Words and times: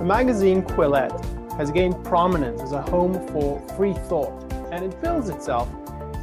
The 0.00 0.06
magazine 0.06 0.62
Quillette 0.62 1.52
has 1.58 1.70
gained 1.70 2.02
prominence 2.02 2.62
as 2.62 2.72
a 2.72 2.80
home 2.80 3.12
for 3.28 3.60
free 3.76 3.92
thought, 3.92 4.50
and 4.72 4.82
it 4.82 4.98
bills 5.02 5.28
itself 5.28 5.68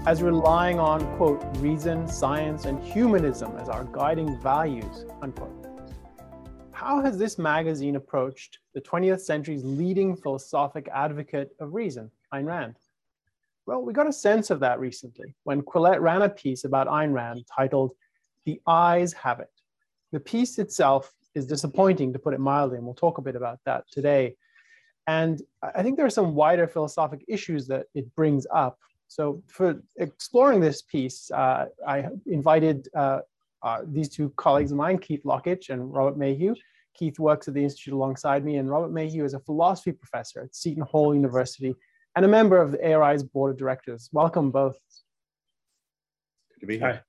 as 0.08 0.24
relying 0.24 0.80
on, 0.80 1.06
quote, 1.16 1.46
reason, 1.58 2.08
science, 2.08 2.66
and 2.66 2.84
humanism 2.84 3.56
as 3.58 3.70
our 3.70 3.84
guiding 3.84 4.42
values, 4.42 5.06
unquote. 5.22 5.68
How 6.72 7.04
has 7.04 7.20
this 7.20 7.38
magazine 7.38 7.98
approached 7.98 8.58
the 8.74 8.82
20th 8.82 9.22
century's 9.22 9.64
leading 9.64 10.16
philosophic 10.16 10.90
advocate 10.92 11.52
of 11.60 11.76
reason, 11.76 12.10
Ayn 12.34 12.48
Rand? 12.48 12.78
Well, 13.68 13.84
we 13.84 13.94
got 13.94 14.10
a 14.10 14.12
sense 14.12 14.50
of 14.50 14.60
that 14.62 14.80
recently 14.80 15.36
when 15.44 15.62
Quillette 15.62 16.02
ran 16.02 16.24
a 16.24 16.30
piece 16.30 16.64
about 16.64 16.88
Ayn 16.88 17.14
Rand 17.14 17.46
titled 17.56 17.92
The 18.44 18.60
Eyes 18.66 19.14
Have 19.14 19.40
It. 19.40 19.52
The 20.12 20.20
piece 20.20 20.58
itself 20.58 21.14
is 21.38 21.46
disappointing, 21.46 22.12
to 22.14 22.20
put 22.20 22.34
it 22.34 22.40
mildly, 22.40 22.78
and 22.78 22.86
we'll 22.86 22.96
talk 22.96 23.18
a 23.18 23.22
bit 23.22 23.36
about 23.36 23.60
that 23.66 23.86
today. 23.92 24.36
And 25.08 25.42
I 25.64 25.84
think 25.84 25.96
there 25.96 26.06
are 26.06 26.10
some 26.10 26.36
wider 26.36 26.68
philosophic 26.68 27.24
issues 27.28 27.68
that 27.68 27.86
it 27.94 28.14
brings 28.16 28.46
up. 28.54 28.78
So, 29.08 29.42
for 29.48 29.82
exploring 29.96 30.60
this 30.60 30.82
piece, 30.82 31.32
uh, 31.32 31.68
I 31.88 32.10
invited 32.26 32.90
uh, 32.94 33.20
uh, 33.64 33.84
these 33.86 34.10
two 34.10 34.34
colleagues 34.36 34.72
of 34.72 34.78
mine, 34.78 34.98
Keith 34.98 35.24
Lockitch 35.24 35.70
and 35.70 35.94
Robert 35.94 36.18
Mayhew. 36.18 36.56
Keith 36.94 37.20
works 37.20 37.48
at 37.48 37.54
the 37.54 37.64
Institute 37.64 37.94
alongside 37.94 38.44
me, 38.44 38.58
and 38.58 38.70
Robert 38.70 38.92
Mayhew 38.92 39.24
is 39.24 39.34
a 39.34 39.40
philosophy 39.40 39.94
professor 39.94 40.42
at 40.42 40.56
Seton 40.56 40.84
Hall 40.84 41.14
University 41.14 41.74
and 42.16 42.26
a 42.26 42.28
member 42.28 42.60
of 42.60 42.72
the 42.72 42.94
ARI's 42.94 43.24
board 43.24 43.52
of 43.52 43.58
directors. 43.58 44.10
Welcome 44.12 44.52
both. 44.52 44.78
Good 46.56 46.62
to 46.62 46.66
be 46.66 46.80
here. 46.80 46.94
Hi. 46.94 47.02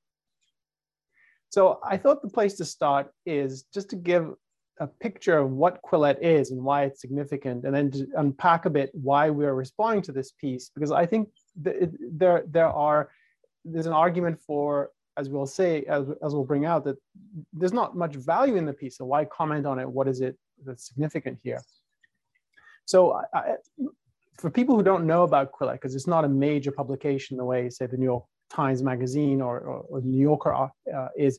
So 1.50 1.80
I 1.82 1.96
thought 1.96 2.22
the 2.22 2.28
place 2.28 2.54
to 2.54 2.64
start 2.64 3.10
is 3.24 3.64
just 3.74 3.90
to 3.90 3.96
give 3.96 4.34
a 4.80 4.86
picture 4.86 5.38
of 5.38 5.50
what 5.50 5.80
Quillette 5.82 6.20
is 6.22 6.50
and 6.50 6.62
why 6.62 6.84
it's 6.84 7.00
significant, 7.00 7.64
and 7.64 7.74
then 7.74 7.90
to 7.90 8.06
unpack 8.16 8.64
a 8.64 8.70
bit 8.70 8.90
why 8.92 9.28
we're 9.30 9.54
responding 9.54 10.02
to 10.02 10.12
this 10.12 10.30
piece, 10.32 10.70
because 10.74 10.92
I 10.92 11.04
think 11.04 11.30
there, 11.56 12.44
there 12.46 12.68
are, 12.68 13.10
there's 13.64 13.86
an 13.86 13.92
argument 13.92 14.38
for, 14.46 14.90
as 15.16 15.28
we'll 15.28 15.46
say, 15.46 15.82
as, 15.84 16.06
as 16.24 16.32
we'll 16.32 16.44
bring 16.44 16.64
out, 16.64 16.84
that 16.84 16.96
there's 17.52 17.72
not 17.72 17.96
much 17.96 18.14
value 18.14 18.54
in 18.54 18.66
the 18.66 18.72
piece, 18.72 18.98
so 18.98 19.04
why 19.04 19.24
comment 19.24 19.66
on 19.66 19.80
it? 19.80 19.90
What 19.90 20.06
is 20.06 20.20
it 20.20 20.38
that's 20.64 20.86
significant 20.86 21.40
here? 21.42 21.60
So 22.84 23.20
I, 23.34 23.54
for 24.38 24.50
people 24.50 24.76
who 24.76 24.84
don't 24.84 25.06
know 25.06 25.24
about 25.24 25.50
Quillette, 25.50 25.72
because 25.72 25.96
it's 25.96 26.06
not 26.06 26.24
a 26.24 26.28
major 26.28 26.70
publication 26.70 27.36
the 27.36 27.44
way, 27.44 27.68
say, 27.68 27.86
the 27.86 27.96
New 27.96 28.04
York 28.04 28.24
Times 28.50 28.82
Magazine 28.82 29.40
or, 29.40 29.60
or, 29.60 29.78
or 29.88 30.00
New 30.00 30.20
Yorker 30.20 30.54
uh, 30.54 31.08
is. 31.16 31.38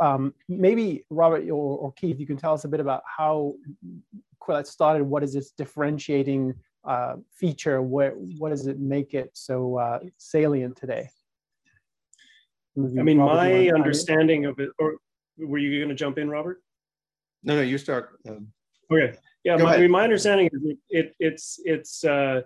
Um, 0.00 0.34
maybe 0.48 1.06
Robert 1.08 1.48
or, 1.48 1.78
or, 1.78 1.92
Keith, 1.92 2.20
you 2.20 2.26
can 2.26 2.36
tell 2.36 2.52
us 2.52 2.64
a 2.64 2.68
bit 2.68 2.80
about 2.80 3.02
how 3.06 3.54
Quillette 4.42 4.66
started. 4.66 5.02
What 5.02 5.22
is 5.22 5.34
its 5.34 5.52
differentiating 5.52 6.54
uh, 6.84 7.16
feature? 7.32 7.80
Where, 7.80 8.10
what 8.10 8.50
does 8.50 8.66
it 8.66 8.78
make 8.78 9.14
it 9.14 9.30
so 9.32 9.78
uh, 9.78 10.00
salient 10.18 10.76
today? 10.76 11.08
I 12.76 13.02
mean, 13.02 13.18
Robert, 13.18 13.36
my 13.36 13.70
understanding 13.70 14.44
of 14.44 14.58
it, 14.58 14.68
or 14.78 14.96
were 15.38 15.56
you 15.56 15.80
going 15.80 15.88
to 15.88 15.94
jump 15.94 16.18
in, 16.18 16.28
Robert? 16.28 16.62
No, 17.42 17.56
no, 17.56 17.62
you 17.62 17.78
start. 17.78 18.18
Um, 18.28 18.48
okay. 18.92 19.16
Yeah, 19.44 19.56
my, 19.56 19.76
I 19.76 19.78
mean, 19.78 19.90
my 19.90 20.04
understanding 20.04 20.50
is 20.52 20.60
it, 20.64 20.78
it 20.90 21.14
it's 21.20 21.60
it's 21.64 22.04
uh, 22.04 22.42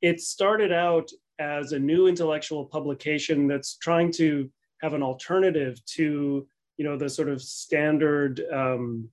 it 0.00 0.20
started 0.20 0.72
out 0.72 1.10
as 1.38 1.72
a 1.72 1.78
new 1.78 2.06
intellectual 2.06 2.64
publication 2.64 3.46
that's 3.46 3.76
trying 3.76 4.10
to 4.12 4.50
have 4.82 4.94
an 4.94 5.02
alternative 5.02 5.84
to 5.86 6.46
you 6.76 6.84
know 6.84 6.96
the 6.96 7.08
sort 7.08 7.28
of 7.28 7.42
standard 7.42 8.42
um, 8.52 9.08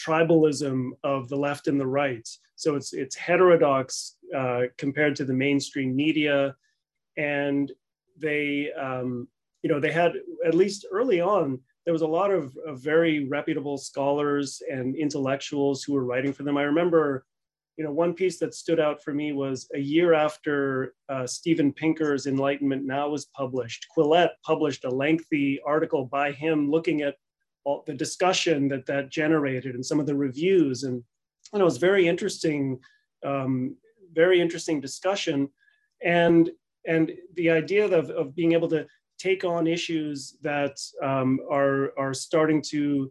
tribalism 0.00 0.90
of 1.04 1.28
the 1.28 1.36
left 1.36 1.68
and 1.68 1.78
the 1.78 1.86
right. 1.86 2.28
So 2.56 2.74
it's 2.76 2.92
it's 2.92 3.16
heterodox 3.16 4.16
uh, 4.34 4.62
compared 4.78 5.16
to 5.16 5.24
the 5.24 5.34
mainstream 5.34 5.94
media, 5.94 6.56
and 7.16 7.70
they 8.18 8.70
um, 8.72 9.28
you 9.62 9.70
know 9.70 9.80
they 9.80 9.92
had 9.92 10.12
at 10.46 10.54
least 10.54 10.86
early 10.90 11.20
on 11.20 11.60
there 11.84 11.92
was 11.92 12.02
a 12.02 12.06
lot 12.06 12.30
of, 12.30 12.56
of 12.66 12.80
very 12.80 13.26
reputable 13.26 13.78
scholars 13.78 14.62
and 14.70 14.94
intellectuals 14.96 15.82
who 15.82 15.94
were 15.94 16.04
writing 16.04 16.32
for 16.32 16.42
them. 16.42 16.56
I 16.56 16.62
remember 16.62 17.24
you 17.80 17.86
know, 17.86 17.92
one 17.92 18.12
piece 18.12 18.38
that 18.38 18.54
stood 18.54 18.78
out 18.78 19.02
for 19.02 19.14
me 19.14 19.32
was 19.32 19.66
a 19.74 19.78
year 19.78 20.12
after 20.12 20.92
uh, 21.08 21.26
Steven 21.26 21.72
Pinker's 21.72 22.26
Enlightenment 22.26 22.84
Now 22.84 23.08
was 23.08 23.30
published, 23.34 23.86
Quillette 23.96 24.32
published 24.44 24.84
a 24.84 24.90
lengthy 24.90 25.58
article 25.64 26.04
by 26.04 26.30
him 26.30 26.70
looking 26.70 27.00
at 27.00 27.14
all 27.64 27.82
the 27.86 27.94
discussion 27.94 28.68
that 28.68 28.84
that 28.84 29.08
generated 29.08 29.76
and 29.76 29.86
some 29.86 29.98
of 29.98 30.04
the 30.04 30.14
reviews. 30.14 30.82
And, 30.82 31.02
and 31.54 31.62
it 31.62 31.64
was 31.64 31.78
very 31.78 32.06
interesting, 32.06 32.78
um, 33.24 33.76
very 34.12 34.42
interesting 34.42 34.78
discussion. 34.82 35.48
And, 36.04 36.50
and 36.86 37.10
the 37.36 37.48
idea 37.48 37.86
of, 37.86 38.10
of 38.10 38.36
being 38.36 38.52
able 38.52 38.68
to 38.68 38.86
take 39.18 39.42
on 39.42 39.66
issues 39.66 40.36
that 40.42 40.76
um, 41.02 41.40
are, 41.50 41.98
are 41.98 42.12
starting 42.12 42.60
to 42.72 43.10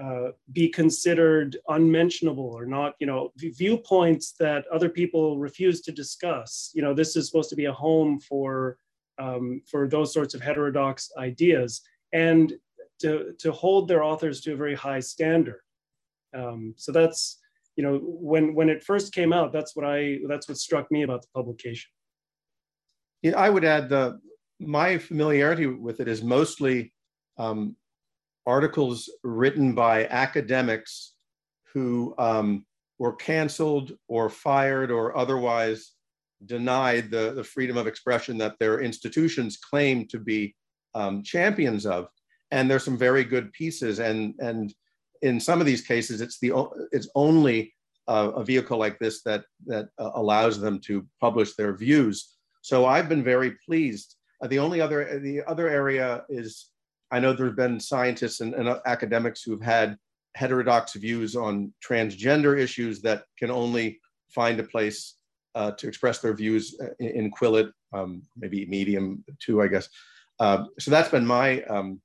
uh, 0.00 0.28
be 0.52 0.68
considered 0.68 1.56
unmentionable 1.68 2.44
or 2.44 2.66
not, 2.66 2.94
you 2.98 3.06
know, 3.06 3.32
viewpoints 3.36 4.32
that 4.38 4.66
other 4.68 4.88
people 4.88 5.38
refuse 5.38 5.80
to 5.82 5.92
discuss. 5.92 6.70
You 6.74 6.82
know, 6.82 6.92
this 6.92 7.16
is 7.16 7.26
supposed 7.26 7.50
to 7.50 7.56
be 7.56 7.64
a 7.66 7.72
home 7.72 8.20
for 8.20 8.78
um, 9.18 9.62
for 9.70 9.88
those 9.88 10.12
sorts 10.12 10.34
of 10.34 10.42
heterodox 10.42 11.10
ideas, 11.16 11.80
and 12.12 12.52
to 13.00 13.32
to 13.38 13.52
hold 13.52 13.88
their 13.88 14.02
authors 14.02 14.40
to 14.42 14.52
a 14.52 14.56
very 14.56 14.74
high 14.74 15.00
standard. 15.00 15.60
Um, 16.36 16.74
so 16.76 16.92
that's 16.92 17.38
you 17.76 17.82
know 17.82 17.98
when 18.02 18.54
when 18.54 18.68
it 18.68 18.84
first 18.84 19.14
came 19.14 19.32
out, 19.32 19.52
that's 19.52 19.74
what 19.74 19.86
I 19.86 20.18
that's 20.28 20.48
what 20.48 20.58
struck 20.58 20.90
me 20.90 21.02
about 21.02 21.22
the 21.22 21.28
publication. 21.34 21.90
Yeah, 23.22 23.38
I 23.38 23.48
would 23.48 23.64
add 23.64 23.88
the 23.88 24.20
my 24.60 24.98
familiarity 24.98 25.66
with 25.66 26.00
it 26.00 26.08
is 26.08 26.22
mostly 26.22 26.92
um, 27.38 27.76
articles 28.46 29.10
written 29.22 29.74
by 29.74 30.06
academics 30.06 31.14
who 31.74 32.14
um, 32.18 32.64
were 32.98 33.14
canceled 33.14 33.92
or 34.08 34.30
fired 34.30 34.90
or 34.90 35.16
otherwise 35.16 35.92
denied 36.44 37.10
the, 37.10 37.32
the 37.32 37.44
freedom 37.44 37.76
of 37.76 37.86
expression 37.86 38.38
that 38.38 38.58
their 38.58 38.80
institutions 38.80 39.56
claim 39.56 40.06
to 40.06 40.18
be 40.18 40.54
um, 40.94 41.22
champions 41.22 41.86
of. 41.86 42.08
And 42.50 42.70
there's 42.70 42.84
some 42.84 42.96
very 42.96 43.24
good 43.24 43.52
pieces. 43.52 43.98
And, 43.98 44.34
and 44.38 44.72
in 45.22 45.40
some 45.40 45.60
of 45.60 45.66
these 45.66 45.80
cases, 45.80 46.20
it's, 46.20 46.38
the, 46.38 46.52
it's 46.92 47.08
only 47.14 47.74
uh, 48.06 48.30
a 48.36 48.44
vehicle 48.44 48.78
like 48.78 48.98
this 48.98 49.22
that, 49.22 49.44
that 49.66 49.88
uh, 49.98 50.10
allows 50.14 50.60
them 50.60 50.78
to 50.80 51.06
publish 51.20 51.54
their 51.54 51.76
views. 51.76 52.34
So 52.62 52.86
I've 52.86 53.08
been 53.08 53.24
very 53.24 53.56
pleased. 53.66 54.14
Uh, 54.42 54.46
the 54.46 54.58
only 54.58 54.80
other, 54.80 55.18
the 55.20 55.42
other 55.46 55.68
area 55.68 56.24
is 56.28 56.68
I 57.10 57.20
know 57.20 57.32
there 57.32 57.46
have 57.46 57.56
been 57.56 57.78
scientists 57.80 58.40
and, 58.40 58.54
and 58.54 58.80
academics 58.86 59.42
who've 59.42 59.62
had 59.62 59.96
heterodox 60.34 60.94
views 60.94 61.36
on 61.36 61.72
transgender 61.86 62.58
issues 62.58 63.00
that 63.02 63.24
can 63.38 63.50
only 63.50 63.98
find 64.34 64.60
a 64.60 64.64
place 64.64 65.16
uh, 65.54 65.70
to 65.72 65.88
express 65.88 66.18
their 66.18 66.34
views 66.34 66.76
uh, 66.80 66.88
in, 66.98 67.08
in 67.08 67.30
Quillette, 67.30 67.72
um, 67.94 68.22
maybe 68.36 68.66
Medium 68.66 69.24
too, 69.40 69.62
I 69.62 69.68
guess. 69.68 69.88
Uh, 70.38 70.64
so 70.78 70.90
that's 70.90 71.08
been 71.08 71.26
my 71.26 71.62
um, 71.62 72.00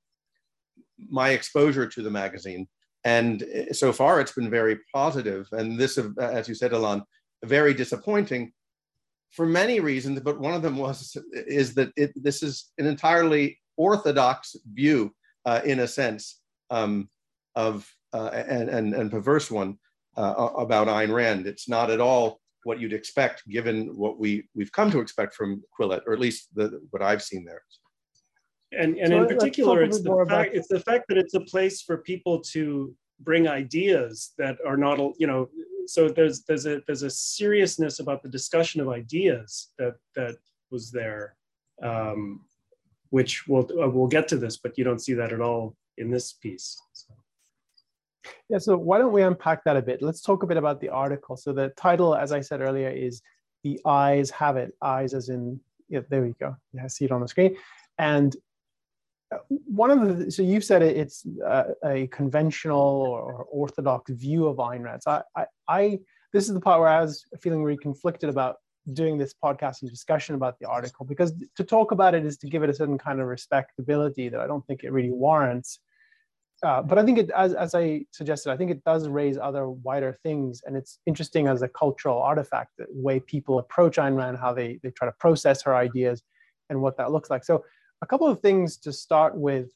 my 1.10 1.30
exposure 1.30 1.86
to 1.86 2.02
the 2.02 2.10
magazine, 2.10 2.66
and 3.04 3.42
uh, 3.42 3.72
so 3.72 3.92
far 3.92 4.20
it's 4.20 4.32
been 4.32 4.48
very 4.48 4.78
positive. 4.94 5.46
And 5.52 5.78
this, 5.78 5.98
uh, 5.98 6.08
as 6.18 6.48
you 6.48 6.54
said, 6.54 6.72
Alan, 6.72 7.02
very 7.44 7.74
disappointing 7.74 8.52
for 9.32 9.44
many 9.44 9.80
reasons. 9.80 10.20
But 10.20 10.40
one 10.40 10.54
of 10.54 10.62
them 10.62 10.78
was 10.78 11.14
is 11.34 11.74
that 11.74 11.90
it, 11.96 12.12
this 12.16 12.42
is 12.42 12.72
an 12.78 12.86
entirely 12.86 13.58
orthodox 13.88 14.56
view, 14.80 14.98
uh, 15.48 15.60
in 15.64 15.78
a 15.80 15.88
sense, 16.00 16.22
um, 16.70 16.92
of 17.54 17.74
uh, 18.12 18.30
and, 18.56 18.68
and, 18.76 18.94
and 18.98 19.10
perverse 19.10 19.48
one 19.50 19.70
uh, 20.16 20.34
about 20.66 20.86
Ayn 20.88 21.12
Rand. 21.18 21.46
It's 21.46 21.68
not 21.76 21.90
at 21.90 22.00
all 22.00 22.24
what 22.64 22.78
you'd 22.80 22.98
expect, 23.00 23.36
given 23.48 23.76
what 24.02 24.14
we 24.22 24.30
we've 24.56 24.74
come 24.78 24.90
to 24.92 25.00
expect 25.00 25.34
from 25.34 25.50
Quillette, 25.74 26.06
or 26.06 26.12
at 26.12 26.20
least 26.26 26.40
the, 26.54 26.66
what 26.90 27.02
I've 27.02 27.24
seen 27.30 27.44
there. 27.44 27.62
And, 28.82 28.96
and 29.02 29.08
so 29.08 29.22
in 29.22 29.28
particular, 29.28 29.82
it's 29.82 30.00
the, 30.00 30.26
fact, 30.28 30.54
it's 30.54 30.68
the 30.76 30.80
fact 30.80 31.04
that 31.08 31.18
it's 31.18 31.34
a 31.34 31.40
place 31.40 31.82
for 31.86 31.98
people 31.98 32.40
to 32.54 32.94
bring 33.20 33.46
ideas 33.46 34.32
that 34.38 34.56
are 34.66 34.78
not, 34.86 34.96
you 35.18 35.26
know, 35.26 35.48
so 35.86 36.08
there's 36.08 36.44
there's 36.44 36.66
a 36.66 36.80
there's 36.86 37.02
a 37.02 37.10
seriousness 37.10 38.00
about 38.00 38.22
the 38.22 38.28
discussion 38.38 38.80
of 38.80 38.88
ideas 38.88 39.72
that 39.78 39.94
that 40.16 40.36
was 40.70 40.84
there. 40.90 41.36
Um, 41.82 42.40
which 43.12 43.46
we'll 43.46 43.68
uh, 43.82 43.88
we'll 43.88 44.08
get 44.08 44.26
to 44.26 44.36
this, 44.36 44.56
but 44.56 44.76
you 44.78 44.84
don't 44.84 45.04
see 45.06 45.12
that 45.14 45.32
at 45.32 45.40
all 45.40 45.76
in 45.98 46.10
this 46.10 46.32
piece. 46.32 46.80
So. 46.94 47.14
Yeah, 48.48 48.58
so 48.58 48.76
why 48.76 48.98
don't 48.98 49.12
we 49.12 49.22
unpack 49.22 49.64
that 49.64 49.76
a 49.76 49.82
bit? 49.82 50.00
Let's 50.00 50.22
talk 50.22 50.42
a 50.42 50.46
bit 50.46 50.56
about 50.56 50.80
the 50.80 50.88
article. 50.88 51.36
So 51.36 51.52
the 51.52 51.68
title, 51.76 52.14
as 52.14 52.32
I 52.32 52.40
said 52.40 52.62
earlier, 52.62 52.88
is 52.88 53.20
"The 53.64 53.78
Eyes 53.84 54.30
Have 54.30 54.56
It." 54.56 54.72
Eyes, 54.80 55.12
as 55.12 55.28
in 55.28 55.60
yeah, 55.90 56.00
there 56.08 56.22
we 56.22 56.34
go. 56.40 56.56
Yeah, 56.72 56.84
I 56.84 56.86
see 56.86 57.04
it 57.04 57.12
on 57.12 57.20
the 57.20 57.28
screen. 57.28 57.56
And 57.98 58.34
one 59.66 59.90
of 59.90 60.00
the 60.18 60.30
so 60.30 60.42
you've 60.42 60.64
said 60.64 60.82
it, 60.82 60.96
it's 60.96 61.26
uh, 61.46 61.64
a 61.84 62.06
conventional 62.06 63.02
or 63.02 63.44
orthodox 63.50 64.10
view 64.10 64.46
of 64.46 64.56
Ayn 64.56 64.84
Rand. 64.84 65.02
So 65.02 65.10
I, 65.10 65.22
I, 65.36 65.46
I, 65.68 65.98
this 66.32 66.48
is 66.48 66.54
the 66.54 66.60
part 66.60 66.80
where 66.80 66.88
I 66.88 67.02
was 67.02 67.26
feeling 67.42 67.62
really 67.62 67.76
conflicted 67.78 68.30
about 68.30 68.56
doing 68.92 69.16
this 69.16 69.34
podcast 69.34 69.82
and 69.82 69.90
discussion 69.90 70.34
about 70.34 70.58
the 70.58 70.66
article 70.66 71.06
because 71.06 71.32
to 71.56 71.62
talk 71.62 71.92
about 71.92 72.14
it 72.14 72.24
is 72.24 72.36
to 72.36 72.48
give 72.48 72.62
it 72.62 72.70
a 72.70 72.74
certain 72.74 72.98
kind 72.98 73.20
of 73.20 73.26
respectability 73.26 74.28
that 74.28 74.40
I 74.40 74.46
don't 74.46 74.66
think 74.66 74.82
it 74.82 74.92
really 74.92 75.12
warrants. 75.12 75.78
Uh, 76.64 76.80
but 76.80 76.96
I 76.96 77.04
think 77.04 77.18
it, 77.18 77.30
as, 77.30 77.54
as 77.54 77.74
I 77.74 78.04
suggested, 78.12 78.50
I 78.52 78.56
think 78.56 78.70
it 78.70 78.84
does 78.84 79.08
raise 79.08 79.36
other 79.36 79.68
wider 79.68 80.16
things, 80.22 80.62
and 80.64 80.76
it's 80.76 81.00
interesting 81.06 81.48
as 81.48 81.62
a 81.62 81.68
cultural 81.68 82.22
artifact 82.22 82.70
the 82.78 82.86
way 82.90 83.18
people 83.18 83.58
approach 83.58 83.96
Ayn 83.96 84.16
Rand, 84.16 84.38
how 84.38 84.54
they 84.54 84.78
they 84.84 84.90
try 84.92 85.08
to 85.08 85.14
process 85.18 85.60
her 85.62 85.74
ideas, 85.74 86.22
and 86.70 86.80
what 86.80 86.96
that 86.98 87.10
looks 87.10 87.30
like. 87.30 87.42
So 87.42 87.64
a 88.00 88.06
couple 88.06 88.28
of 88.28 88.40
things 88.40 88.76
to 88.78 88.92
start 88.92 89.36
with 89.36 89.72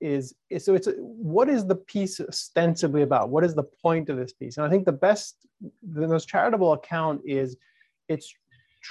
is, 0.00 0.34
is 0.50 0.64
so 0.64 0.74
it's 0.74 0.88
what 0.98 1.48
is 1.48 1.66
the 1.66 1.76
piece 1.76 2.20
ostensibly 2.20 3.00
about? 3.02 3.30
What 3.30 3.44
is 3.44 3.54
the 3.54 3.64
point 3.82 4.10
of 4.10 4.18
this 4.18 4.34
piece? 4.34 4.58
And 4.58 4.66
I 4.66 4.68
think 4.68 4.84
the 4.84 4.92
best, 4.92 5.46
the 5.82 6.06
most 6.06 6.28
charitable 6.28 6.74
account 6.74 7.22
is 7.24 7.56
it's 8.08 8.34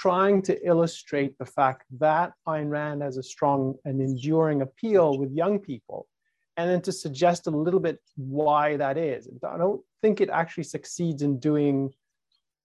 trying 0.00 0.42
to 0.42 0.66
illustrate 0.66 1.38
the 1.38 1.46
fact 1.46 1.84
that 1.98 2.32
Ayn 2.46 2.68
Rand 2.68 3.02
has 3.02 3.16
a 3.16 3.22
strong 3.22 3.74
and 3.86 4.00
enduring 4.00 4.60
appeal 4.60 5.18
with 5.18 5.32
young 5.32 5.58
people, 5.58 6.06
and 6.58 6.68
then 6.68 6.82
to 6.82 6.92
suggest 6.92 7.46
a 7.46 7.50
little 7.50 7.80
bit 7.80 7.98
why 8.16 8.76
that 8.76 8.98
is. 8.98 9.28
I 9.42 9.56
don't 9.56 9.80
think 10.02 10.20
it 10.20 10.28
actually 10.28 10.64
succeeds 10.64 11.22
in 11.22 11.38
doing 11.38 11.90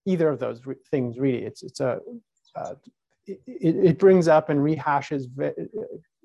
either 0.05 0.27
of 0.27 0.39
those 0.39 0.61
things. 0.89 1.17
Really, 1.17 1.43
it's 1.45 1.63
it's 1.63 1.79
a 1.79 1.99
uh, 2.55 2.73
it, 3.27 3.39
it, 3.47 3.97
brings 3.97 4.27
up 4.27 4.49
and 4.49 4.59
rehashes 4.59 5.23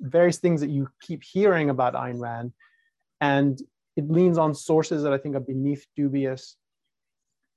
various 0.00 0.38
things 0.38 0.60
that 0.60 0.70
you 0.70 0.88
keep 1.00 1.22
hearing 1.22 1.70
about 1.70 1.94
Ayn 1.94 2.18
Rand, 2.20 2.52
and 3.20 3.60
it 3.96 4.10
leans 4.10 4.38
on 4.38 4.54
sources 4.54 5.04
that 5.04 5.12
I 5.12 5.18
think 5.18 5.36
are 5.36 5.40
beneath 5.54 5.86
dubious. 5.94 6.56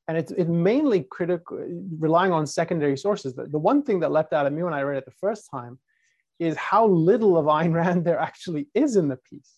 And 0.09 0.17
it's, 0.17 0.33
mainly 0.47 1.03
critical, 1.03 1.63
relying 1.99 2.31
on 2.31 2.47
secondary 2.47 2.97
sources. 2.97 3.35
The, 3.35 3.45
the 3.45 3.59
one 3.59 3.83
thing 3.83 3.99
that 3.99 4.11
leapt 4.11 4.33
out 4.33 4.47
at 4.47 4.51
me 4.51 4.63
when 4.63 4.73
I 4.73 4.81
read 4.81 4.97
it 4.97 5.05
the 5.05 5.11
first 5.11 5.51
time 5.51 5.77
is 6.39 6.57
how 6.57 6.87
little 6.87 7.37
of 7.37 7.45
Ayn 7.45 7.75
Rand 7.75 8.05
there 8.05 8.17
actually 8.17 8.69
is 8.73 8.95
in 8.95 9.07
the 9.07 9.17
piece. 9.17 9.53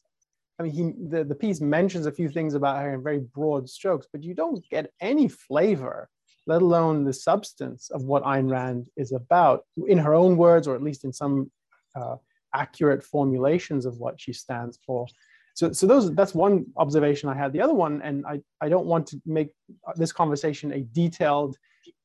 I 0.60 0.64
mean, 0.64 0.74
he, 0.74 0.92
the, 1.08 1.24
the 1.24 1.36
piece 1.36 1.62
mentions 1.62 2.06
a 2.06 2.12
few 2.12 2.28
things 2.28 2.54
about 2.54 2.82
her 2.82 2.94
in 2.94 3.02
very 3.02 3.20
broad 3.20 3.70
strokes, 3.70 4.08
but 4.12 4.24
you 4.24 4.34
don't 4.34 4.62
get 4.70 4.92
any 5.00 5.30
flavor, 5.30 6.10
let 6.48 6.62
alone 6.62 7.06
the 7.06 7.14
substance 7.14 7.90
of 7.90 8.04
what 8.04 8.24
Ayn 8.24 8.52
Rand 8.52 8.88
is 8.98 9.14
about 9.14 9.64
in 9.88 10.00
her 10.00 10.14
own 10.14 10.36
words, 10.36 10.68
or 10.68 10.76
at 10.76 10.84
least 10.84 11.06
in 11.06 11.14
some 11.14 11.50
uh, 11.96 12.18
accurate 12.54 13.04
formulations 13.04 13.86
of 13.86 14.00
what 14.00 14.20
she 14.20 14.34
stands 14.34 14.78
for. 14.86 15.08
So, 15.54 15.72
so 15.72 15.88
those 15.88 16.14
that's 16.16 16.34
one 16.34 16.66
observation 16.78 17.30
I 17.30 17.36
had. 17.36 17.54
The 17.54 17.62
other 17.62 17.74
one, 17.74 18.02
and 18.02 18.26
I, 18.26 18.42
I 18.62 18.70
don't 18.70 18.86
want 18.86 19.08
to 19.08 19.22
make 19.26 19.50
this 19.96 20.12
conversation 20.12 20.72
a 20.74 20.82
detailed, 20.82 21.58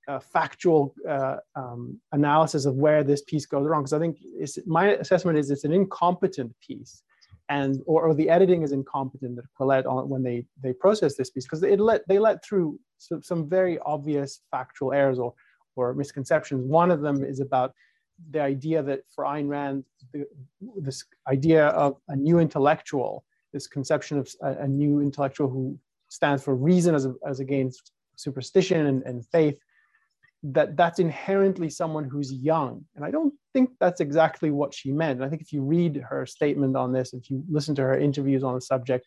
uh, 0.08 0.20
factual 0.20 0.94
uh, 1.08 1.36
um, 1.54 2.00
analysis 2.12 2.64
of 2.64 2.74
where 2.76 3.02
this 3.02 3.22
piece 3.22 3.46
goes 3.46 3.66
wrong, 3.66 3.82
because 3.82 3.92
I 3.92 3.98
think 3.98 4.18
my 4.66 4.90
assessment 4.94 5.38
is 5.38 5.50
it's 5.50 5.64
an 5.64 5.72
incompetent 5.72 6.54
piece, 6.60 7.02
and 7.48 7.82
or, 7.86 8.08
or 8.08 8.14
the 8.14 8.28
editing 8.30 8.62
is 8.62 8.72
incompetent 8.72 9.38
at 9.38 9.86
on 9.86 10.08
when 10.08 10.22
they 10.22 10.46
they 10.62 10.72
process 10.72 11.16
this 11.16 11.30
piece 11.30 11.44
because 11.44 11.62
it 11.62 11.80
let 11.80 12.06
they 12.08 12.18
let 12.18 12.44
through 12.44 12.78
some, 12.98 13.22
some 13.22 13.48
very 13.48 13.78
obvious 13.80 14.40
factual 14.50 14.92
errors 14.92 15.18
or 15.18 15.34
or 15.76 15.94
misconceptions. 15.94 16.64
One 16.64 16.90
of 16.90 17.00
them 17.00 17.24
is 17.24 17.40
about 17.40 17.72
the 18.30 18.40
idea 18.40 18.82
that 18.82 19.00
for 19.14 19.24
Ayn 19.24 19.48
Rand, 19.48 19.84
the, 20.12 20.26
this 20.78 21.04
idea 21.28 21.66
of 21.68 21.96
a 22.08 22.16
new 22.16 22.38
intellectual, 22.38 23.24
this 23.56 23.66
conception 23.66 24.18
of 24.18 24.28
a, 24.42 24.64
a 24.66 24.68
new 24.68 25.00
intellectual 25.00 25.48
who 25.48 25.78
stands 26.08 26.42
for 26.44 26.54
reason 26.54 26.94
as, 26.94 27.08
as 27.26 27.40
against 27.40 27.92
superstition 28.16 28.86
and, 28.90 29.02
and 29.04 29.26
faith, 29.36 29.58
that 30.42 30.76
that's 30.76 30.98
inherently 30.98 31.70
someone 31.70 32.04
who's 32.04 32.30
young. 32.32 32.84
And 32.94 33.04
I 33.04 33.10
don't 33.10 33.34
think 33.52 33.70
that's 33.80 34.00
exactly 34.00 34.50
what 34.50 34.74
she 34.74 34.92
meant. 34.92 35.16
And 35.16 35.24
I 35.24 35.30
think 35.30 35.42
if 35.42 35.52
you 35.52 35.62
read 35.62 35.96
her 36.10 36.26
statement 36.26 36.76
on 36.76 36.92
this, 36.92 37.14
if 37.14 37.30
you 37.30 37.42
listen 37.50 37.74
to 37.76 37.82
her 37.82 37.98
interviews 37.98 38.44
on 38.44 38.54
the 38.54 38.60
subject, 38.60 39.06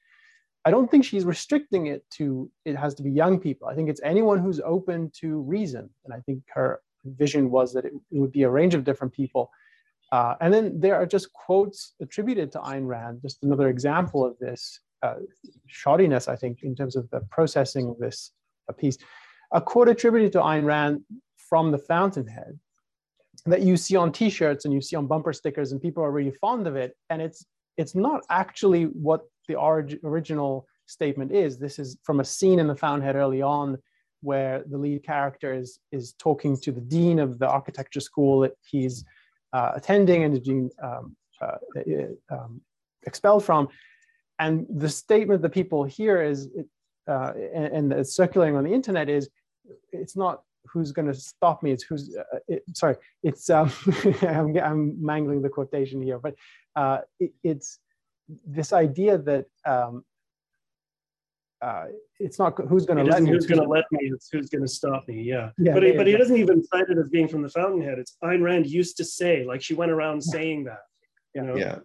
I 0.66 0.72
don't 0.72 0.90
think 0.90 1.06
she's 1.06 1.26
restricting 1.26 1.88
it 1.88 2.04
to 2.18 2.52
it 2.66 2.76
has 2.76 2.94
to 2.96 3.04
be 3.04 3.12
young 3.12 3.40
people. 3.40 3.68
I 3.68 3.76
think 3.76 3.90
it's 3.90 4.02
anyone 4.04 4.40
who's 4.40 4.60
open 4.60 5.12
to 5.22 5.40
reason. 5.42 5.90
And 6.04 6.14
I 6.14 6.20
think 6.26 6.42
her 6.58 6.82
vision 7.06 7.50
was 7.52 7.72
that 7.74 7.86
it, 7.86 7.94
it 8.12 8.20
would 8.20 8.32
be 8.40 8.44
a 8.44 8.50
range 8.50 8.74
of 8.74 8.84
different 8.84 9.14
people. 9.14 9.52
Uh, 10.12 10.36
and 10.42 10.54
then 10.54 10.80
there 10.80 10.96
are 10.96 11.06
just 11.06 11.32
quotes 11.34 11.94
attributed 12.02 12.52
to 12.52 12.60
Ayn 12.60 12.88
Rand, 12.88 13.20
just 13.22 13.44
another 13.44 13.70
example 13.70 14.26
of 14.26 14.38
this 14.40 14.80
uh, 15.04 15.16
shoddiness, 15.70 16.28
I 16.28 16.36
think, 16.36 16.64
in 16.64 16.76
terms 16.76 16.96
of 16.96 17.10
the 17.12 17.22
processing 17.30 17.90
of 17.90 17.98
this 18.00 18.32
piece. 18.78 18.98
A 19.52 19.62
quote 19.62 19.90
attributed 19.90 20.32
to 20.34 20.40
Ayn 20.40 20.66
Rand 20.66 21.02
from 21.38 21.72
the 21.72 21.78
Fountainhead 21.78 22.60
that 23.46 23.62
you 23.62 23.78
see 23.78 23.96
on 23.96 24.12
T-shirts 24.12 24.66
and 24.66 24.74
you 24.74 24.82
see 24.82 24.96
on 24.96 25.08
bumper 25.08 25.34
stickers, 25.34 25.72
and 25.72 25.82
people 25.82 26.04
are 26.04 26.12
really 26.12 26.34
fond 26.42 26.68
of 26.68 26.76
it. 26.76 26.96
And 27.10 27.22
it's 27.22 27.46
it's 27.78 27.96
not 27.96 28.22
actually 28.30 28.84
what 28.86 29.22
the 29.48 29.56
orig- 29.56 30.00
original 30.04 30.68
statement 30.86 31.32
is. 31.32 31.58
This 31.58 31.80
is 31.80 31.98
from 32.04 32.20
a 32.20 32.26
scene 32.26 32.60
in 32.60 32.68
the 32.68 32.76
Fountainhead 32.76 33.16
early 33.16 33.42
on 33.42 33.78
where 34.22 34.64
the 34.70 34.78
lead 34.78 35.04
character 35.04 35.54
is, 35.54 35.80
is 35.94 36.14
talking 36.20 36.58
to 36.58 36.74
the 36.74 36.82
dean 36.82 37.20
of 37.20 37.40
the 37.40 37.48
architecture 37.48 38.02
school 38.02 38.50
he's 38.62 39.06
uh, 39.54 39.72
attending 39.76 40.24
and 40.24 40.44
being 40.44 40.70
um, 40.82 41.16
uh, 41.42 41.58
um, 42.32 42.62
expelled 43.06 43.44
from. 43.44 43.68
And 44.40 44.66
the 44.70 44.90
statement 44.90 45.42
that 45.42 45.50
people 45.50 45.84
hear 45.84 46.22
is, 46.22 46.50
uh, 47.08 47.34
and, 47.54 47.92
and 47.92 48.08
circulating 48.08 48.56
on 48.56 48.64
the 48.64 48.74
internet 48.74 49.10
is, 49.10 49.30
it's 49.92 50.16
not 50.16 50.44
who's 50.66 50.92
going 50.92 51.08
to 51.08 51.14
stop 51.14 51.64
me, 51.64 51.72
it's 51.72 51.84
who's, 51.84 52.16
uh, 52.16 52.40
it, 52.48 52.64
sorry, 52.74 52.96
it's, 53.24 53.50
um, 53.50 53.72
I'm, 54.22 54.58
I'm, 54.58 55.04
mangling 55.04 55.42
the 55.42 55.50
quotation 55.50 56.02
here, 56.02 56.20
but 56.20 56.36
uh, 56.76 57.00
it, 57.20 57.32
it's 57.44 57.80
this 58.46 58.72
idea 58.74 59.18
that 59.18 59.46
um, 59.66 60.04
uh, 61.62 61.86
it's 62.20 62.40
not 62.40 62.58
who's 62.68 62.86
going 62.86 62.98
to 62.98 63.04
let 63.04 63.24
me. 63.24 63.32
Who's 63.32 63.46
going 63.46 63.62
to 63.62 63.68
let 63.68 63.86
me? 63.92 64.12
It's 64.14 64.30
who's 64.32 64.50
going 64.50 64.62
to 64.62 64.68
stop 64.68 65.08
me. 65.08 65.22
Yeah. 65.22 65.52
yeah 65.58 65.74
but 65.74 65.84
he, 65.84 65.92
but 65.92 66.08
he 66.08 66.16
doesn't 66.16 66.38
even 66.38 66.64
cite 66.64 66.90
it 66.90 66.98
as 66.98 67.10
being 67.10 67.28
from 67.28 67.42
the 67.42 67.50
Fountainhead. 67.50 68.00
It's 68.00 68.18
Ayn 68.24 68.42
Rand 68.42 68.68
used 68.68 68.98
to 68.98 69.06
say, 69.06 69.44
like 69.46 69.62
she 69.62 69.74
went 69.74 69.92
around 69.92 70.22
saying 70.22 70.66
that. 70.66 70.82
You 71.36 71.44
know. 71.44 71.56
Yeah. 71.56 71.80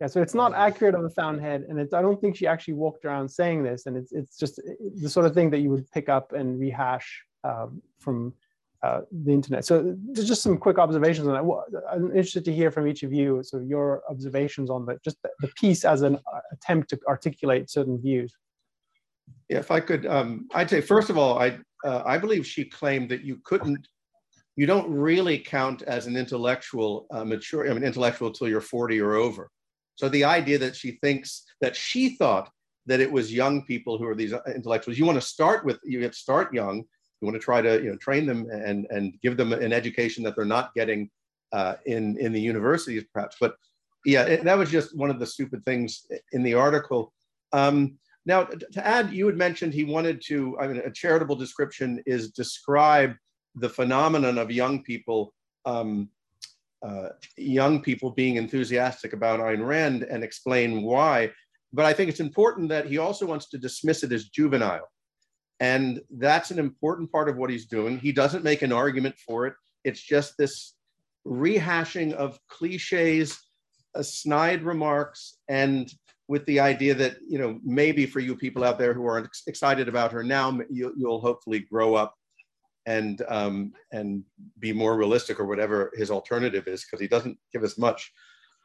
Yeah. 0.00 0.06
So 0.08 0.22
it's 0.22 0.34
not 0.34 0.54
accurate 0.54 0.94
of 0.94 1.02
the 1.02 1.10
Fountainhead, 1.10 1.66
and 1.68 1.78
it's 1.78 1.94
I 1.94 2.02
don't 2.02 2.20
think 2.20 2.36
she 2.36 2.46
actually 2.46 2.74
walked 2.74 3.04
around 3.04 3.28
saying 3.28 3.62
this, 3.62 3.86
and 3.86 3.96
it's 3.96 4.12
it's 4.12 4.36
just 4.36 4.60
the 4.96 5.08
sort 5.08 5.26
of 5.26 5.34
thing 5.34 5.50
that 5.50 5.58
you 5.58 5.70
would 5.70 5.90
pick 5.92 6.08
up 6.08 6.32
and 6.32 6.58
rehash 6.58 7.24
um, 7.44 7.80
from 7.98 8.34
uh, 8.82 9.02
the 9.24 9.32
internet. 9.32 9.64
So 9.64 9.96
just 10.14 10.42
some 10.42 10.58
quick 10.58 10.78
observations 10.78 11.28
on 11.28 11.34
that. 11.34 11.82
I'm 11.92 12.06
interested 12.06 12.44
to 12.46 12.52
hear 12.52 12.70
from 12.70 12.88
each 12.88 13.02
of 13.02 13.12
you, 13.12 13.42
so 13.44 13.60
your 13.60 14.02
observations 14.10 14.70
on 14.70 14.86
the 14.86 14.98
just 15.04 15.18
the 15.22 15.48
piece 15.56 15.84
as 15.84 16.02
an 16.02 16.16
uh, 16.16 16.40
attempt 16.52 16.90
to 16.90 17.00
articulate 17.06 17.70
certain 17.70 18.00
views. 18.00 18.34
If 19.48 19.70
I 19.70 19.80
could, 19.80 20.06
um, 20.06 20.48
I'd 20.54 20.70
say 20.70 20.80
first 20.80 21.10
of 21.10 21.18
all, 21.18 21.38
I 21.38 21.58
uh, 21.84 22.02
I 22.04 22.18
believe 22.18 22.46
she 22.46 22.64
claimed 22.64 23.08
that 23.10 23.24
you 23.24 23.40
couldn't, 23.44 23.88
you 24.56 24.66
don't 24.66 24.90
really 24.90 25.38
count 25.38 25.82
as 25.82 26.06
an 26.06 26.16
intellectual 26.16 27.06
uh, 27.10 27.24
mature, 27.24 27.68
I 27.68 27.72
mean 27.72 27.82
intellectual 27.82 28.28
until 28.28 28.48
you're 28.48 28.60
40 28.60 29.00
or 29.00 29.14
over. 29.14 29.50
So 29.96 30.08
the 30.08 30.24
idea 30.24 30.58
that 30.58 30.76
she 30.76 30.98
thinks 31.02 31.44
that 31.60 31.74
she 31.74 32.16
thought 32.16 32.50
that 32.86 33.00
it 33.00 33.10
was 33.10 33.32
young 33.32 33.64
people 33.64 33.98
who 33.98 34.06
are 34.06 34.14
these 34.14 34.32
uh, 34.32 34.40
intellectuals. 34.54 34.98
You 34.98 35.04
want 35.04 35.16
to 35.16 35.26
start 35.26 35.64
with, 35.64 35.78
you 35.84 36.02
have 36.02 36.12
to 36.12 36.18
start 36.18 36.52
young. 36.52 36.78
You 37.20 37.26
want 37.26 37.34
to 37.34 37.44
try 37.44 37.60
to 37.60 37.82
you 37.82 37.90
know 37.90 37.96
train 37.96 38.26
them 38.26 38.48
and 38.50 38.86
and 38.90 39.14
give 39.22 39.36
them 39.36 39.52
an 39.52 39.72
education 39.72 40.24
that 40.24 40.34
they're 40.34 40.44
not 40.44 40.74
getting 40.74 41.10
uh, 41.52 41.74
in 41.86 42.16
in 42.18 42.32
the 42.32 42.40
universities 42.40 43.04
perhaps. 43.12 43.36
But 43.40 43.56
yeah, 44.06 44.22
it, 44.22 44.44
that 44.44 44.56
was 44.56 44.70
just 44.70 44.96
one 44.96 45.10
of 45.10 45.18
the 45.18 45.26
stupid 45.26 45.64
things 45.64 46.06
in 46.32 46.42
the 46.42 46.54
article. 46.54 47.12
Um, 47.52 47.98
now, 48.26 48.44
to 48.44 48.86
add, 48.86 49.12
you 49.12 49.26
had 49.26 49.36
mentioned 49.36 49.72
he 49.72 49.84
wanted 49.84 50.22
to, 50.26 50.58
I 50.58 50.68
mean, 50.68 50.78
a 50.78 50.90
charitable 50.90 51.36
description 51.36 52.02
is 52.06 52.30
describe 52.30 53.14
the 53.54 53.68
phenomenon 53.68 54.38
of 54.38 54.50
young 54.50 54.82
people, 54.82 55.32
um, 55.64 56.10
uh, 56.82 57.10
young 57.36 57.82
people 57.82 58.10
being 58.10 58.36
enthusiastic 58.36 59.12
about 59.12 59.40
Ayn 59.40 59.66
Rand 59.66 60.02
and 60.02 60.22
explain 60.22 60.82
why. 60.82 61.32
But 61.72 61.86
I 61.86 61.92
think 61.92 62.10
it's 62.10 62.20
important 62.20 62.68
that 62.70 62.86
he 62.86 62.98
also 62.98 63.26
wants 63.26 63.48
to 63.50 63.58
dismiss 63.58 64.02
it 64.02 64.12
as 64.12 64.28
juvenile. 64.28 64.88
And 65.60 66.00
that's 66.10 66.50
an 66.50 66.58
important 66.58 67.12
part 67.12 67.28
of 67.28 67.36
what 67.36 67.50
he's 67.50 67.66
doing. 67.66 67.98
He 67.98 68.12
doesn't 68.12 68.44
make 68.44 68.62
an 68.62 68.72
argument 68.72 69.16
for 69.18 69.46
it. 69.46 69.54
It's 69.84 70.00
just 70.00 70.36
this 70.36 70.74
rehashing 71.26 72.12
of 72.14 72.38
cliches, 72.48 73.38
uh, 73.94 74.02
snide 74.02 74.62
remarks, 74.62 75.38
and 75.48 75.92
with 76.30 76.46
the 76.46 76.60
idea 76.60 76.94
that 76.94 77.16
you 77.28 77.38
know 77.40 77.58
maybe 77.64 78.06
for 78.06 78.20
you 78.20 78.36
people 78.36 78.62
out 78.62 78.78
there 78.78 78.94
who 78.94 79.04
are 79.04 79.28
excited 79.48 79.88
about 79.88 80.12
her 80.12 80.22
now, 80.22 80.56
you, 80.70 80.94
will 80.96 81.20
hopefully 81.20 81.58
grow 81.58 81.96
up 81.96 82.14
and 82.86 83.22
um, 83.28 83.72
and 83.90 84.22
be 84.60 84.72
more 84.72 84.96
realistic 84.96 85.40
or 85.40 85.46
whatever 85.46 85.90
his 85.96 86.08
alternative 86.08 86.68
is 86.68 86.84
because 86.84 87.00
he 87.00 87.08
doesn't 87.08 87.36
give 87.52 87.64
us 87.64 87.76
much. 87.76 88.12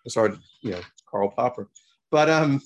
sorry, 0.08 0.38
you 0.62 0.72
know, 0.74 0.82
Karl 1.10 1.32
Popper. 1.32 1.72
But 2.12 2.30
um, 2.30 2.62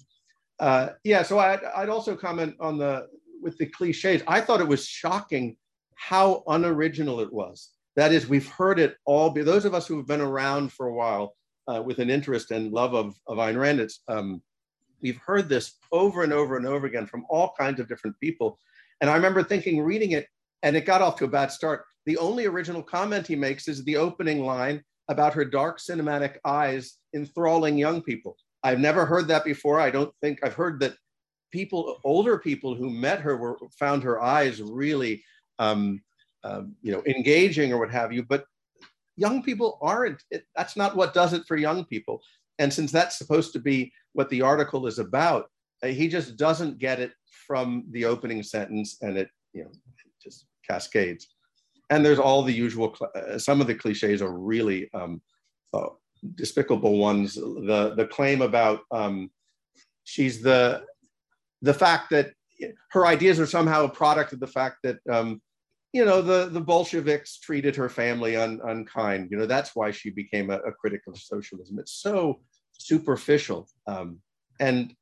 uh, 0.59 0.89
yeah, 1.05 1.23
so 1.23 1.39
I'd, 1.39 1.63
I'd 1.77 1.87
also 1.87 2.13
comment 2.13 2.57
on 2.59 2.77
the 2.77 3.07
with 3.41 3.57
the 3.57 3.67
cliches. 3.67 4.21
I 4.27 4.41
thought 4.41 4.59
it 4.59 4.67
was 4.67 4.85
shocking 4.85 5.55
how 5.95 6.43
unoriginal 6.47 7.21
it 7.21 7.31
was. 7.31 7.69
That 7.95 8.11
is, 8.11 8.27
we've 8.27 8.49
heard 8.49 8.79
it 8.79 8.97
all. 9.05 9.29
Be 9.29 9.43
those 9.43 9.63
of 9.63 9.73
us 9.73 9.87
who 9.87 9.95
have 9.95 10.07
been 10.07 10.19
around 10.19 10.73
for 10.73 10.87
a 10.87 10.93
while 10.93 11.35
uh, 11.69 11.81
with 11.81 11.99
an 11.99 12.09
interest 12.09 12.51
and 12.51 12.73
love 12.73 12.93
of, 12.93 13.15
of 13.27 13.37
Ayn 13.37 13.57
Rand. 13.57 13.79
It's 13.79 14.01
um, 14.09 14.41
we've 15.01 15.17
heard 15.17 15.49
this 15.49 15.75
over 15.91 16.23
and 16.23 16.33
over 16.33 16.57
and 16.57 16.65
over 16.65 16.87
again 16.87 17.05
from 17.05 17.25
all 17.29 17.53
kinds 17.57 17.79
of 17.79 17.87
different 17.87 18.19
people. 18.19 18.59
And 19.01 19.09
I 19.09 19.15
remember 19.15 19.43
thinking, 19.43 19.81
reading 19.81 20.11
it, 20.11 20.27
and 20.63 20.75
it 20.75 20.85
got 20.85 21.01
off 21.01 21.17
to 21.17 21.25
a 21.25 21.29
bad 21.29 21.51
start. 21.51 21.85
The 22.05 22.17
only 22.17 22.45
original 22.45 22.83
comment 22.83 23.27
he 23.27 23.35
makes 23.35 23.67
is 23.67 23.83
the 23.83 23.97
opening 23.97 24.43
line 24.43 24.83
about 25.09 25.33
her 25.33 25.45
dark 25.45 25.79
cinematic 25.79 26.37
eyes 26.45 26.97
enthralling 27.15 27.77
young 27.77 28.01
people. 28.01 28.35
I've 28.63 28.79
never 28.79 29.05
heard 29.05 29.27
that 29.29 29.45
before. 29.45 29.79
I 29.79 29.89
don't 29.89 30.13
think 30.21 30.39
I've 30.43 30.53
heard 30.53 30.79
that 30.81 30.95
people, 31.51 31.99
older 32.03 32.37
people 32.37 32.75
who 32.75 32.89
met 32.89 33.21
her, 33.21 33.37
were 33.37 33.57
found 33.77 34.03
her 34.03 34.21
eyes 34.21 34.61
really, 34.61 35.23
um, 35.57 36.01
um, 36.43 36.75
you 36.81 36.91
know, 36.91 37.03
engaging 37.05 37.73
or 37.73 37.79
what 37.79 37.91
have 37.91 38.11
you. 38.11 38.23
But 38.23 38.45
young 39.15 39.43
people 39.43 39.79
aren't. 39.81 40.21
It, 40.29 40.45
that's 40.55 40.75
not 40.75 40.95
what 40.95 41.13
does 41.13 41.33
it 41.33 41.43
for 41.47 41.57
young 41.57 41.85
people. 41.85 42.21
And 42.59 42.71
since 42.71 42.91
that's 42.91 43.17
supposed 43.17 43.53
to 43.53 43.59
be 43.59 43.91
what 44.13 44.29
the 44.29 44.41
article 44.41 44.87
is 44.87 44.99
about, 44.99 45.49
uh, 45.83 45.87
he 45.87 46.07
just 46.07 46.37
doesn't 46.37 46.79
get 46.79 46.99
it 46.99 47.11
from 47.47 47.85
the 47.91 48.05
opening 48.05 48.43
sentence, 48.43 48.97
and 49.01 49.17
it, 49.17 49.29
you 49.53 49.63
know, 49.63 49.71
just 50.21 50.45
cascades. 50.67 51.27
And 51.89 52.05
there's 52.05 52.19
all 52.19 52.43
the 52.43 52.53
usual. 52.53 52.95
Uh, 53.15 53.37
some 53.37 53.61
of 53.61 53.67
the 53.67 53.75
cliches 53.75 54.21
are 54.21 54.37
really 54.37 54.89
um, 54.93 55.21
uh, 55.73 55.87
despicable 56.35 56.97
ones. 56.97 57.35
The 57.35 57.93
the 57.95 58.05
claim 58.05 58.41
about 58.41 58.81
um, 58.91 59.31
she's 60.03 60.41
the 60.41 60.83
the 61.61 61.73
fact 61.73 62.09
that 62.11 62.33
her 62.91 63.05
ideas 63.05 63.39
are 63.39 63.47
somehow 63.47 63.85
a 63.85 63.89
product 63.89 64.33
of 64.33 64.39
the 64.39 64.47
fact 64.47 64.77
that 64.83 64.97
um, 65.09 65.41
you 65.93 66.05
know 66.05 66.21
the 66.21 66.49
the 66.49 66.61
Bolsheviks 66.61 67.39
treated 67.39 67.75
her 67.75 67.89
family 67.89 68.35
un, 68.35 68.59
unkind. 68.65 69.29
You 69.31 69.37
know 69.37 69.45
that's 69.45 69.75
why 69.75 69.91
she 69.91 70.09
became 70.09 70.49
a, 70.49 70.57
a 70.57 70.71
critic 70.71 71.01
of 71.07 71.17
socialism. 71.17 71.79
It's 71.79 71.93
so 71.93 72.41
superficial 72.79 73.67
um, 73.87 74.19
and 74.59 74.93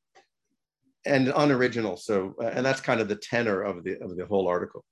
and 1.06 1.32
unoriginal. 1.36 1.96
So 1.96 2.36
uh, 2.42 2.48
and 2.48 2.66
that's 2.66 2.82
kind 2.82 3.00
of 3.00 3.08
the 3.08 3.16
tenor 3.16 3.62
of 3.62 3.84
the 3.84 4.02
of 4.02 4.18
the 4.18 4.26
whole 4.26 4.48
article. 4.48 4.84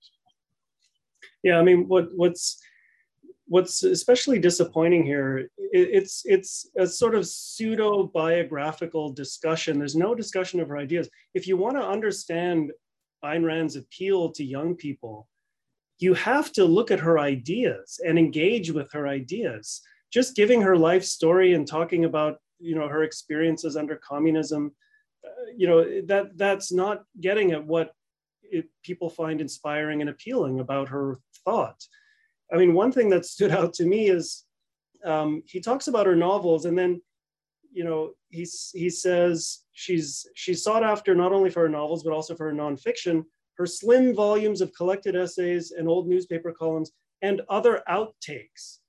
Yeah, 1.44 1.60
I 1.60 1.64
mean, 1.64 1.88
what 1.88 2.08
what's 2.16 2.62
what's 3.48 3.84
especially 3.84 4.40
disappointing 4.40 5.06
here 5.06 5.38
it, 5.38 5.50
it's 5.72 6.24
it's 6.26 6.70
a 6.78 6.88
sort 6.88 7.16
of 7.16 7.28
pseudo 7.28 8.04
biographical 8.08 9.12
discussion 9.12 9.78
there's 9.78 9.96
no 9.96 10.16
discussion 10.16 10.60
of 10.60 10.68
her 10.68 10.78
ideas 10.78 11.10
if 11.34 11.48
you 11.48 11.56
want 11.56 11.76
to 11.76 11.82
understand 11.82 12.72
Ayn 13.24 13.46
Rand's 13.46 13.76
appeal 13.76 14.32
to 14.32 14.44
young 14.44 14.76
people 14.76 15.28
you 16.00 16.14
have 16.16 16.52
to 16.54 16.66
look 16.66 16.92
at 16.92 17.00
her 17.00 17.20
ideas 17.20 18.00
and 18.06 18.18
engage 18.18 18.72
with 18.72 18.92
her 18.94 19.08
ideas 19.08 19.82
just 20.12 20.36
giving 20.36 20.62
her 20.62 20.78
life 20.78 21.04
story 21.04 21.54
and 21.54 21.68
talking 21.68 22.06
about 22.06 22.38
you 22.60 22.76
know 22.76 22.88
her 22.88 23.04
experiences 23.04 23.76
under 23.76 23.96
communism 23.98 24.74
uh, 25.26 25.52
you 25.56 25.68
know 25.68 26.02
that 26.06 26.38
that's 26.38 26.72
not 26.72 27.04
getting 27.22 27.52
at 27.52 27.66
what 27.66 27.92
it, 28.44 28.66
people 28.84 29.10
find 29.10 29.42
inspiring 29.42 30.02
and 30.02 30.10
appealing 30.10 30.60
about 30.60 30.88
her 30.88 31.18
thought 31.44 31.82
I 32.54 32.58
mean, 32.58 32.74
one 32.74 32.92
thing 32.92 33.10
that 33.10 33.26
stood 33.26 33.52
out 33.52 33.74
to 33.76 33.86
me 33.86 34.10
is 34.10 34.46
um, 35.04 35.44
he 35.46 35.60
talks 35.60 35.88
about 35.88 36.06
her 36.06 36.16
novels, 36.16 36.66
and 36.66 36.78
then, 36.78 37.02
you 37.72 37.84
know, 37.84 38.12
he's, 38.30 38.72
he 38.74 38.90
says 38.90 39.64
she's 39.74 40.26
she's 40.36 40.64
sought 40.64 40.84
after 40.84 41.14
not 41.14 41.34
only 41.34 41.50
for 41.50 41.62
her 41.62 41.70
novels 41.70 42.04
but 42.04 42.14
also 42.14 42.36
for 42.36 42.46
her 42.50 42.54
nonfiction. 42.54 43.24
Her 43.58 43.66
slim 43.66 44.14
volumes 44.14 44.62
of 44.62 44.74
collected 44.76 45.16
essays 45.16 45.72
and 45.72 45.88
old 45.88 46.08
newspaper 46.08 46.52
columns 46.52 46.92
and 47.22 47.42
other 47.50 47.84
outtakes. 47.90 48.80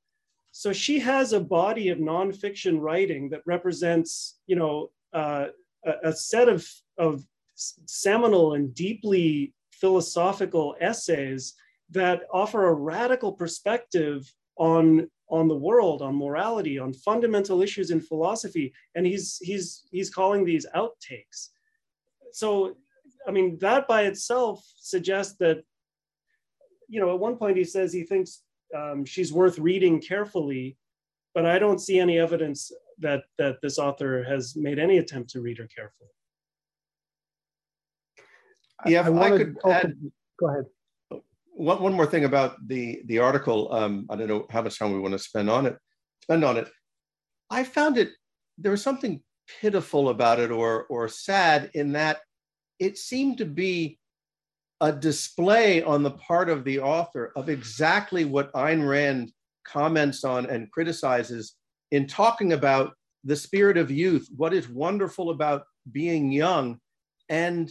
So 0.59 0.73
she 0.73 0.99
has 1.01 1.35
a 1.35 1.41
body 1.41 1.91
of 1.91 1.99
nonfiction 1.99 2.81
writing 2.81 3.29
that 3.29 3.43
represents, 3.45 4.39
you 4.47 4.57
know, 4.57 4.91
uh, 5.13 5.49
a, 5.85 6.09
a 6.09 6.13
set 6.15 6.49
of 6.49 6.67
of 6.97 7.23
seminal 7.55 8.55
and 8.55 8.75
deeply 8.75 9.53
philosophical 9.71 10.75
essays 10.81 11.53
that 11.91 12.23
offer 12.33 12.69
a 12.69 12.73
radical 12.73 13.33
perspective 13.33 14.33
on 14.57 15.11
on 15.29 15.47
the 15.47 15.55
world 15.69 16.01
on 16.01 16.17
morality 16.17 16.79
on 16.79 16.95
fundamental 16.95 17.61
issues 17.61 17.91
in 17.91 18.01
philosophy. 18.01 18.73
And 18.95 19.05
he's 19.05 19.37
he's 19.43 19.87
he's 19.91 20.09
calling 20.09 20.43
these 20.43 20.65
outtakes. 20.75 21.51
So 22.33 22.77
i 23.29 23.31
mean 23.31 23.59
that 23.59 23.87
by 23.87 24.03
itself 24.05 24.65
suggests 24.79 25.37
that 25.39 25.59
you 26.89 26.99
know 27.01 27.13
at 27.13 27.21
one 27.21 27.37
point 27.37 27.59
he 27.59 27.65
says 27.65 27.93
he 27.93 28.05
thinks 28.05 28.43
um, 28.75 29.05
she's 29.05 29.33
worth 29.33 29.59
reading 29.59 30.01
carefully 30.01 30.77
but 31.35 31.45
i 31.47 31.59
don't 31.59 31.81
see 31.81 31.99
any 31.99 32.19
evidence 32.19 32.73
that 32.99 33.25
that 33.39 33.57
this 33.63 33.79
author 33.79 34.25
has 34.25 34.57
made 34.57 34.79
any 34.79 34.99
attempt 34.99 35.31
to 35.31 35.41
read 35.41 35.59
her 35.59 35.69
carefully 35.75 36.11
yeah 38.87 39.03
I, 39.03 39.11
I, 39.11 39.35
I 39.35 39.37
could 39.37 39.57
add, 39.67 39.95
go 40.41 40.49
ahead 40.49 40.65
one, 41.57 41.83
one 41.83 41.95
more 41.95 42.07
thing 42.07 42.25
about 42.25 42.57
the 42.69 43.03
the 43.07 43.19
article. 43.19 43.73
Um, 43.73 44.07
I 44.11 44.17
don't 44.17 44.29
know 44.29 44.47
how 44.51 44.63
much 44.63 44.79
time 44.79 44.93
we 44.93 45.01
want 45.01 45.13
to 45.13 45.19
spend 45.19 45.51
on 45.51 45.67
it. 45.67 45.77
Spend 46.23 46.45
on 46.45 46.59
it. 46.59 46.69
I 47.51 47.65
found 47.65 47.99
it. 47.99 48.11
There 48.59 48.71
was 48.71 48.83
something 48.83 49.23
pitiful 49.61 50.11
about 50.11 50.39
it, 50.39 50.51
or 50.51 50.85
or 50.85 51.09
sad, 51.09 51.71
in 51.75 51.93
that 51.93 52.21
it 52.79 52.99
seemed 52.99 53.39
to 53.39 53.47
be 53.47 53.99
a 54.81 54.93
display 54.93 55.83
on 55.83 56.03
the 56.03 56.11
part 56.11 56.49
of 56.49 56.65
the 56.65 56.81
author 56.81 57.33
of 57.37 57.49
exactly 57.49 58.25
what 58.25 58.53
Ayn 58.53 58.87
Rand 58.87 59.33
comments 59.65 60.25
on 60.25 60.47
and 60.47 60.71
criticizes 60.71 61.55
in 61.91 62.07
talking 62.07 62.53
about 62.53 62.93
the 63.25 63.37
spirit 63.37 63.77
of 63.77 63.91
youth, 63.91 64.29
what 64.37 64.55
is 64.55 64.69
wonderful 64.69 65.31
about 65.31 65.65
being 65.91 66.31
young, 66.31 66.79
and 67.29 67.71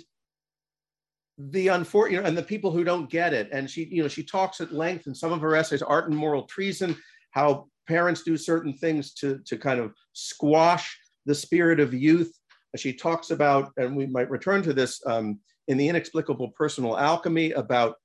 the 1.37 1.67
unfortunate 1.69 2.25
and 2.25 2.37
the 2.37 2.43
people 2.43 2.71
who 2.71 2.83
don't 2.83 3.09
get 3.09 3.33
it. 3.33 3.49
And 3.51 3.69
she 3.69 3.85
you 3.85 4.01
know 4.01 4.07
she 4.07 4.23
talks 4.23 4.61
at 4.61 4.73
length 4.73 5.07
in 5.07 5.13
some 5.15 5.31
of 5.31 5.41
her 5.41 5.55
essays 5.55 5.81
art 5.81 6.09
and 6.09 6.17
moral 6.17 6.43
treason 6.43 6.95
how 7.31 7.67
parents 7.87 8.23
do 8.23 8.37
certain 8.37 8.73
things 8.73 9.13
to 9.15 9.39
to 9.45 9.57
kind 9.57 9.79
of 9.79 9.93
squash 10.13 10.97
the 11.25 11.35
spirit 11.35 11.79
of 11.79 11.93
youth. 11.93 12.33
She 12.75 12.93
talks 12.93 13.31
about 13.31 13.71
and 13.77 13.95
we 13.95 14.05
might 14.05 14.29
return 14.29 14.61
to 14.63 14.73
this 14.73 15.01
um, 15.05 15.39
in 15.67 15.77
the 15.77 15.87
inexplicable 15.87 16.49
personal 16.51 16.97
alchemy 16.97 17.51
about 17.51 17.95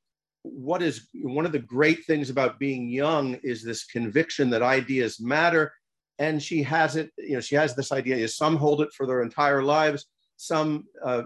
what 0.42 0.82
is 0.82 1.08
one 1.14 1.44
of 1.44 1.52
the 1.52 1.58
great 1.58 2.04
things 2.06 2.30
about 2.30 2.58
being 2.58 2.88
young 2.88 3.34
is 3.42 3.62
this 3.62 3.84
conviction 3.84 4.48
that 4.50 4.62
ideas 4.62 5.20
matter 5.20 5.72
and 6.18 6.42
she 6.42 6.62
has 6.62 6.96
it 6.96 7.10
you 7.18 7.34
know 7.34 7.40
she 7.40 7.54
has 7.54 7.74
this 7.74 7.92
idea 7.92 8.16
is 8.16 8.36
some 8.36 8.56
hold 8.56 8.80
it 8.80 8.88
for 8.96 9.06
their 9.06 9.22
entire 9.22 9.62
lives 9.62 10.06
some 10.40 10.84
uh, 11.04 11.22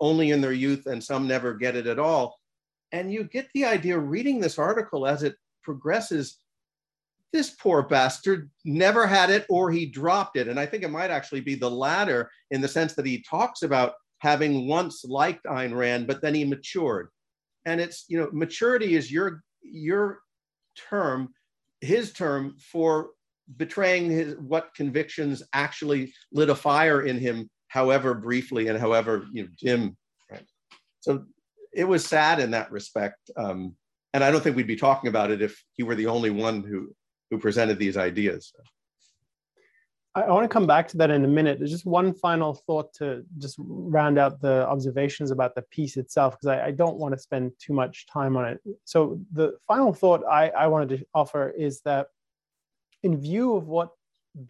only 0.00 0.30
in 0.30 0.40
their 0.40 0.52
youth 0.52 0.86
and 0.86 1.02
some 1.02 1.26
never 1.26 1.54
get 1.54 1.76
it 1.76 1.86
at 1.86 1.98
all. 1.98 2.38
And 2.92 3.12
you 3.12 3.24
get 3.24 3.48
the 3.54 3.64
idea 3.64 3.98
reading 3.98 4.40
this 4.40 4.58
article 4.58 5.06
as 5.06 5.22
it 5.22 5.36
progresses. 5.62 6.38
This 7.32 7.50
poor 7.50 7.82
bastard 7.82 8.50
never 8.64 9.06
had 9.06 9.30
it 9.30 9.44
or 9.48 9.70
he 9.70 9.86
dropped 9.86 10.36
it. 10.36 10.48
And 10.48 10.58
I 10.58 10.66
think 10.66 10.82
it 10.82 10.90
might 10.90 11.10
actually 11.10 11.40
be 11.40 11.54
the 11.56 11.70
latter 11.70 12.30
in 12.50 12.60
the 12.60 12.68
sense 12.68 12.94
that 12.94 13.06
he 13.06 13.24
talks 13.28 13.62
about 13.62 13.94
having 14.24 14.66
once 14.66 15.04
liked 15.04 15.44
Ayn 15.44 15.76
Rand, 15.76 16.06
but 16.06 16.22
then 16.22 16.34
he 16.34 16.44
matured. 16.44 17.08
And 17.66 17.78
it's, 17.78 18.06
you 18.08 18.18
know, 18.18 18.30
maturity 18.32 18.94
is 18.94 19.12
your 19.12 19.42
your 19.62 20.20
term, 20.90 21.28
his 21.82 22.12
term 22.12 22.56
for 22.58 23.10
betraying 23.58 24.10
his 24.10 24.34
what 24.36 24.74
convictions 24.74 25.42
actually 25.52 26.12
lit 26.32 26.48
a 26.48 26.54
fire 26.54 27.02
in 27.02 27.18
him 27.18 27.50
however 27.68 28.14
briefly 28.14 28.68
and 28.68 28.78
however 28.78 29.26
you 29.32 29.42
know, 29.42 29.48
dim. 29.60 29.96
Right? 30.30 30.46
So 31.00 31.24
it 31.74 31.84
was 31.84 32.06
sad 32.06 32.40
in 32.40 32.50
that 32.52 32.72
respect. 32.72 33.30
Um, 33.36 33.76
and 34.14 34.24
I 34.24 34.30
don't 34.30 34.42
think 34.42 34.56
we'd 34.56 34.66
be 34.66 34.76
talking 34.76 35.08
about 35.08 35.32
it 35.32 35.42
if 35.42 35.62
he 35.74 35.82
were 35.82 35.96
the 35.96 36.06
only 36.06 36.30
one 36.30 36.62
who, 36.62 36.94
who 37.30 37.38
presented 37.38 37.78
these 37.78 37.98
ideas. 37.98 38.54
I, 40.14 40.30
want 40.30 40.44
to 40.44 40.48
come 40.48 40.66
back 40.66 40.86
to 40.88 40.96
that 40.98 41.10
in 41.10 41.24
a 41.24 41.28
minute. 41.28 41.58
There's 41.58 41.72
just 41.72 41.86
one 41.86 42.14
final 42.14 42.54
thought 42.54 42.94
to 42.94 43.24
just 43.38 43.56
round 43.58 44.18
out 44.18 44.40
the 44.40 44.66
observations 44.68 45.32
about 45.32 45.54
the 45.54 45.62
piece 45.62 45.96
itself, 45.96 46.34
because 46.34 46.46
I, 46.46 46.66
I, 46.66 46.70
don't 46.70 46.98
want 46.98 47.14
to 47.14 47.20
spend 47.20 47.52
too 47.58 47.72
much 47.72 48.06
time 48.06 48.36
on 48.36 48.44
it. 48.46 48.60
So 48.84 49.20
the 49.32 49.56
final 49.66 49.92
thought 49.92 50.22
I, 50.24 50.50
I 50.50 50.68
wanted 50.68 50.98
to 50.98 51.06
offer 51.14 51.50
is 51.50 51.80
that 51.80 52.08
in 53.02 53.20
view 53.20 53.54
of 53.54 53.66
what 53.66 53.90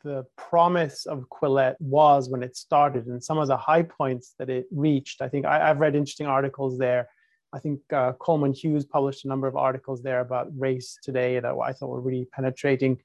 the 0.02 0.24
promise 0.36 1.06
of 1.06 1.28
Quillette 1.30 1.76
was 1.80 2.28
when 2.28 2.42
it 2.42 2.56
started 2.56 3.06
and 3.06 3.22
some 3.22 3.38
of 3.38 3.48
the 3.48 3.56
high 3.56 3.82
points 3.82 4.34
that 4.38 4.48
it 4.48 4.66
reached. 4.70 5.20
I 5.20 5.28
think 5.28 5.44
I, 5.44 5.66
have 5.66 5.78
read 5.78 5.94
interesting 5.94 6.26
articles 6.26 6.78
there. 6.78 7.08
I 7.52 7.58
think 7.58 7.80
uh, 7.92 8.12
Coleman 8.12 8.52
Hughes 8.52 8.84
published 8.84 9.24
a 9.24 9.28
number 9.28 9.46
of 9.46 9.56
articles 9.56 10.02
there 10.02 10.20
about 10.20 10.48
race 10.58 10.98
today 11.02 11.38
that 11.38 11.54
I 11.54 11.72
thought 11.72 11.88
were 11.88 12.00
really 12.00 12.26
penetrating. 12.32 13.00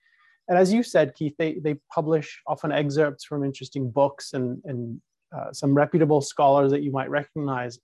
And 0.49 0.57
as 0.57 0.73
you 0.73 0.81
said, 0.81 1.13
Keith, 1.15 1.35
they, 1.37 1.59
they 1.59 1.75
publish 1.93 2.41
often 2.47 2.71
excerpts 2.71 3.23
from 3.23 3.43
interesting 3.43 3.89
books 3.89 4.33
and, 4.33 4.59
and 4.65 4.99
uh, 5.35 5.53
some 5.53 5.75
reputable 5.75 6.21
scholars 6.21 6.71
that 6.71 6.81
you 6.81 6.91
might 6.91 7.09
recognize. 7.09 7.79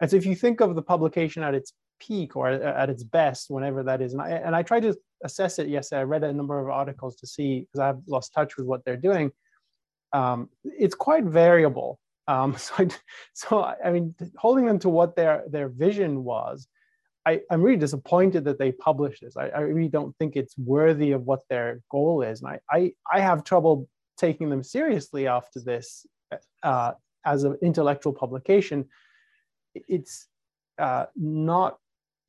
And 0.00 0.08
so 0.08 0.16
if 0.16 0.24
you 0.24 0.36
think 0.36 0.60
of 0.60 0.76
the 0.76 0.82
publication 0.82 1.42
at 1.42 1.54
its 1.54 1.72
peak 1.98 2.36
or 2.36 2.48
at 2.48 2.88
its 2.88 3.02
best, 3.02 3.50
whenever 3.50 3.82
that 3.82 4.00
is, 4.00 4.12
and 4.12 4.22
I, 4.22 4.30
and 4.30 4.54
I 4.54 4.62
tried 4.62 4.84
to 4.84 4.96
assess 5.24 5.58
it 5.58 5.68
yesterday, 5.68 6.02
I 6.02 6.04
read 6.04 6.22
a 6.22 6.32
number 6.32 6.60
of 6.60 6.68
articles 6.70 7.16
to 7.16 7.26
see, 7.26 7.60
because 7.60 7.80
I've 7.80 8.02
lost 8.06 8.32
touch 8.32 8.56
with 8.56 8.66
what 8.66 8.84
they're 8.84 8.96
doing. 8.96 9.32
Um, 10.12 10.50
it's 10.62 10.94
quite 10.94 11.24
variable. 11.24 11.98
Um, 12.28 12.56
so, 12.58 12.74
I, 12.78 12.88
so 13.34 13.74
I 13.84 13.90
mean, 13.90 14.14
holding 14.36 14.66
them 14.66 14.78
to 14.80 14.88
what 14.88 15.16
their 15.16 15.44
their 15.48 15.68
vision 15.68 16.22
was, 16.22 16.68
I, 17.26 17.40
am 17.50 17.62
really 17.62 17.78
disappointed 17.78 18.44
that 18.44 18.58
they 18.58 18.72
published 18.72 19.22
this. 19.22 19.36
I, 19.36 19.48
I, 19.48 19.60
really 19.60 19.88
don't 19.88 20.14
think 20.18 20.36
it's 20.36 20.56
worthy 20.58 21.12
of 21.12 21.22
what 21.22 21.40
their 21.48 21.80
goal 21.90 22.22
is. 22.22 22.42
And 22.42 22.50
I, 22.50 22.60
I, 22.70 22.92
I 23.12 23.20
have 23.20 23.44
trouble 23.44 23.88
taking 24.18 24.50
them 24.50 24.62
seriously 24.62 25.26
after 25.26 25.60
this 25.60 26.06
uh, 26.62 26.92
as 27.24 27.44
an 27.44 27.56
intellectual 27.62 28.12
publication. 28.12 28.86
It's 29.74 30.26
uh, 30.78 31.06
not, 31.16 31.78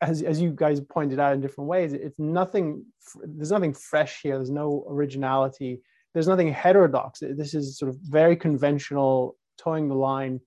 as, 0.02 0.22
as 0.22 0.42
you 0.42 0.52
guys 0.52 0.80
pointed 0.80 1.20
out 1.20 1.34
in 1.34 1.42
different 1.42 1.70
ways, 1.70 1.94
it's 1.94 2.18
nothing, 2.18 2.86
there's 3.24 3.52
nothing 3.52 3.74
fresh 3.74 4.22
here. 4.22 4.38
There's 4.38 4.50
no 4.50 4.86
originality. 4.90 5.82
There's 6.14 6.28
nothing 6.28 6.52
heterodox. 6.52 7.20
This 7.20 7.54
is 7.54 7.78
sort 7.78 7.90
of 7.90 7.98
very 8.02 8.36
conventional, 8.36 9.36
toeing 9.58 9.90
the 9.90 9.96
line 9.96 10.40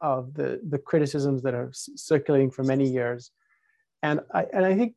of 0.00 0.34
the, 0.34 0.60
the 0.68 0.78
criticisms 0.78 1.42
that 1.42 1.54
are 1.54 1.70
circulating 1.72 2.50
for 2.50 2.62
many 2.62 2.88
years. 2.88 3.30
And 4.02 4.20
I, 4.32 4.46
and 4.52 4.64
I 4.64 4.74
think 4.74 4.94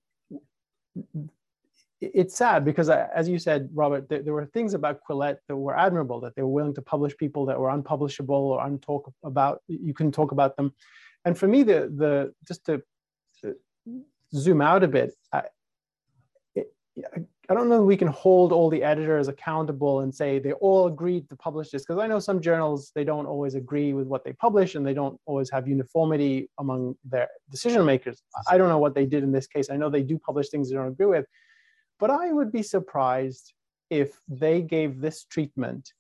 it's 2.01 2.36
sad 2.36 2.63
because 2.63 2.89
I, 2.89 3.08
as 3.13 3.27
you 3.27 3.39
said, 3.39 3.70
Robert, 3.74 4.08
there, 4.10 4.22
there, 4.22 4.34
were 4.34 4.46
things 4.46 4.74
about 4.74 5.00
Quillette 5.08 5.38
that 5.48 5.56
were 5.56 5.77
admirable, 5.77 6.20
that 6.22 6.36
they 6.36 6.41
were 6.41 6.50
willing 6.50 6.75
to 6.75 6.82
publish 6.82 7.15
people 7.17 7.46
that 7.48 7.60
were 7.60 7.70
unpublishable 7.70 8.36
or 8.36 8.65
untalk 8.65 9.12
about, 9.24 9.62
you 9.67 9.94
can 9.94 10.12
talk 10.12 10.32
about 10.32 10.56
them. 10.58 10.74
And 11.25 11.38
for 11.38 11.48
me, 11.48 11.63
the, 11.63 11.91
the 11.96 12.34
just 12.48 12.65
to, 12.65 12.84
to 13.41 13.56
zoom 14.34 14.62
out 14.62 14.84
a 14.84 14.88
bit, 14.88 15.13
I, 15.34 15.44
it, 16.56 16.72
I 17.50 17.54
don't 17.54 17.70
know 17.70 17.82
if 17.82 17.88
we 17.88 17.96
can 17.96 18.10
hold 18.10 18.51
all 18.51 18.70
the 18.70 18.84
editors 18.84 19.30
accountable 19.30 20.01
and 20.01 20.13
say 20.13 20.38
they 20.38 20.51
all 20.54 20.88
agreed 20.88 21.30
to 21.30 21.36
publish 21.38 21.70
this 21.70 21.84
because 21.84 21.98
I 21.98 22.06
know 22.06 22.20
some 22.20 22.42
journals 22.42 22.92
they 22.94 23.06
don't 23.06 23.25
always 23.25 23.56
agree 23.56 23.94
with 23.94 24.06
what 24.06 24.25
they 24.25 24.34
publish 24.34 24.75
and 24.75 24.86
they 24.86 24.94
don't 24.94 25.18
always 25.25 25.50
have 25.51 25.66
uniformity 25.66 26.50
among 26.60 26.96
their 27.06 27.30
decision 27.50 27.86
makers. 27.86 28.22
I 28.50 28.58
don't 28.58 28.68
know 28.68 28.80
what 28.80 28.96
they 28.96 29.06
did 29.06 29.24
in 29.24 29.32
this 29.32 29.48
case. 29.48 29.70
I 29.70 29.77
know 29.77 29.89
they 29.89 30.04
do 30.04 30.20
publish 30.20 30.50
things 30.50 30.70
they 30.70 30.75
don't 30.75 30.89
agree 30.89 31.06
with, 31.06 31.25
but 32.00 32.10
I 32.10 32.34
would 32.34 32.51
be 32.51 32.63
surprised 32.63 33.54
if 33.89 34.20
they 34.27 34.62
gave 34.62 35.00
this 35.00 35.24
treatment 35.24 35.94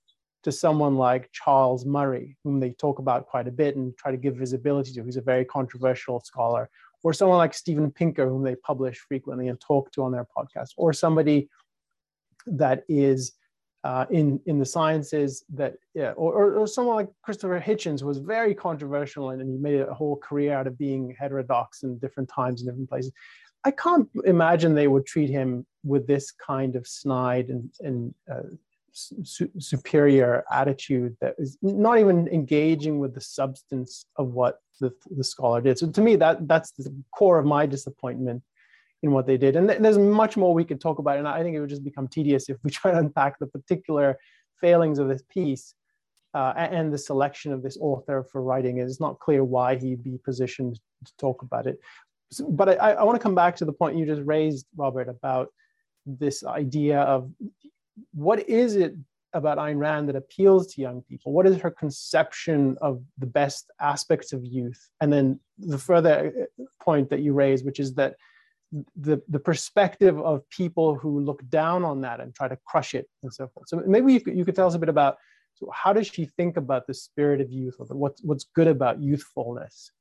to 0.43 0.51
someone 0.51 0.97
like 0.97 1.29
Charles 1.31 1.85
Murray, 1.85 2.37
whom 2.43 2.59
they 2.59 2.71
talk 2.71 2.99
about 2.99 3.25
quite 3.25 3.47
a 3.47 3.51
bit 3.51 3.77
and 3.77 3.95
try 3.97 4.11
to 4.11 4.17
give 4.17 4.35
visibility 4.35 4.91
to, 4.93 5.01
who's 5.01 5.17
a 5.17 5.21
very 5.21 5.45
controversial 5.45 6.21
scholar, 6.25 6.69
or 7.03 7.13
someone 7.13 7.37
like 7.37 7.53
Steven 7.53 7.91
Pinker, 7.91 8.27
whom 8.27 8.43
they 8.43 8.55
publish 8.55 8.97
frequently 8.99 9.47
and 9.47 9.59
talk 9.59 9.91
to 9.93 10.03
on 10.03 10.11
their 10.11 10.27
podcast, 10.35 10.69
or 10.77 10.93
somebody 10.93 11.49
that 12.45 12.83
is 12.87 13.33
uh, 13.83 14.05
in 14.09 14.39
in 14.45 14.59
the 14.59 14.65
sciences 14.65 15.45
that 15.53 15.75
yeah, 15.93 16.11
or, 16.11 16.55
or, 16.55 16.67
someone 16.67 16.95
like 16.95 17.09
Christopher 17.21 17.59
Hitchens 17.59 18.03
was 18.03 18.17
very 18.17 18.53
controversial 18.53 19.29
and, 19.29 19.41
and 19.41 19.49
he 19.49 19.57
made 19.57 19.79
a 19.79 19.93
whole 19.93 20.17
career 20.17 20.53
out 20.53 20.67
of 20.67 20.77
being 20.77 21.15
heterodox 21.17 21.83
in 21.83 21.97
different 21.99 22.27
times 22.27 22.61
and 22.61 22.69
different 22.69 22.89
places. 22.89 23.11
I 23.63 23.71
can't 23.71 24.09
imagine 24.25 24.73
they 24.73 24.87
would 24.87 25.05
treat 25.05 25.29
him 25.29 25.65
with 25.83 26.07
this 26.07 26.31
kind 26.31 26.75
of 26.75 26.87
snide 26.87 27.49
and, 27.49 27.69
and 27.79 28.13
uh, 28.31 28.41
su- 28.91 29.51
superior 29.59 30.43
attitude 30.51 31.15
that 31.21 31.35
is 31.37 31.57
not 31.61 31.99
even 31.99 32.27
engaging 32.27 32.99
with 32.99 33.13
the 33.13 33.21
substance 33.21 34.05
of 34.15 34.29
what 34.29 34.59
the, 34.79 34.91
the 35.09 35.23
scholar 35.23 35.61
did. 35.61 35.77
So 35.77 35.89
to 35.89 36.01
me, 36.01 36.15
that 36.17 36.47
that's 36.47 36.71
the 36.71 36.93
core 37.11 37.39
of 37.39 37.45
my 37.45 37.65
disappointment 37.65 38.43
in 39.03 39.11
what 39.11 39.27
they 39.27 39.37
did. 39.37 39.55
And 39.55 39.67
th- 39.67 39.79
there's 39.79 39.97
much 39.97 40.37
more 40.37 40.53
we 40.53 40.65
could 40.65 40.81
talk 40.81 40.99
about, 40.99 41.17
and 41.17 41.27
I 41.27 41.43
think 41.43 41.55
it 41.55 41.59
would 41.59 41.69
just 41.69 41.83
become 41.83 42.07
tedious 42.07 42.49
if 42.49 42.57
we 42.63 42.71
try 42.77 42.91
to 42.91 42.97
unpack 42.97 43.39
the 43.39 43.47
particular 43.47 44.17
failings 44.59 44.99
of 44.99 45.07
this 45.07 45.23
piece. 45.29 45.73
Uh, 46.33 46.53
and 46.55 46.93
the 46.93 46.97
selection 46.97 47.51
of 47.51 47.63
this 47.63 47.77
author 47.81 48.23
for 48.31 48.43
writing 48.43 48.77
it 48.77 48.83
is 48.83 48.99
not 48.99 49.17
clear 49.17 49.43
why 49.43 49.75
he'd 49.75 50.03
be 50.03 50.19
positioned 50.23 50.79
to 51.03 51.11
talk 51.17 51.41
about 51.41 51.65
it. 51.65 51.79
So, 52.31 52.47
but 52.49 52.79
I, 52.79 52.91
I 52.91 53.03
want 53.03 53.15
to 53.15 53.23
come 53.23 53.33
back 53.33 53.55
to 53.55 53.65
the 53.65 53.71
point 53.71 53.97
you 53.97 54.05
just 54.05 54.21
raised, 54.23 54.67
Robert, 54.75 55.07
about 55.07 55.47
this 56.05 56.43
idea 56.43 56.99
of 56.99 57.31
what 58.13 58.47
is 58.47 58.75
it 58.75 58.93
about 59.37 59.57
Ayn 59.57 59.77
Rand 59.77 60.09
that 60.09 60.15
appeals 60.15 60.67
to 60.73 60.81
young 60.81 61.01
people? 61.03 61.31
What 61.31 61.47
is 61.47 61.57
her 61.57 61.71
conception 61.71 62.77
of 62.81 63.01
the 63.17 63.25
best 63.25 63.71
aspects 63.79 64.33
of 64.33 64.43
youth? 64.43 64.89
And 64.99 65.11
then 65.13 65.39
the 65.57 65.77
further 65.77 66.47
point 66.81 67.09
that 67.09 67.21
you 67.21 67.33
raise, 67.33 67.63
which 67.63 67.79
is 67.79 67.93
that 67.95 68.15
the, 68.95 69.21
the 69.29 69.39
perspective 69.39 70.19
of 70.19 70.47
people 70.49 70.95
who 70.95 71.19
look 71.19 71.41
down 71.49 71.85
on 71.85 72.01
that 72.01 72.19
and 72.19 72.35
try 72.35 72.47
to 72.47 72.57
crush 72.65 72.95
it 72.95 73.07
and 73.23 73.33
so 73.33 73.47
forth. 73.47 73.69
So 73.69 73.81
maybe 73.85 74.13
you 74.13 74.19
could, 74.19 74.37
you 74.37 74.43
could 74.43 74.55
tell 74.55 74.67
us 74.67 74.75
a 74.75 74.79
bit 74.79 74.89
about 74.89 75.17
so 75.57 75.69
how 75.73 75.91
does 75.91 76.07
she 76.07 76.25
think 76.25 76.55
about 76.55 76.85
the 76.85 76.93
spirit 76.93 77.41
of 77.41 77.51
youth 77.51 77.77
or 77.79 77.85
what's, 77.87 78.21
what's 78.23 78.45
good 78.55 78.67
about 78.67 79.01
youthfulness? 79.01 79.91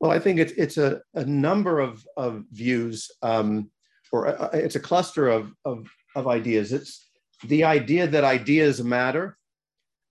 Well, 0.00 0.10
I 0.10 0.18
think 0.18 0.40
it's, 0.40 0.52
it's 0.52 0.78
a, 0.78 1.02
a 1.14 1.24
number 1.26 1.78
of, 1.78 2.04
of 2.16 2.44
views, 2.50 3.10
um, 3.20 3.70
or 4.10 4.26
a, 4.26 4.50
it's 4.54 4.76
a 4.76 4.80
cluster 4.80 5.28
of, 5.28 5.52
of, 5.66 5.86
of 6.16 6.26
ideas. 6.26 6.72
It's 6.72 7.10
the 7.44 7.64
idea 7.64 8.06
that 8.06 8.24
ideas 8.24 8.82
matter, 8.82 9.36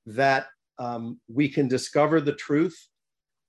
that 0.05 0.47
um, 0.79 1.19
we 1.27 1.47
can 1.47 1.67
discover 1.67 2.19
the 2.19 2.33
truth, 2.33 2.77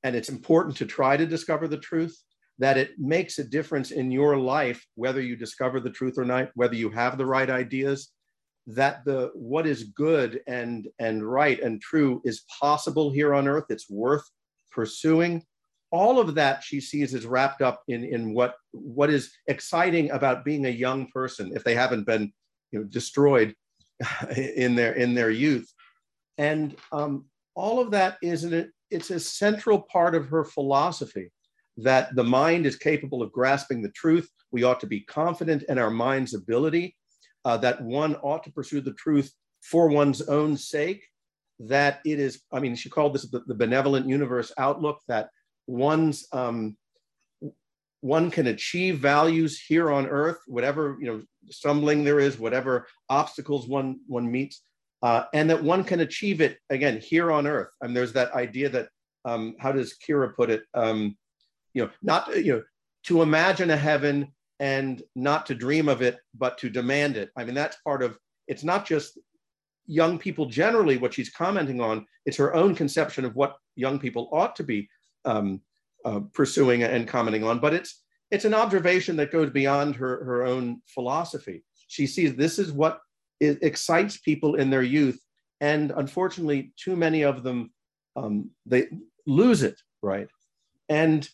and 0.03 0.15
it's 0.15 0.29
important 0.29 0.77
to 0.77 0.87
try 0.87 1.17
to 1.17 1.27
discover 1.27 1.67
the 1.69 1.79
truth, 1.79 2.17
that 2.59 2.77
it 2.77 2.91
makes 2.99 3.39
a 3.39 3.45
difference 3.45 3.91
in 3.91 4.11
your 4.11 4.37
life, 4.37 4.87
whether 4.95 5.21
you 5.21 5.37
discover 5.37 5.81
the 5.81 5.91
truth 5.91 6.19
or 6.19 6.25
not, 6.25 6.51
whether 6.55 6.75
you 6.75 6.91
have 6.91 7.17
the 7.17 7.27
right 7.27 7.49
ideas, 7.51 8.13
that 8.67 9.05
the 9.05 9.31
what 9.35 9.67
is 9.67 9.85
good 9.85 10.41
and 10.47 10.87
and 11.01 11.25
right 11.25 11.61
and 11.61 11.81
true 11.81 12.23
is 12.25 12.45
possible 12.61 13.11
here 13.11 13.35
on 13.35 13.49
earth. 13.49 13.65
It's 13.71 13.91
worth 13.91 14.29
pursuing. 14.71 15.45
All 15.91 16.21
of 16.21 16.35
that 16.37 16.63
she 16.63 16.81
sees 16.81 17.13
is 17.15 17.27
wrapped 17.27 17.63
up 17.63 17.83
in 17.89 18.05
in 18.05 18.35
what 18.35 18.55
what 18.71 19.11
is 19.11 19.33
exciting 19.49 20.11
about 20.11 20.45
being 20.45 20.67
a 20.67 20.71
young 20.71 21.09
person 21.09 21.53
if 21.55 21.65
they 21.65 21.75
haven't 21.75 22.05
been 22.05 22.33
you 22.71 22.79
know 22.79 22.85
destroyed 22.85 23.55
in 24.37 24.75
their 24.75 24.95
in 24.95 25.15
their 25.15 25.31
youth. 25.31 25.71
And 26.39 26.77
um, 26.93 27.27
all 27.55 27.81
of 27.81 27.91
that 27.91 28.17
is 28.23 28.45
an, 28.45 28.73
it's 28.91 29.11
a 29.11 29.21
central 29.21 29.83
part 29.83 30.15
of 30.15 30.29
her 30.29 30.45
philosophy 30.45 31.31
that 31.79 32.15
the 32.15 32.25
mind 32.25 32.67
is 32.67 32.77
capable 32.77 33.23
of 33.23 33.33
grasping 33.33 33.83
the 33.83 33.91
truth. 33.91 34.29
We 34.51 34.63
ought 34.65 34.81
to 34.81 34.87
be 34.87 35.01
confident 35.01 35.65
in 35.69 35.79
our 35.79 35.91
mind's 35.91 36.35
ability 36.35 36.97
uh, 37.45 37.57
that 37.59 37.83
one 37.83 38.17
ought 38.17 38.45
to 38.45 38.53
pursue 38.53 38.81
the 38.81 38.95
truth 38.95 39.33
for 39.63 39.89
one's 39.89 40.23
own 40.23 40.57
sake 40.57 41.03
that 41.59 42.01
it 42.05 42.19
is 42.19 42.43
i 42.53 42.59
mean 42.59 42.75
she 42.75 42.89
called 42.89 43.15
this 43.15 43.29
the, 43.31 43.41
the 43.47 43.55
benevolent 43.55 44.09
universe 44.09 44.53
outlook 44.59 45.01
that 45.07 45.29
one's 45.67 46.27
um, 46.33 46.77
one 48.03 48.31
can 48.31 48.49
achieve 48.49 48.99
values 48.99 49.59
here 49.61 49.91
on 49.91 50.07
earth 50.07 50.39
whatever 50.47 50.99
you 51.01 51.07
know 51.07 51.23
stumbling 51.51 52.05
there 52.05 52.21
is 52.21 52.39
whatever 52.39 52.87
obstacles 53.09 53.67
one 53.67 53.99
one 54.07 54.31
meets 54.31 54.63
uh, 55.03 55.25
and 55.35 55.51
that 55.51 55.63
one 55.63 55.83
can 55.83 56.01
achieve 56.01 56.41
it 56.41 56.59
again 56.71 57.01
here 57.01 57.33
on 57.33 57.47
earth. 57.47 57.71
And 57.81 57.95
there's 57.95 58.13
that 58.13 58.33
idea 58.35 58.69
that 58.69 58.89
um, 59.25 59.57
how 59.59 59.73
does 59.73 59.97
kira 59.99 60.35
put 60.35 60.51
it? 60.51 60.63
Um, 60.75 61.17
you 61.75 61.85
know 61.85 61.91
not 62.03 62.29
you 62.37 62.53
know 62.53 62.63
to 63.05 63.23
imagine 63.23 63.71
a 63.71 63.77
heaven 63.77 64.33
and 64.61 65.03
not 65.17 65.47
to 65.47 65.55
dream 65.55 65.89
of 65.89 66.03
it 66.03 66.19
but 66.35 66.59
to 66.59 66.71
demand 66.71 67.17
it. 67.17 67.31
I 67.37 67.45
mean 67.45 67.55
that's 67.55 67.77
part 67.79 68.03
of 68.03 68.19
it's 68.47 68.63
not 68.63 68.87
just 68.87 69.19
young 69.87 70.19
people 70.19 70.47
generally 70.47 70.99
what 70.99 71.15
she's 71.15 71.31
commenting 71.31 71.81
on 71.81 72.07
it's 72.25 72.37
her 72.37 72.55
own 72.55 72.75
conception 72.75 73.25
of 73.25 73.35
what 73.35 73.57
young 73.75 73.99
people 73.99 74.29
ought 74.33 74.55
to 74.57 74.63
be 74.63 74.89
um, 75.25 75.61
uh, 76.05 76.21
pursuing 76.33 76.83
and 76.83 77.09
commenting 77.09 77.45
on, 77.45 77.59
but 77.59 77.75
it's 77.75 78.03
it's 78.31 78.45
an 78.45 78.55
observation 78.55 79.17
that 79.17 79.31
goes 79.31 79.51
beyond 79.51 79.95
her, 79.97 80.25
her 80.25 80.47
own 80.47 80.81
philosophy. 80.87 81.63
She 81.89 82.07
sees 82.07 82.35
this 82.35 82.59
is 82.59 82.73
what 82.73 83.01
is, 83.41 83.59
excites 83.61 84.17
people 84.17 84.55
in 84.55 84.71
their 84.71 84.83
youth, 84.83 85.21
and 85.61 85.93
unfortunately, 85.95 86.73
too 86.77 86.97
many 86.97 87.23
of 87.23 87.43
them 87.43 87.73
um, 88.17 88.51
they 88.67 88.89
lose 89.27 89.63
it, 89.63 89.81
right? 90.03 90.29
And 90.89 91.29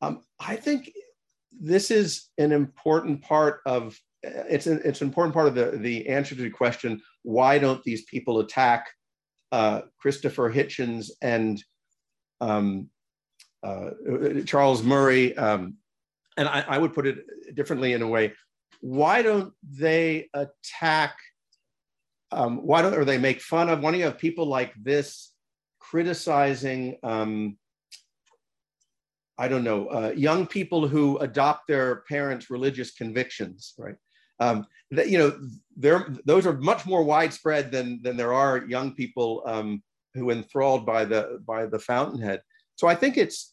um, 0.00 0.22
I 0.40 0.56
think 0.56 0.92
this 1.60 1.90
is 1.90 2.28
an 2.38 2.52
important 2.52 3.22
part 3.22 3.60
of 3.66 3.98
it's 4.22 4.66
an, 4.66 4.80
it's 4.84 5.00
an 5.00 5.08
important 5.08 5.34
part 5.34 5.48
of 5.48 5.54
the, 5.54 5.76
the 5.78 6.08
answer 6.08 6.34
to 6.34 6.42
the 6.42 6.50
question 6.50 7.00
why 7.22 7.58
don't 7.58 7.82
these 7.84 8.04
people 8.04 8.40
attack 8.40 8.88
uh, 9.52 9.82
Christopher 9.98 10.52
Hitchens 10.52 11.10
and 11.20 11.62
um, 12.40 12.88
uh, 13.62 13.90
Charles 14.44 14.82
Murray, 14.82 15.36
um, 15.36 15.76
and 16.36 16.48
I, 16.48 16.64
I, 16.66 16.78
would 16.78 16.94
put 16.94 17.06
it 17.06 17.54
differently 17.54 17.92
in 17.92 18.02
a 18.02 18.08
way. 18.08 18.32
why 18.80 19.22
don't 19.22 19.52
they 19.62 20.28
attack? 20.34 21.16
Um, 22.30 22.58
why 22.66 22.82
don't 22.82 22.94
or 22.94 23.04
they 23.04 23.18
make 23.18 23.40
fun 23.40 23.68
of? 23.68 23.80
Why 23.80 23.90
don't 23.90 24.00
you 24.00 24.06
have 24.06 24.18
people 24.18 24.46
like 24.46 24.72
this 24.82 25.32
criticizing? 25.78 26.98
Um, 27.02 27.58
I 29.38 29.48
don't 29.48 29.64
know, 29.64 29.88
uh, 29.88 30.12
young 30.16 30.46
people 30.46 30.86
who 30.86 31.18
adopt 31.18 31.66
their 31.66 32.02
parents' 32.08 32.50
religious 32.50 32.92
convictions, 32.92 33.74
right? 33.78 33.96
Um, 34.40 34.66
that, 34.90 35.08
you 35.08 35.18
know, 35.18 35.38
there 35.76 36.14
those 36.24 36.46
are 36.46 36.52
much 36.54 36.84
more 36.84 37.02
widespread 37.02 37.72
than 37.72 38.02
than 38.02 38.16
there 38.16 38.32
are 38.32 38.66
young 38.66 38.94
people 38.94 39.42
um, 39.46 39.82
who 40.14 40.30
enthralled 40.30 40.84
by 40.84 41.04
the 41.04 41.40
by 41.46 41.66
the 41.66 41.78
fountainhead. 41.78 42.42
So 42.76 42.88
I 42.88 42.94
think 42.94 43.16
it's 43.16 43.51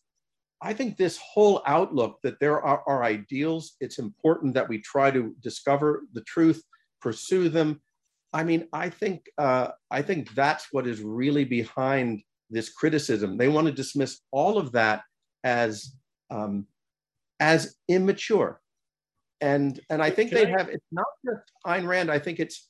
I 0.61 0.73
think 0.73 0.97
this 0.97 1.17
whole 1.17 1.61
outlook 1.65 2.19
that 2.23 2.39
there 2.39 2.61
are, 2.61 2.83
are 2.85 3.03
ideals, 3.03 3.75
it's 3.79 3.97
important 3.97 4.53
that 4.55 4.67
we 4.67 4.79
try 4.81 5.09
to 5.09 5.33
discover 5.41 6.03
the 6.13 6.21
truth, 6.21 6.61
pursue 7.01 7.47
them. 7.47 7.81
I 8.33 8.43
mean, 8.43 8.67
I 8.73 8.89
think 8.89 9.25
uh, 9.37 9.69
I 9.89 10.01
think 10.01 10.33
that's 10.35 10.67
what 10.71 10.85
is 10.85 11.01
really 11.01 11.45
behind 11.45 12.21
this 12.49 12.69
criticism. 12.69 13.37
They 13.37 13.47
want 13.47 13.67
to 13.67 13.73
dismiss 13.73 14.19
all 14.31 14.57
of 14.57 14.71
that 14.73 15.01
as 15.43 15.95
um, 16.29 16.67
as 17.39 17.75
immature, 17.87 18.61
and 19.41 19.79
and 19.89 20.01
I 20.01 20.11
think 20.11 20.29
they 20.29 20.45
have. 20.45 20.69
It's 20.69 20.85
not 20.91 21.07
just 21.25 21.51
Ayn 21.65 21.87
Rand. 21.87 22.11
I 22.11 22.19
think 22.19 22.39
it's. 22.39 22.67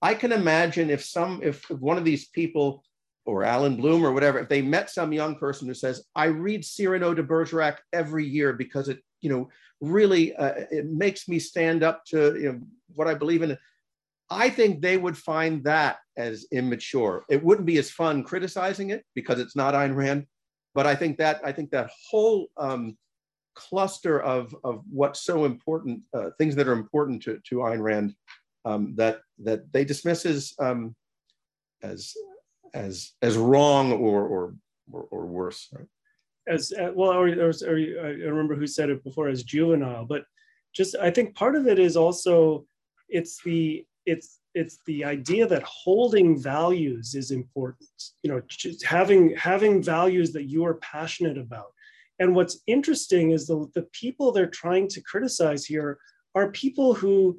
I 0.00 0.14
can 0.14 0.32
imagine 0.32 0.88
if 0.88 1.04
some 1.04 1.40
if 1.42 1.68
one 1.70 1.98
of 1.98 2.04
these 2.04 2.28
people 2.28 2.82
or 3.24 3.44
Allan 3.44 3.76
Bloom 3.76 4.04
or 4.04 4.12
whatever, 4.12 4.38
if 4.38 4.48
they 4.48 4.62
met 4.62 4.90
some 4.90 5.12
young 5.12 5.36
person 5.36 5.68
who 5.68 5.74
says, 5.74 6.04
I 6.14 6.26
read 6.26 6.64
Cyrano 6.64 7.14
de 7.14 7.22
Bergerac 7.22 7.78
every 7.92 8.26
year 8.26 8.52
because 8.52 8.88
it, 8.88 9.00
you 9.20 9.30
know, 9.30 9.48
really, 9.80 10.34
uh, 10.34 10.54
it 10.70 10.86
makes 10.86 11.28
me 11.28 11.38
stand 11.38 11.82
up 11.82 12.04
to 12.06 12.36
you 12.36 12.52
know, 12.52 12.60
what 12.94 13.08
I 13.08 13.14
believe 13.14 13.42
in. 13.42 13.56
I 14.30 14.48
think 14.48 14.80
they 14.80 14.96
would 14.96 15.16
find 15.16 15.62
that 15.64 15.98
as 16.16 16.46
immature. 16.52 17.24
It 17.28 17.42
wouldn't 17.44 17.66
be 17.66 17.78
as 17.78 17.90
fun 17.90 18.24
criticizing 18.24 18.90
it 18.90 19.04
because 19.14 19.38
it's 19.38 19.54
not 19.54 19.74
Ayn 19.74 19.94
Rand, 19.94 20.26
but 20.74 20.86
I 20.86 20.94
think 20.94 21.18
that 21.18 21.40
I 21.44 21.52
think 21.52 21.70
that 21.70 21.90
whole 22.10 22.48
um, 22.56 22.96
cluster 23.54 24.20
of 24.20 24.56
of 24.64 24.82
what's 24.90 25.20
so 25.20 25.44
important, 25.44 26.00
uh, 26.14 26.30
things 26.38 26.56
that 26.56 26.66
are 26.66 26.72
important 26.72 27.22
to 27.24 27.40
to 27.50 27.56
Ayn 27.56 27.82
Rand, 27.82 28.14
um, 28.64 28.94
that 28.96 29.20
that 29.40 29.70
they 29.72 29.84
dismiss 29.84 30.24
as 30.24 30.54
um, 30.58 30.96
as 31.82 32.14
as 32.74 33.12
as 33.22 33.36
wrong 33.36 33.92
or 33.92 34.26
or 34.26 34.54
or, 34.90 35.06
or 35.10 35.26
worse. 35.26 35.68
Right? 35.72 35.86
As 36.48 36.72
uh, 36.72 36.90
well, 36.94 37.10
or, 37.10 37.28
or, 37.28 37.52
or, 37.66 37.76
I 37.76 38.28
remember 38.28 38.56
who 38.56 38.66
said 38.66 38.90
it 38.90 39.04
before 39.04 39.28
as 39.28 39.44
juvenile, 39.44 40.04
but 40.04 40.24
just 40.74 40.96
I 40.96 41.10
think 41.10 41.34
part 41.34 41.54
of 41.54 41.68
it 41.68 41.78
is 41.78 41.96
also 41.96 42.66
it's 43.08 43.42
the 43.42 43.84
it's 44.06 44.40
it's 44.54 44.78
the 44.86 45.04
idea 45.04 45.46
that 45.46 45.62
holding 45.62 46.40
values 46.40 47.14
is 47.14 47.30
important. 47.30 47.88
You 48.22 48.32
know, 48.32 48.42
just 48.48 48.84
having 48.84 49.34
having 49.36 49.82
values 49.82 50.32
that 50.32 50.44
you 50.44 50.64
are 50.64 50.74
passionate 50.74 51.38
about. 51.38 51.72
And 52.18 52.34
what's 52.34 52.60
interesting 52.66 53.30
is 53.30 53.46
the 53.46 53.66
the 53.74 53.86
people 53.92 54.32
they're 54.32 54.46
trying 54.46 54.88
to 54.88 55.00
criticize 55.00 55.64
here 55.64 55.98
are 56.34 56.50
people 56.50 56.94
who 56.94 57.38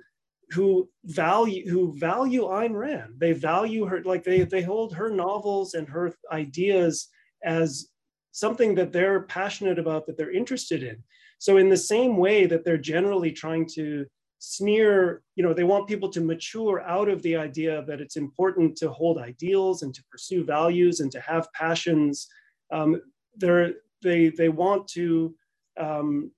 who 0.54 0.89
value 1.06 1.70
who 1.70 1.98
value 1.98 2.44
Ayn 2.44 2.76
Rand. 2.76 3.16
They 3.18 3.34
value 3.34 3.86
her 3.86 4.02
like 4.04 4.24
they 4.24 4.44
they 4.44 4.62
hold 4.62 4.94
her 4.94 5.10
novels 5.10 5.74
and 5.74 5.88
her 5.89 6.13
ideas 6.32 7.10
as 7.44 7.89
something 8.32 8.76
that 8.76 8.92
they're 8.92 9.24
passionate 9.24 9.80
about 9.80 10.06
that 10.06 10.18
they're 10.18 10.32
interested 10.32 10.84
in. 10.84 11.04
So 11.39 11.58
in 11.58 11.70
the 11.70 11.78
same 11.78 12.18
way 12.18 12.46
that 12.46 12.63
they're 12.63 12.78
generally 12.78 13.32
trying 13.32 13.68
to 13.76 14.06
sneer, 14.39 15.22
you 15.36 15.44
know, 15.44 15.54
they 15.54 15.63
want 15.63 15.88
people 15.88 16.10
to 16.10 16.22
mature 16.22 16.82
out 16.82 17.08
of 17.08 17.22
the 17.22 17.36
idea 17.36 17.84
that 17.88 18.02
it's 18.02 18.18
important 18.18 18.76
to 18.78 18.89
hold 18.92 19.18
ideals 19.18 19.84
and 19.84 19.94
to 19.94 20.04
pursue 20.12 20.44
values 20.44 21.00
and 21.00 21.12
to 21.12 21.20
have 21.22 21.52
passions. 21.54 22.28
Um, 22.72 23.02
they're, 23.38 23.74
they 24.02 24.30
they 24.30 24.50
want 24.50 24.88
to 24.89 25.34
um, 25.80 26.32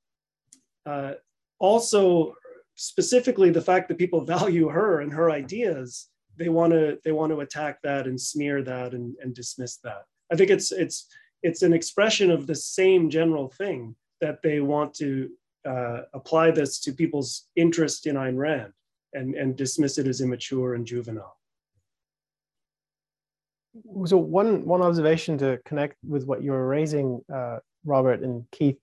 uh, 0.85 1.13
also 1.59 2.35
specifically 2.75 3.49
the 3.49 3.61
fact 3.61 3.87
that 3.87 3.97
people 3.97 4.21
value 4.35 4.69
her 4.69 5.01
and 5.01 5.11
her 5.13 5.31
ideas 5.31 6.09
they 6.37 6.49
want 6.49 6.73
to 6.73 6.99
they 7.03 7.11
want 7.11 7.31
to 7.31 7.39
attack 7.39 7.81
that 7.81 8.07
and 8.07 8.19
smear 8.19 8.61
that 8.61 8.93
and, 8.93 9.15
and 9.21 9.33
dismiss 9.33 9.77
that 9.77 10.03
i 10.31 10.35
think 10.35 10.49
it's 10.49 10.71
it's 10.71 11.07
it's 11.43 11.61
an 11.61 11.73
expression 11.73 12.31
of 12.31 12.47
the 12.47 12.55
same 12.55 13.09
general 13.09 13.49
thing 13.49 13.95
that 14.19 14.41
they 14.41 14.59
want 14.59 14.93
to 14.95 15.29
uh, 15.65 16.01
apply 16.13 16.51
this 16.51 16.79
to 16.79 16.91
people's 16.91 17.47
interest 17.55 18.07
in 18.07 18.15
Ayn 18.15 18.35
Rand 18.37 18.73
and, 19.13 19.35
and 19.35 19.55
dismiss 19.55 19.97
it 19.97 20.07
as 20.07 20.21
immature 20.21 20.73
and 20.73 20.85
juvenile. 20.85 21.37
So 24.05 24.17
one 24.17 24.65
one 24.65 24.81
observation 24.81 25.37
to 25.39 25.59
connect 25.65 25.97
with 26.07 26.25
what 26.25 26.41
you 26.41 26.51
were 26.51 26.65
raising, 26.65 27.21
uh, 27.33 27.57
Robert 27.83 28.21
and 28.21 28.45
Keith, 28.51 28.79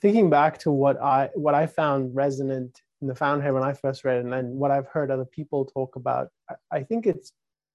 thinking 0.00 0.28
back 0.28 0.58
to 0.58 0.72
what 0.72 1.00
I 1.00 1.30
what 1.34 1.54
I 1.54 1.66
found 1.66 2.14
resonant 2.14 2.81
the 3.08 3.14
Fountainhead 3.14 3.54
when 3.54 3.62
I 3.62 3.72
first 3.72 4.04
read 4.04 4.18
it, 4.18 4.24
and 4.24 4.32
then 4.32 4.50
what 4.50 4.70
I've 4.70 4.86
heard 4.86 5.10
other 5.10 5.24
people 5.24 5.64
talk 5.64 5.96
about, 5.96 6.28
I, 6.70 6.82
think 6.82 7.06
it's 7.06 7.32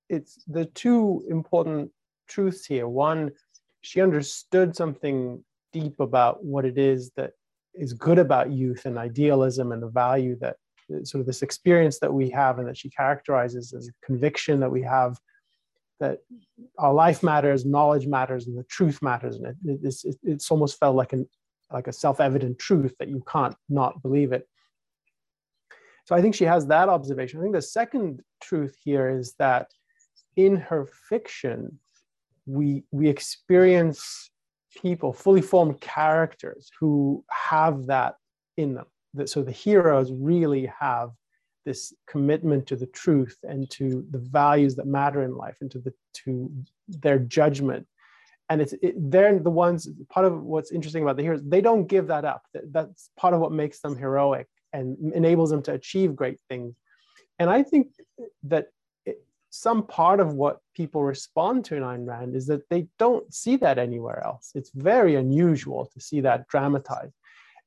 it's 0.09 0.43
the 0.47 0.65
two 0.65 1.25
important 1.29 1.91
truths 2.27 2.65
here. 2.65 2.87
One, 2.87 3.31
she 3.81 4.01
understood 4.01 4.75
something 4.75 5.43
deep 5.73 5.99
about 5.99 6.43
what 6.43 6.65
it 6.65 6.77
is 6.77 7.11
that 7.17 7.31
is 7.73 7.93
good 7.93 8.19
about 8.19 8.51
youth 8.51 8.85
and 8.85 8.97
idealism 8.97 9.71
and 9.71 9.83
the 9.83 9.89
value 9.89 10.37
that 10.39 10.55
sort 11.03 11.19
of 11.19 11.27
this 11.27 11.41
experience 11.41 11.99
that 11.99 12.13
we 12.13 12.29
have 12.29 12.59
and 12.59 12.67
that 12.67 12.77
she 12.77 12.89
characterizes 12.89 13.73
as 13.73 13.87
a 13.89 14.05
conviction 14.05 14.59
that 14.61 14.71
we 14.71 14.81
have 14.81 15.17
that 15.99 16.19
our 16.77 16.93
life 16.93 17.23
matters, 17.23 17.65
knowledge 17.65 18.07
matters, 18.07 18.47
and 18.47 18.57
the 18.57 18.63
truth 18.63 19.01
matters. 19.01 19.37
And 19.37 19.47
it, 19.47 19.79
it's, 19.83 20.05
it's 20.23 20.51
almost 20.51 20.79
felt 20.79 20.95
like 20.95 21.13
an 21.13 21.27
like 21.71 21.87
a 21.87 21.93
self-evident 21.93 22.57
truth 22.59 22.95
that 22.99 23.09
you 23.09 23.21
can't 23.27 23.55
not 23.67 24.01
believe 24.01 24.31
it. 24.31 24.47
So 26.07 26.15
I 26.15 26.21
think 26.21 26.35
she 26.35 26.45
has 26.45 26.65
that 26.67 26.87
observation. 26.87 27.39
I 27.39 27.43
think 27.43 27.55
the 27.55 27.61
second 27.61 28.21
truth 28.41 28.77
here 28.81 29.09
is 29.09 29.33
that 29.39 29.67
in 30.37 30.55
her 30.55 30.87
fiction, 31.09 31.79
we, 32.45 32.85
we 32.91 33.09
experience 33.09 34.31
people, 34.81 35.11
fully 35.11 35.41
formed 35.41 35.81
characters 35.81 36.71
who 36.79 37.25
have 37.29 37.87
that 37.87 38.15
in 38.55 38.75
them. 38.75 38.85
So 39.25 39.43
the 39.43 39.51
heroes 39.51 40.13
really 40.13 40.71
have 40.79 41.09
this 41.65 41.93
commitment 42.07 42.67
to 42.67 42.77
the 42.77 42.85
truth 42.85 43.37
and 43.43 43.69
to 43.71 44.05
the 44.11 44.19
values 44.19 44.77
that 44.77 44.87
matter 44.87 45.23
in 45.23 45.35
life 45.35 45.57
and 45.59 45.69
to 45.71 45.79
the 45.79 45.93
to 46.13 46.49
their 46.87 47.19
judgment 47.19 47.85
and 48.49 48.61
it's 48.61 48.73
it, 48.81 48.95
they're 49.11 49.37
the 49.37 49.49
ones 49.49 49.89
part 50.09 50.25
of 50.25 50.41
what's 50.43 50.71
interesting 50.71 51.03
about 51.03 51.17
the 51.17 51.23
heroes 51.23 51.41
they 51.45 51.59
don't 51.59 51.87
give 51.87 52.07
that 52.07 52.23
up 52.23 52.43
that's 52.71 53.09
part 53.17 53.33
of 53.33 53.41
what 53.41 53.51
makes 53.51 53.81
them 53.81 53.97
heroic 53.97 54.47
and 54.73 55.13
enables 55.13 55.49
them 55.49 55.61
to 55.63 55.73
achieve 55.73 56.15
great 56.15 56.39
things. 56.49 56.75
And 57.39 57.49
I 57.49 57.63
think 57.63 57.87
that 58.43 58.67
it, 59.05 59.23
some 59.49 59.85
part 59.85 60.19
of 60.19 60.33
what 60.33 60.61
people 60.75 61.03
respond 61.03 61.65
to 61.65 61.75
in 61.75 61.83
Ayn 61.83 62.07
Rand 62.07 62.35
is 62.35 62.47
that 62.47 62.67
they 62.69 62.87
don't 62.97 63.31
see 63.33 63.55
that 63.57 63.77
anywhere 63.77 64.23
else. 64.25 64.51
It's 64.55 64.71
very 64.71 65.15
unusual 65.15 65.85
to 65.93 65.99
see 65.99 66.21
that 66.21 66.47
dramatized. 66.47 67.13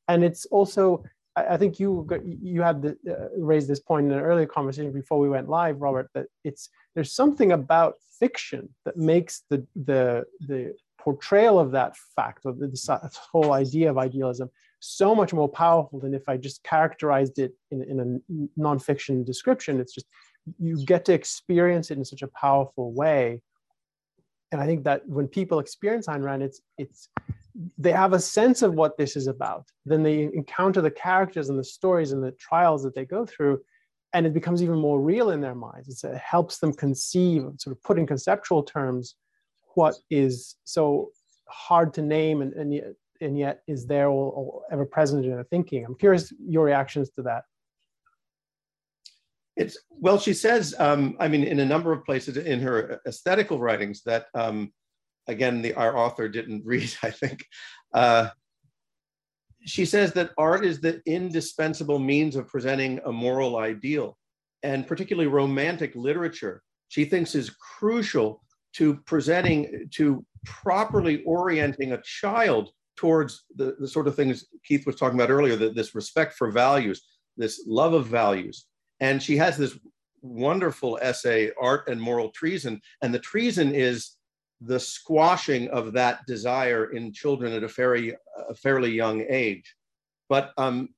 And 0.08 0.24
it's 0.24 0.44
also, 0.46 1.04
I, 1.36 1.56
think 1.56 1.78
you 1.78 2.08
you 2.24 2.62
had 2.62 2.82
the, 2.82 2.98
uh, 3.08 3.28
raised 3.38 3.68
this 3.68 3.78
point 3.78 4.06
in 4.06 4.12
an 4.12 4.24
earlier 4.24 4.46
conversation 4.46 4.92
before 4.92 5.20
we 5.20 5.28
went 5.28 5.48
live, 5.48 5.80
Robert, 5.80 6.10
that 6.14 6.26
it's 6.42 6.68
there's 6.94 7.12
something 7.12 7.52
about 7.52 7.94
fiction 8.18 8.68
that 8.84 8.96
makes 8.96 9.44
the 9.48 9.64
the 9.76 10.24
the 10.40 10.74
portrayal 10.98 11.58
of 11.58 11.70
that 11.70 11.96
fact 12.16 12.40
or 12.44 12.52
this 12.52 12.88
whole 13.32 13.52
idea 13.52 13.88
of 13.88 13.98
idealism 13.98 14.50
so 14.80 15.14
much 15.14 15.32
more 15.32 15.48
powerful 15.48 16.00
than 16.00 16.14
if 16.14 16.28
I 16.28 16.36
just 16.36 16.62
characterized 16.64 17.38
it 17.38 17.52
in, 17.70 17.82
in 17.82 18.00
a 18.00 18.60
nonfiction 18.60 19.24
description. 19.24 19.78
It's 19.78 19.94
just 19.94 20.06
you 20.58 20.84
get 20.84 21.04
to 21.04 21.12
experience 21.12 21.90
it 21.90 21.98
in 21.98 22.04
such 22.04 22.22
a 22.22 22.28
powerful 22.28 22.92
way. 22.92 23.42
And 24.52 24.60
I 24.60 24.66
think 24.66 24.84
that 24.84 25.06
when 25.06 25.28
people 25.28 25.60
experience 25.60 26.06
Ayn 26.06 26.24
Rand, 26.24 26.42
it's 26.42 26.60
it's 26.76 27.08
they 27.78 27.92
have 27.92 28.12
a 28.12 28.20
sense 28.20 28.62
of 28.62 28.74
what 28.74 28.96
this 28.96 29.16
is 29.16 29.26
about. 29.26 29.66
Then 29.84 30.02
they 30.02 30.22
encounter 30.22 30.80
the 30.80 30.90
characters 30.90 31.50
and 31.50 31.58
the 31.58 31.64
stories 31.64 32.12
and 32.12 32.22
the 32.22 32.32
trials 32.32 32.82
that 32.82 32.94
they 32.94 33.04
go 33.04 33.26
through, 33.26 33.60
and 34.12 34.26
it 34.26 34.34
becomes 34.34 34.62
even 34.62 34.78
more 34.78 35.00
real 35.00 35.30
in 35.30 35.40
their 35.40 35.54
minds. 35.54 35.88
It's, 35.88 36.04
it 36.04 36.16
helps 36.16 36.58
them 36.58 36.72
conceive, 36.72 37.42
sort 37.58 37.76
of 37.76 37.82
put 37.82 37.98
in 37.98 38.06
conceptual 38.06 38.62
terms, 38.62 39.16
what 39.74 39.94
is 40.10 40.56
so 40.64 41.10
hard 41.48 41.92
to 41.94 42.02
name 42.02 42.42
and, 42.42 42.52
and 42.54 42.94
and 43.20 43.38
yet 43.38 43.62
is 43.66 43.86
there 43.86 44.08
or, 44.08 44.32
or 44.32 44.62
ever 44.70 44.84
present 44.84 45.24
in 45.24 45.32
her 45.32 45.44
thinking? 45.44 45.84
I'm 45.84 45.96
curious 45.96 46.32
your 46.38 46.64
reactions 46.64 47.10
to 47.16 47.22
that. 47.22 47.44
It's 49.56 49.78
well, 49.90 50.18
she 50.18 50.32
says, 50.32 50.74
um, 50.78 51.16
I 51.20 51.28
mean, 51.28 51.44
in 51.44 51.60
a 51.60 51.66
number 51.66 51.92
of 51.92 52.04
places 52.04 52.36
in 52.36 52.60
her 52.60 53.00
aesthetical 53.06 53.58
writings 53.58 54.02
that, 54.06 54.26
um, 54.34 54.72
again, 55.26 55.60
the 55.60 55.74
our 55.74 55.96
author 55.96 56.28
didn't 56.28 56.62
read. 56.64 56.92
I 57.02 57.10
think 57.10 57.44
uh, 57.92 58.28
she 59.64 59.84
says 59.84 60.12
that 60.14 60.30
art 60.38 60.64
is 60.64 60.80
the 60.80 61.02
indispensable 61.06 61.98
means 61.98 62.36
of 62.36 62.48
presenting 62.48 63.00
a 63.04 63.12
moral 63.12 63.58
ideal, 63.58 64.16
and 64.62 64.86
particularly 64.86 65.28
romantic 65.28 65.94
literature, 65.94 66.62
she 66.88 67.04
thinks 67.04 67.34
is 67.34 67.50
crucial 67.50 68.42
to 68.72 68.94
presenting, 69.04 69.88
to 69.92 70.24
properly 70.44 71.22
orienting 71.24 71.92
a 71.92 72.02
child 72.02 72.70
towards 73.00 73.46
the, 73.56 73.76
the 73.80 73.88
sort 73.88 74.06
of 74.06 74.14
things 74.14 74.44
Keith 74.62 74.84
was 74.84 74.96
talking 74.96 75.18
about 75.18 75.30
earlier, 75.30 75.56
that 75.56 75.74
this 75.74 75.94
respect 75.94 76.34
for 76.34 76.50
values, 76.50 77.00
this 77.38 77.64
love 77.66 77.94
of 77.94 78.06
values. 78.06 78.66
And 79.00 79.22
she 79.22 79.38
has 79.38 79.56
this 79.56 79.78
wonderful 80.20 80.98
essay, 81.00 81.50
Art 81.58 81.88
and 81.88 81.98
Moral 81.98 82.28
Treason. 82.28 82.78
And 83.00 83.14
the 83.14 83.18
treason 83.18 83.74
is 83.74 84.16
the 84.60 84.78
squashing 84.78 85.66
of 85.70 85.94
that 85.94 86.26
desire 86.26 86.92
in 86.92 87.10
children 87.10 87.54
at 87.54 87.64
a 87.64 87.68
fairly, 87.70 88.14
a 88.50 88.54
fairly 88.54 88.90
young 88.90 89.24
age. 89.30 89.74
But 90.28 90.52
um, 90.58 90.90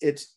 it's 0.00 0.36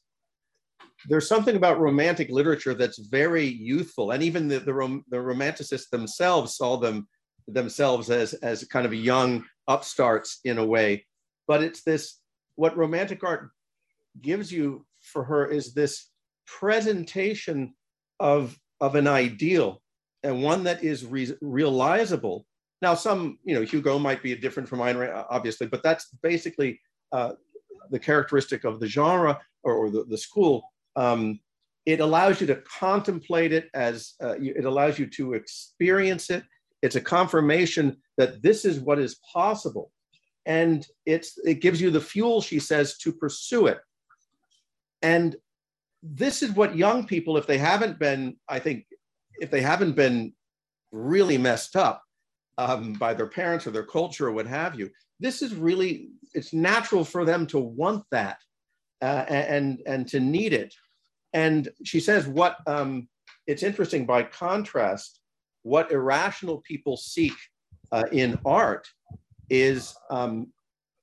there's 1.07 1.29
something 1.29 1.55
about 1.55 1.79
romantic 1.79 2.31
literature 2.31 2.73
that's 2.73 2.97
very 2.97 3.45
youthful, 3.45 4.11
and 4.11 4.23
even 4.23 4.47
the 4.47 4.59
the, 4.59 4.73
rom- 4.73 5.05
the 5.09 5.17
romanticists 5.17 5.89
themselves 5.91 6.57
saw 6.57 6.77
them 6.77 7.07
themselves 7.53 8.09
as 8.09 8.33
as 8.35 8.63
kind 8.65 8.85
of 8.85 8.93
young 8.93 9.45
upstarts 9.67 10.39
in 10.43 10.57
a 10.57 10.65
way. 10.65 11.05
But 11.47 11.63
it's 11.63 11.83
this 11.83 12.19
what 12.55 12.77
romantic 12.77 13.23
art 13.23 13.49
gives 14.21 14.51
you 14.51 14.85
for 15.01 15.23
her 15.23 15.47
is 15.47 15.73
this 15.73 16.09
presentation 16.45 17.73
of 18.19 18.57
of 18.81 18.95
an 18.95 19.07
ideal 19.07 19.81
and 20.23 20.43
one 20.43 20.63
that 20.63 20.83
is 20.83 21.05
re- 21.05 21.35
realizable. 21.41 22.45
Now, 22.81 22.93
some, 22.93 23.39
you 23.43 23.55
know, 23.55 23.61
Hugo 23.61 23.99
might 23.99 24.23
be 24.23 24.35
different 24.35 24.69
from 24.69 24.79
Ayn 24.79 24.97
Rand, 24.97 25.25
obviously, 25.29 25.67
but 25.67 25.83
that's 25.83 26.09
basically 26.21 26.79
uh, 27.11 27.33
the 27.89 27.99
characteristic 27.99 28.63
of 28.63 28.79
the 28.79 28.87
genre 28.87 29.39
or, 29.63 29.73
or 29.73 29.89
the, 29.89 30.05
the 30.05 30.17
school. 30.17 30.63
Um, 30.95 31.39
it 31.85 31.99
allows 31.99 32.39
you 32.39 32.47
to 32.47 32.61
contemplate 32.79 33.51
it 33.51 33.69
as 33.73 34.13
uh, 34.21 34.37
you, 34.37 34.53
it 34.55 34.65
allows 34.65 34.99
you 34.99 35.07
to 35.07 35.33
experience 35.33 36.29
it. 36.29 36.43
It's 36.81 36.95
a 36.95 37.01
confirmation 37.01 37.97
that 38.17 38.41
this 38.41 38.65
is 38.65 38.79
what 38.79 38.99
is 38.99 39.19
possible. 39.33 39.91
And 40.45 40.85
it's, 41.05 41.37
it 41.43 41.61
gives 41.61 41.81
you 41.81 41.91
the 41.91 42.01
fuel, 42.01 42.41
she 42.41 42.59
says, 42.59 42.97
to 42.99 43.11
pursue 43.11 43.67
it. 43.67 43.79
And 45.01 45.35
this 46.01 46.41
is 46.41 46.51
what 46.51 46.77
young 46.77 47.05
people, 47.05 47.37
if 47.37 47.45
they 47.45 47.57
haven't 47.57 47.99
been, 47.99 48.37
I 48.47 48.59
think, 48.59 48.85
if 49.39 49.51
they 49.51 49.61
haven't 49.61 49.95
been 49.95 50.33
really 50.91 51.37
messed 51.37 51.75
up 51.75 52.01
um, 52.57 52.93
by 52.93 53.13
their 53.13 53.27
parents 53.27 53.67
or 53.67 53.71
their 53.71 53.85
culture 53.85 54.27
or 54.27 54.31
what 54.31 54.47
have 54.47 54.79
you, 54.79 54.89
this 55.19 55.41
is 55.41 55.53
really, 55.53 56.09
it's 56.33 56.53
natural 56.53 57.03
for 57.03 57.25
them 57.25 57.45
to 57.47 57.59
want 57.59 58.05
that 58.11 58.37
uh, 59.01 59.25
and, 59.27 59.81
and 59.85 60.07
to 60.07 60.19
need 60.19 60.53
it. 60.53 60.73
And 61.33 61.69
she 61.83 61.99
says, 61.99 62.27
what 62.27 62.57
um, 62.65 63.07
it's 63.45 63.63
interesting 63.63 64.05
by 64.05 64.23
contrast, 64.23 65.18
what 65.69 65.91
irrational 65.91 66.61
people 66.61 66.97
seek 66.97 67.35
uh, 67.91 68.05
in 68.11 68.39
art 68.43 68.87
is 69.51 69.95
um, 70.09 70.47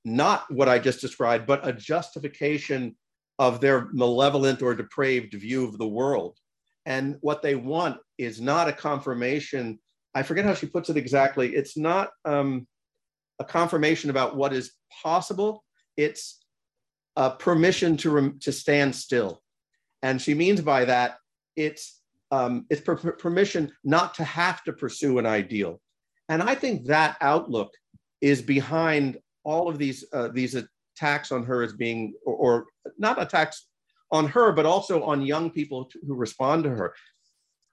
not 0.05 0.51
what 0.51 0.69
I 0.69 0.81
just 0.81 1.01
described, 1.01 1.47
but 1.47 1.67
a 1.67 1.73
justification 1.73 2.97
of 3.39 3.61
their 3.61 3.89
malevolent 3.93 4.63
or 4.63 4.75
depraved 4.75 5.35
view 5.35 5.65
of 5.69 5.79
the 5.79 5.87
world. 5.87 6.37
And 6.85 7.17
what 7.21 7.43
they 7.43 7.55
want 7.55 7.99
is 8.19 8.41
not 8.41 8.69
a 8.69 8.73
confirmation. 8.73 9.79
I 10.17 10.25
forget 10.25 10.45
how 10.45 10.55
she 10.55 10.67
puts 10.67 10.91
it 10.91 10.97
exactly. 10.97 11.55
It's 11.55 11.77
not 11.77 12.11
um, 12.25 12.67
a 13.39 13.45
confirmation 13.45 14.11
about 14.11 14.37
what 14.37 14.53
is 14.53 14.73
possible. 15.03 15.63
It's 15.97 16.45
a 17.15 17.31
permission 17.31 17.97
to, 17.99 18.33
to 18.41 18.51
stand 18.51 18.97
still. 18.97 19.43
And 20.03 20.21
she 20.21 20.35
means 20.35 20.61
by 20.61 20.87
that, 20.87 21.19
it's, 21.55 21.96
um, 22.31 22.67
it's 22.71 22.81
per- 22.81 22.97
permission 22.97 23.73
not 23.85 24.15
to 24.15 24.25
have 24.25 24.63
to 24.65 24.73
pursue 24.73 25.19
an 25.19 25.27
ideal. 25.27 25.81
And 26.29 26.43
I 26.43 26.55
think 26.55 26.87
that 26.87 27.17
outlook 27.21 27.73
is 28.21 28.43
behind 28.43 29.19
all 29.45 29.69
of 29.69 29.79
these, 29.79 30.05
uh, 30.13 30.29
these 30.29 30.57
attacks 30.57 31.31
on 31.31 31.45
her 31.45 31.63
as 31.63 31.73
being, 31.73 32.15
or, 32.25 32.35
or 32.35 32.67
not 32.99 33.21
attacks 33.21 33.69
on 34.11 34.27
her, 34.29 34.53
but 34.53 34.67
also 34.67 35.03
on 35.03 35.23
young 35.23 35.51
people 35.51 35.91
who 36.07 36.15
respond 36.15 36.65
to 36.65 36.71
her. 36.71 36.95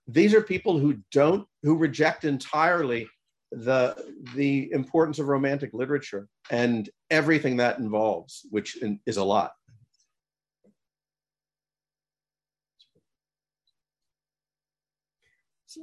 These 0.07 0.33
are 0.33 0.41
people 0.41 0.77
who 0.77 0.97
don't, 1.11 1.47
who 1.63 1.77
reject 1.77 2.25
entirely 2.25 3.07
the 3.53 3.95
the 4.35 4.71
importance 4.71 5.19
of 5.19 5.27
romantic 5.27 5.71
literature 5.73 6.27
and 6.49 6.89
everything 7.11 7.57
that 7.57 7.77
involves, 7.77 8.45
which 8.49 8.77
is 9.05 9.17
a 9.17 9.23
lot. 9.23 9.51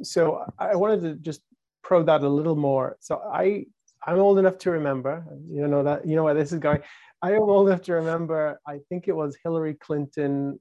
So 0.03 0.45
I 0.59 0.77
wanted 0.77 1.03
to 1.03 1.15
just 1.17 1.43
probe 1.83 2.07
that 2.07 2.23
a 2.23 2.29
little 2.29 2.57
more. 2.57 2.97
So 3.01 3.21
I 3.33 3.67
I'm 4.07 4.19
old 4.19 4.39
enough 4.39 4.57
to 4.59 4.71
remember, 4.71 5.25
you 5.47 5.67
know 5.67 5.83
that 5.83 6.07
you 6.07 6.17
know 6.17 6.25
where 6.25 6.35
this 6.35 6.53
is 6.53 6.59
going. 6.59 6.81
I 7.23 7.33
am 7.33 7.43
old 7.43 7.69
enough 7.69 7.83
to 7.83 7.93
remember, 7.95 8.59
I 8.67 8.79
think 8.89 9.07
it 9.07 9.13
was 9.13 9.37
Hillary 9.43 9.75
Clinton 9.75 10.59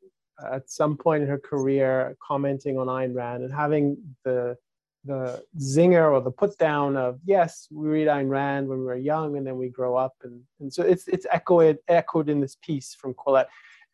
at 0.52 0.70
some 0.70 0.98
point 0.98 1.24
in 1.24 1.30
her 1.30 1.40
career 1.40 2.18
commenting 2.26 2.78
on 2.78 2.88
Ayn 2.88 3.16
Rand 3.16 3.44
and 3.44 3.54
having 3.54 3.98
the 4.24 4.58
the 5.06 5.42
zinger 5.58 6.12
or 6.12 6.20
the 6.22 6.32
put 6.32 6.58
down 6.58 6.98
of 6.98 7.20
yes, 7.26 7.68
we 7.72 7.88
read 7.88 8.08
Ayn 8.08 8.30
Rand 8.30 8.68
when 8.68 8.80
we 8.80 8.86
were 8.86 8.98
young 8.98 9.38
and 9.38 9.48
then 9.48 9.58
we 9.58 9.70
grow 9.70 9.96
up 9.96 10.14
and, 10.24 10.42
and 10.60 10.74
so 10.74 10.84
it's 10.84 11.08
it's 11.08 11.26
echoed 11.32 11.78
echoed 11.88 12.30
in 12.30 12.42
this 12.42 12.58
piece 12.62 12.94
from 12.94 13.14
Quillette. 13.14 13.48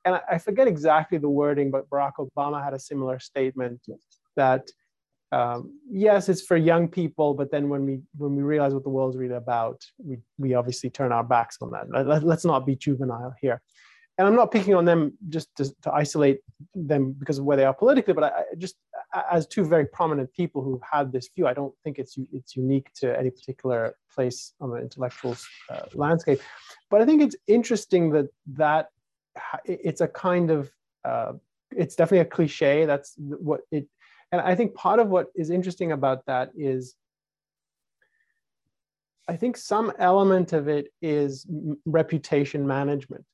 And 0.03 0.15
I, 0.15 0.21
I 0.31 0.37
forget 0.37 0.67
exactly 0.67 1.17
the 1.17 1.29
wording, 1.29 1.71
but 1.71 1.89
Barack 1.89 2.13
Obama 2.19 2.63
had 2.63 2.73
a 2.73 2.79
similar 2.79 3.19
statement 3.19 3.81
that 4.35 4.67
um, 5.35 5.77
yes, 5.91 6.29
it's 6.29 6.41
for 6.41 6.55
young 6.55 6.87
people, 6.87 7.33
but 7.33 7.51
then 7.51 7.67
when 7.67 7.85
we 7.85 7.99
when 8.15 8.37
we 8.37 8.41
realize 8.41 8.73
what 8.73 8.83
the 8.83 8.89
world's 8.89 9.17
really 9.17 9.35
about, 9.35 9.85
we 9.97 10.17
we 10.37 10.53
obviously 10.53 10.89
turn 10.89 11.11
our 11.11 11.25
backs 11.25 11.57
on 11.61 11.71
that. 11.71 11.89
Let, 12.07 12.23
us 12.23 12.45
not 12.45 12.65
be 12.65 12.77
juvenile 12.77 13.35
here. 13.41 13.61
And 14.17 14.25
I'm 14.25 14.35
not 14.35 14.49
picking 14.49 14.75
on 14.75 14.85
them 14.85 15.17
just 15.27 15.53
to, 15.57 15.65
to 15.81 15.91
isolate 15.91 16.39
them 16.73 17.13
because 17.19 17.37
of 17.37 17.43
where 17.43 17.57
they 17.57 17.65
are 17.65 17.73
politically, 17.73 18.13
but 18.13 18.23
I, 18.23 18.27
I, 18.27 18.43
just 18.57 18.75
as 19.29 19.45
two 19.45 19.65
very 19.65 19.85
prominent 19.85 20.31
people 20.31 20.63
who've 20.63 20.79
had 20.89 21.11
this 21.11 21.27
view, 21.35 21.47
I 21.47 21.53
don't 21.53 21.73
think 21.83 21.99
it's 21.99 22.17
it's 22.31 22.55
unique 22.55 22.93
to 23.01 23.19
any 23.19 23.29
particular 23.29 23.97
place 24.13 24.53
on 24.61 24.69
the 24.69 24.77
intellectual 24.77 25.35
uh, 25.69 25.81
landscape. 25.95 26.39
But 26.89 27.01
I 27.01 27.05
think 27.05 27.21
it's 27.21 27.35
interesting 27.45 28.11
that 28.11 28.27
that 28.53 28.87
it's 29.65 29.99
a 29.99 30.07
kind 30.07 30.49
of 30.49 30.71
uh, 31.03 31.33
it's 31.71 31.95
definitely 31.95 32.19
a 32.19 32.25
cliche. 32.25 32.85
That's 32.85 33.15
what 33.17 33.61
it 33.69 33.87
and 34.31 34.41
I 34.41 34.55
think 34.55 34.75
part 34.75 34.99
of 34.99 35.09
what 35.09 35.27
is 35.35 35.49
interesting 35.49 35.91
about 35.91 36.25
that 36.27 36.51
is 36.55 36.95
I 39.27 39.35
think 39.35 39.57
some 39.57 39.91
element 39.97 40.53
of 40.53 40.67
it 40.67 40.87
is 41.01 41.47
reputation 41.85 42.67
management. 42.67 43.25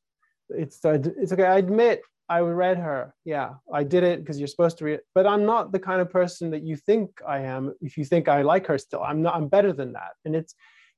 It's 0.50 0.80
it's 0.84 1.34
okay. 1.34 1.46
I 1.46 1.58
admit 1.58 2.02
I 2.30 2.40
read 2.40 2.78
her. 2.78 3.14
Yeah, 3.26 3.56
I 3.74 3.84
did 3.84 4.04
it 4.04 4.20
because 4.20 4.40
you're 4.40 4.48
supposed 4.48 4.78
to 4.78 4.86
read 4.86 4.94
it. 4.96 5.06
But 5.14 5.28
I'm 5.28 5.46
not 5.46 5.72
the 5.72 5.80
kind 5.80 6.02
of 6.02 6.10
person 6.10 6.52
that 6.52 6.64
you 6.64 6.76
think 6.76 7.10
I 7.28 7.40
am. 7.40 7.74
If 7.82 7.98
you 7.98 8.06
think 8.06 8.28
I 8.28 8.42
like 8.42 8.68
her 8.68 8.78
still, 8.78 9.04
I'm 9.04 9.22
not. 9.22 9.36
I'm 9.36 9.48
better 9.48 9.74
than 9.74 9.94
that. 9.94 10.12
And 10.26 10.36
it's 10.36 10.56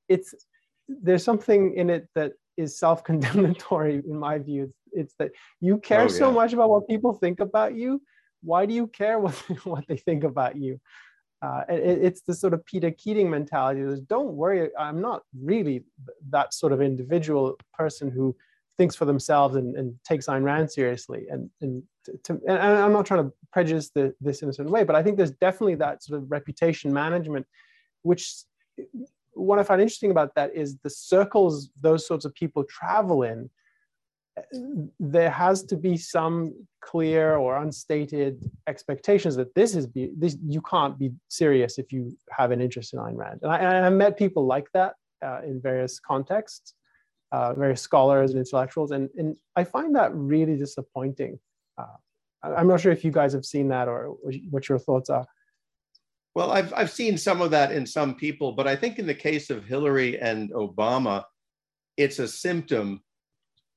it's 0.08 0.34
there's 0.88 1.24
something 1.24 1.74
in 1.74 1.90
it 1.90 2.08
that 2.14 2.32
is 2.56 2.78
self-condemnatory 2.78 4.02
in 4.08 4.16
my 4.18 4.38
view. 4.38 4.64
It's, 4.64 4.78
it's 4.92 5.14
that 5.18 5.30
you 5.60 5.78
care 5.78 6.02
oh, 6.02 6.02
yeah. 6.04 6.08
so 6.08 6.30
much 6.30 6.52
about 6.52 6.70
what 6.70 6.88
people 6.88 7.14
think 7.14 7.40
about 7.40 7.74
you 7.74 8.00
why 8.44 8.66
do 8.66 8.74
you 8.74 8.86
care 8.86 9.18
what, 9.24 9.34
what 9.64 9.84
they 9.88 9.96
think 9.96 10.24
about 10.24 10.56
you? 10.56 10.80
Uh, 11.42 11.62
it, 11.68 11.98
it's 12.02 12.22
the 12.22 12.34
sort 12.34 12.54
of 12.54 12.64
Peter 12.64 12.90
Keating 12.90 13.28
mentality 13.28 13.80
is 13.80 14.00
don't 14.00 14.32
worry, 14.32 14.70
I'm 14.78 15.00
not 15.00 15.22
really 15.42 15.84
that 16.30 16.54
sort 16.54 16.72
of 16.72 16.80
individual 16.80 17.58
person 17.76 18.10
who 18.10 18.34
thinks 18.78 18.96
for 18.96 19.04
themselves 19.04 19.56
and, 19.56 19.76
and 19.76 19.94
takes 20.04 20.26
Ayn 20.26 20.42
Rand 20.42 20.70
seriously. 20.70 21.26
And, 21.30 21.50
and, 21.60 21.82
to, 22.24 22.40
and 22.48 22.58
I'm 22.58 22.92
not 22.92 23.06
trying 23.06 23.24
to 23.24 23.32
prejudice 23.52 23.90
the, 23.90 24.14
this 24.20 24.42
in 24.42 24.48
a 24.48 24.52
certain 24.52 24.72
way, 24.72 24.84
but 24.84 24.96
I 24.96 25.02
think 25.02 25.16
there's 25.16 25.32
definitely 25.32 25.76
that 25.76 26.02
sort 26.02 26.20
of 26.20 26.30
reputation 26.30 26.92
management, 26.92 27.46
which 28.02 28.32
what 29.34 29.58
I 29.58 29.64
find 29.64 29.80
interesting 29.80 30.10
about 30.10 30.34
that 30.34 30.54
is 30.54 30.78
the 30.78 30.90
circles 30.90 31.70
those 31.80 32.06
sorts 32.06 32.24
of 32.24 32.34
people 32.34 32.64
travel 32.64 33.22
in 33.22 33.50
there 34.98 35.30
has 35.30 35.62
to 35.64 35.76
be 35.76 35.96
some 35.96 36.54
clear 36.80 37.36
or 37.36 37.56
unstated 37.56 38.50
expectations 38.66 39.36
that 39.36 39.54
this 39.54 39.74
is 39.74 39.86
be, 39.86 40.10
this 40.16 40.36
you 40.44 40.60
can't 40.62 40.98
be 40.98 41.12
serious 41.28 41.78
if 41.78 41.92
you 41.92 42.16
have 42.30 42.50
an 42.50 42.60
interest 42.60 42.92
in 42.92 42.98
Ayn 42.98 43.16
Rand. 43.16 43.40
And 43.42 43.52
I, 43.52 43.86
I 43.86 43.90
met 43.90 44.18
people 44.18 44.46
like 44.46 44.66
that 44.74 44.94
uh, 45.24 45.40
in 45.44 45.60
various 45.60 46.00
contexts, 46.00 46.74
uh, 47.32 47.54
various 47.54 47.80
scholars 47.80 48.32
and 48.32 48.40
intellectuals, 48.40 48.90
and, 48.90 49.08
and 49.16 49.36
I 49.56 49.64
find 49.64 49.94
that 49.96 50.14
really 50.14 50.56
disappointing. 50.56 51.38
Uh, 51.78 51.96
I'm 52.42 52.68
not 52.68 52.80
sure 52.80 52.92
if 52.92 53.04
you 53.04 53.12
guys 53.12 53.32
have 53.32 53.44
seen 53.44 53.68
that 53.68 53.88
or 53.88 54.16
what 54.50 54.68
your 54.68 54.78
thoughts 54.78 55.10
are. 55.10 55.26
Well, 56.34 56.50
I've, 56.50 56.74
I've 56.74 56.90
seen 56.90 57.16
some 57.16 57.40
of 57.40 57.52
that 57.52 57.70
in 57.70 57.86
some 57.86 58.16
people, 58.16 58.52
but 58.52 58.66
I 58.66 58.74
think 58.74 58.98
in 58.98 59.06
the 59.06 59.14
case 59.14 59.50
of 59.50 59.64
Hillary 59.64 60.20
and 60.20 60.50
Obama, 60.50 61.22
it's 61.96 62.18
a 62.18 62.26
symptom 62.26 63.03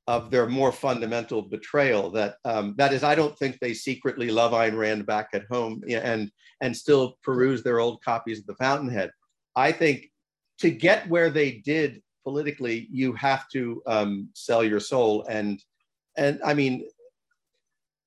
of 0.08 0.32
their 0.32 0.48
more 0.48 0.72
fundamental 0.72 1.42
betrayal. 1.42 2.10
That 2.12 2.36
um, 2.46 2.76
that 2.78 2.94
is, 2.94 3.04
I 3.04 3.16
don't 3.16 3.38
think 3.38 3.60
they 3.60 3.74
secretly 3.74 4.30
love 4.30 4.54
Ayn 4.54 4.78
Rand 4.78 5.06
back 5.06 5.30
at 5.34 5.46
home 5.52 5.84
and 5.90 6.32
and 6.62 6.76
still 6.76 7.18
peruse 7.24 7.62
their 7.64 7.80
old 7.80 8.02
copies 8.04 8.40
of 8.40 8.48
the 8.48 8.56
Fountainhead. 8.56 9.12
I 9.56 9.72
think 9.72 10.12
to 10.60 10.72
get 10.72 11.10
where 11.10 11.30
they 11.30 11.52
did 11.52 12.02
politically, 12.24 12.88
you 12.92 13.14
have 13.14 13.48
to 13.50 13.82
um, 13.86 14.30
sell 14.34 14.64
your 14.64 14.80
soul. 14.80 15.26
And 15.30 15.62
and 16.16 16.40
I 16.44 16.54
mean, 16.54 16.88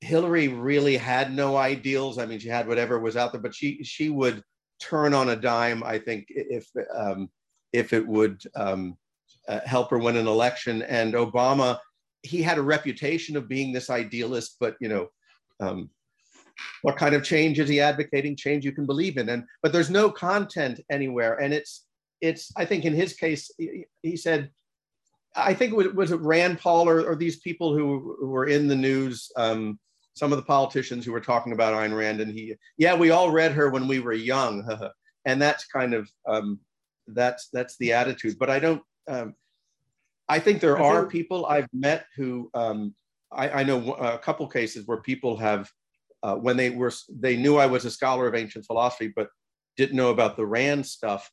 Hillary 0.00 0.48
really 0.48 0.96
had 0.96 1.34
no 1.34 1.56
ideals. 1.56 2.18
I 2.18 2.26
mean, 2.26 2.38
she 2.38 2.48
had 2.48 2.66
whatever 2.66 2.98
was 2.98 3.16
out 3.16 3.32
there, 3.32 3.40
but 3.40 3.54
she 3.54 3.84
she 3.84 4.08
would 4.08 4.42
turn 4.80 5.12
on 5.12 5.28
a 5.28 5.36
dime. 5.36 5.82
I 5.84 5.98
think 5.98 6.26
if 6.28 6.66
um, 6.96 7.30
if 7.72 7.92
it 7.92 8.06
would 8.06 8.42
um, 8.56 8.96
uh, 9.48 9.60
help 9.64 9.90
her 9.90 9.98
win 9.98 10.16
an 10.16 10.26
election. 10.26 10.82
And 10.82 11.14
Obama, 11.14 11.78
he 12.22 12.42
had 12.42 12.58
a 12.58 12.62
reputation 12.62 13.36
of 13.36 13.48
being 13.48 13.72
this 13.72 13.90
idealist, 13.90 14.56
but 14.60 14.76
you 14.80 14.88
know, 14.88 15.08
um, 15.60 15.90
what 16.82 16.96
kind 16.96 17.14
of 17.14 17.24
change 17.24 17.58
is 17.58 17.68
he 17.68 17.80
advocating? 17.80 18.36
Change 18.36 18.64
you 18.64 18.72
can 18.72 18.86
believe 18.86 19.16
in, 19.16 19.28
and 19.28 19.44
but 19.62 19.72
there's 19.72 19.90
no 19.90 20.10
content 20.10 20.80
anywhere, 20.90 21.40
and 21.40 21.54
it's 21.54 21.86
it's. 22.20 22.52
I 22.56 22.64
think 22.64 22.84
in 22.84 22.94
his 22.94 23.14
case, 23.14 23.50
he, 24.02 24.16
said. 24.16 24.50
I 25.36 25.54
think 25.54 25.72
it 25.72 25.76
was, 25.76 25.86
was 25.88 26.10
it 26.10 26.20
Rand 26.20 26.58
Paul 26.58 26.88
or, 26.88 27.02
or 27.02 27.14
these 27.14 27.38
people 27.38 27.72
who, 27.72 28.16
who 28.18 28.26
were 28.30 28.46
in 28.46 28.66
the 28.66 28.74
news 28.74 29.30
um, 29.36 29.78
some 30.14 30.32
of 30.32 30.36
the 30.36 30.44
politicians 30.44 31.04
who 31.04 31.12
were 31.12 31.20
talking 31.20 31.52
about 31.52 31.72
Ayn 31.72 31.96
Rand, 31.96 32.20
and 32.20 32.32
he, 32.32 32.54
yeah, 32.76 32.94
we 32.94 33.10
all 33.10 33.30
read 33.30 33.52
her 33.52 33.70
when 33.70 33.86
we 33.86 34.00
were 34.00 34.12
young, 34.12 34.68
and 35.24 35.40
that's 35.40 35.66
kind 35.66 35.94
of 35.94 36.10
um, 36.28 36.60
that's 37.08 37.48
that's 37.52 37.76
the 37.78 37.92
attitude. 37.92 38.38
But 38.38 38.50
I 38.50 38.58
don't. 38.58 38.82
Um, 39.08 39.34
I 40.30 40.38
think 40.38 40.60
there 40.60 40.78
I 40.78 40.82
are 40.82 41.00
think... 41.00 41.12
people 41.12 41.46
I've 41.46 41.68
met 41.72 42.06
who 42.16 42.50
um, 42.54 42.94
I, 43.32 43.50
I, 43.60 43.62
know 43.64 43.94
a 43.94 44.18
couple 44.18 44.46
cases 44.46 44.86
where 44.86 45.02
people 45.02 45.36
have 45.36 45.70
uh, 46.22 46.36
when 46.36 46.56
they 46.56 46.70
were 46.70 46.92
they 47.08 47.36
knew 47.36 47.56
I 47.56 47.66
was 47.66 47.84
a 47.84 47.90
scholar 47.90 48.26
of 48.26 48.34
ancient 48.34 48.64
philosophy, 48.64 49.12
but 49.14 49.28
didn't 49.76 49.96
know 49.96 50.10
about 50.10 50.36
the 50.36 50.46
Rand 50.46 50.86
stuff, 50.86 51.28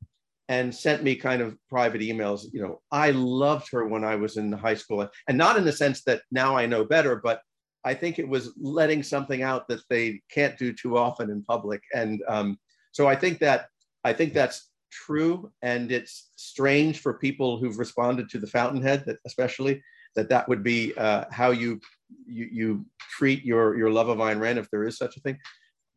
and 0.50 0.74
sent 0.74 1.04
me 1.04 1.16
kind 1.16 1.42
of 1.42 1.58
private 1.70 2.02
emails. 2.02 2.46
You 2.52 2.62
know, 2.62 2.82
I 2.92 3.12
loved 3.12 3.70
her 3.72 3.86
when 3.88 4.04
I 4.04 4.16
was 4.16 4.38
in 4.38 4.52
high 4.52 4.76
school, 4.76 5.08
and 5.28 5.38
not 5.38 5.58
in 5.58 5.66
the 5.66 5.72
sense 5.72 6.04
that 6.04 6.24
now 6.32 6.58
I 6.58 6.66
know 6.66 6.84
better, 6.84 7.18
but 7.18 7.42
I 7.84 7.94
think 7.94 8.20
it 8.20 8.28
was 8.28 8.54
letting 8.58 9.04
something 9.04 9.44
out 9.44 9.68
that 9.68 9.82
they 9.90 10.22
can't 10.32 10.58
do 10.58 10.74
too 10.74 10.98
often 10.98 11.30
in 11.30 11.44
public. 11.44 11.82
And 11.94 12.22
um, 12.28 12.58
so 12.92 13.08
I 13.08 13.16
think 13.16 13.40
that 13.40 13.68
I 14.04 14.14
think 14.14 14.34
that's 14.34 14.66
true, 14.91 15.52
and 15.62 15.91
it's 15.91 16.30
strange 16.36 17.00
for 17.00 17.13
people 17.13 17.58
who've 17.58 17.78
responded 17.80 18.30
to 18.30 18.39
the 18.39 18.47
Fountainhead, 18.47 19.04
that 19.06 19.17
especially 19.26 19.82
that 20.15 20.30
that 20.30 20.47
would 20.50 20.63
be 20.63 20.93
uh, 20.97 21.26
how 21.32 21.52
you, 21.52 21.80
you 22.26 22.50
you 22.52 22.86
treat 23.12 23.43
your 23.43 23.78
your 23.78 23.91
love 23.91 24.10
of 24.10 24.17
Ayn 24.17 24.39
Rand, 24.39 24.60
if 24.60 24.69
there 24.71 24.86
is 24.86 24.97
such 24.97 25.17
a 25.17 25.19
thing. 25.21 25.38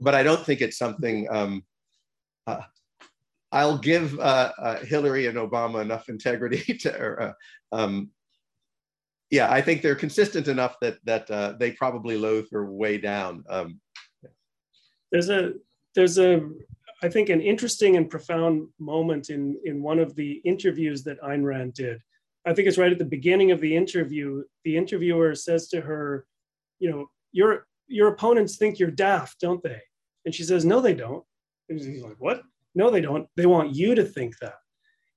But 0.00 0.14
I 0.14 0.22
don't 0.22 0.44
think 0.44 0.61
it's 0.61 0.79
something. 0.79 1.26
Um, 1.31 1.64
uh, 2.46 2.62
I'll 3.53 3.79
give 3.79 4.18
uh, 4.20 4.53
uh 4.59 4.79
Hillary 4.85 5.26
and 5.26 5.37
Obama 5.37 5.83
enough 5.83 6.09
integrity 6.09 6.74
to, 6.79 6.96
or, 6.96 7.22
uh, 7.22 7.33
um, 7.72 8.11
yeah, 9.31 9.50
I 9.50 9.61
think 9.61 9.83
they're 9.83 9.94
consistent 9.94 10.48
enough 10.48 10.76
that 10.81 10.98
that 11.05 11.31
uh, 11.31 11.55
they 11.59 11.72
probably 11.72 12.16
loathe 12.18 12.46
her 12.53 12.70
way 12.70 12.98
down. 12.98 13.44
Um, 13.48 13.81
there's 15.12 15.31
a 15.31 15.55
there's 15.94 16.18
a 16.18 16.48
I 17.03 17.09
think 17.09 17.29
an 17.29 17.41
interesting 17.41 17.97
and 17.97 18.11
profound 18.11 18.69
moment 18.79 19.31
in 19.31 19.59
in 19.65 19.83
one 19.83 19.99
of 19.99 20.15
the 20.15 20.41
interviews 20.45 21.03
that 21.05 21.21
Ayn 21.23 21.45
Rand 21.45 21.75
did. 21.75 22.01
I 22.47 22.55
think 22.55 22.69
it's 22.69 22.79
right 22.79 22.93
at 22.93 22.99
the 22.99 23.05
beginning 23.05 23.51
of 23.51 23.61
the 23.61 23.75
interview. 23.75 24.45
The 24.65 24.77
interviewer 24.77 25.35
says 25.35 25.69
to 25.69 25.81
her, 25.81 26.27
"You 26.79 26.91
know, 26.91 27.11
your 27.33 27.67
your 27.87 28.09
opponents 28.09 28.57
think 28.57 28.79
you're 28.79 28.91
daft, 28.91 29.41
don't 29.41 29.63
they?" 29.63 29.81
And 30.25 30.35
she 30.35 30.45
says, 30.45 30.65
"No, 30.65 30.81
they 30.81 30.95
don't." 30.95 31.25
And 31.69 31.81
he's 31.81 32.03
like, 32.03 32.21
"What? 32.21 32.43
No, 32.75 32.91
they 32.91 33.01
don't. 33.01 33.29
They 33.37 33.47
want 33.47 33.75
you 33.75 33.95
to 33.95 34.05
think 34.05 34.39
that." 34.39 34.59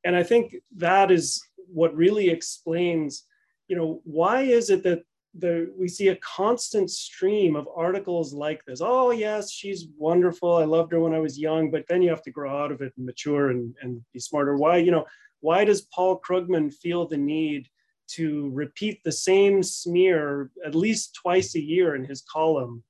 And 0.06 0.16
I 0.16 0.24
think 0.24 0.56
that 0.78 1.12
is 1.12 1.42
what 1.68 1.96
really 1.96 2.30
explains 2.30 3.26
you 3.68 3.76
know, 3.76 4.02
why 4.04 4.42
is 4.42 4.70
it 4.70 4.84
that 4.84 5.04
the, 5.36 5.74
we 5.78 5.88
see 5.88 6.10
a 6.10 6.16
constant 6.18 6.92
stream 6.92 7.56
of 7.56 7.68
articles 7.76 8.34
like 8.34 8.64
this. 8.66 8.82
Oh, 8.82 9.12
yes, 9.12 9.52
she's 9.52 9.88
wonderful. 9.98 10.58
I 10.58 10.66
loved 10.66 10.92
her 10.92 11.00
when 11.00 11.14
I 11.14 11.20
was 11.20 11.40
young, 11.40 11.72
but 11.72 11.86
then 11.88 12.02
you 12.02 12.10
have 12.10 12.22
to 12.24 12.32
grow 12.32 12.56
out 12.56 12.72
of 12.72 12.82
it 12.82 12.94
and 12.98 13.06
mature 13.06 13.50
and, 13.50 13.74
and 13.82 14.02
be 14.14 14.20
smarter. 14.20 14.56
Why, 14.56 14.78
you 14.78 14.92
know, 14.92 15.06
why 15.40 15.66
does 15.66 15.82
Paul 15.82 16.22
Krugman 16.22 16.74
feel 16.74 17.08
the 17.08 17.18
need 17.18 17.68
to 18.10 18.50
repeat 18.52 19.04
the 19.04 19.12
same 19.12 19.64
smear 19.64 20.52
at 20.66 20.76
least 20.76 21.16
twice 21.16 21.56
a 21.56 21.62
year 21.62 21.96
in 21.96 22.06
his 22.06 22.22
column? 22.22 22.84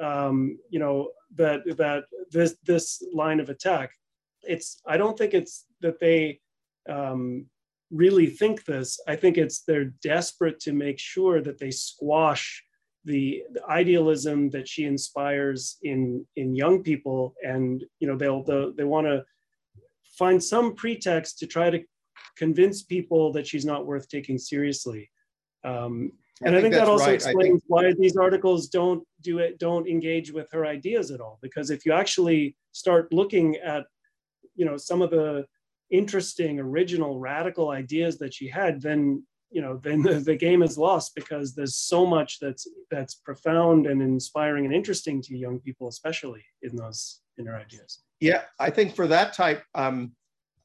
Um, 0.00 0.58
you 0.70 0.80
know, 0.80 1.10
that 1.36 1.60
that 1.76 2.04
this 2.30 2.56
this 2.64 3.02
line 3.12 3.40
of 3.40 3.48
attack. 3.48 3.92
It's 4.42 4.80
I 4.86 4.96
don't 4.96 5.16
think 5.16 5.34
it's 5.34 5.66
that 5.80 6.00
they 6.00 6.40
um, 6.88 7.46
really 7.90 8.26
think 8.26 8.64
this. 8.64 8.98
I 9.06 9.16
think 9.16 9.38
it's 9.38 9.62
they're 9.62 9.92
desperate 10.02 10.60
to 10.60 10.72
make 10.72 10.98
sure 10.98 11.40
that 11.42 11.58
they 11.58 11.70
squash 11.70 12.62
the, 13.04 13.42
the 13.52 13.64
idealism 13.66 14.50
that 14.50 14.66
she 14.66 14.84
inspires 14.84 15.76
in 15.82 16.24
in 16.36 16.54
young 16.54 16.82
people, 16.82 17.34
and 17.46 17.84
you 18.00 18.08
know 18.08 18.16
they'll, 18.16 18.42
they'll 18.42 18.72
they 18.72 18.84
want 18.84 19.06
to 19.06 19.24
find 20.18 20.42
some 20.42 20.74
pretext 20.74 21.38
to 21.38 21.46
try 21.46 21.70
to 21.70 21.82
convince 22.36 22.82
people 22.82 23.32
that 23.32 23.46
she's 23.46 23.64
not 23.64 23.86
worth 23.86 24.08
taking 24.08 24.38
seriously. 24.38 25.10
Um, 25.64 26.12
and 26.42 26.54
I, 26.54 26.58
I 26.58 26.62
think, 26.62 26.74
that 26.74 26.88
also 26.88 27.06
right. 27.06 27.14
explains 27.14 27.62
think... 27.62 27.64
why 27.68 27.92
these 27.98 28.16
articles 28.16 28.68
don't 28.68 29.04
do 29.22 29.38
it, 29.38 29.58
don't 29.58 29.88
engage 29.88 30.32
with 30.32 30.50
her 30.52 30.66
ideas 30.66 31.10
at 31.10 31.20
all. 31.20 31.38
Because 31.42 31.70
if 31.70 31.86
you 31.86 31.92
actually 31.92 32.56
start 32.72 33.12
looking 33.12 33.56
at, 33.56 33.84
you 34.56 34.64
know, 34.64 34.76
some 34.76 35.00
of 35.00 35.10
the 35.10 35.46
interesting, 35.90 36.58
original, 36.60 37.18
radical 37.18 37.70
ideas 37.70 38.18
that 38.18 38.34
she 38.34 38.48
had, 38.48 38.80
then 38.80 39.24
you 39.50 39.62
know 39.62 39.78
then 39.82 40.02
the, 40.02 40.14
the 40.14 40.36
game 40.36 40.62
is 40.62 40.76
lost 40.76 41.14
because 41.14 41.54
there's 41.54 41.76
so 41.76 42.04
much 42.04 42.38
that's 42.40 42.66
that's 42.90 43.14
profound 43.14 43.86
and 43.86 44.02
inspiring 44.02 44.64
and 44.64 44.74
interesting 44.74 45.22
to 45.22 45.36
young 45.36 45.60
people, 45.60 45.88
especially 45.88 46.44
in 46.62 46.76
those 46.76 47.20
in 47.38 47.46
her 47.46 47.56
ideas. 47.56 48.00
Yeah, 48.20 48.42
I 48.58 48.70
think 48.70 48.94
for 48.94 49.06
that 49.08 49.32
type, 49.32 49.62
um, 49.74 50.12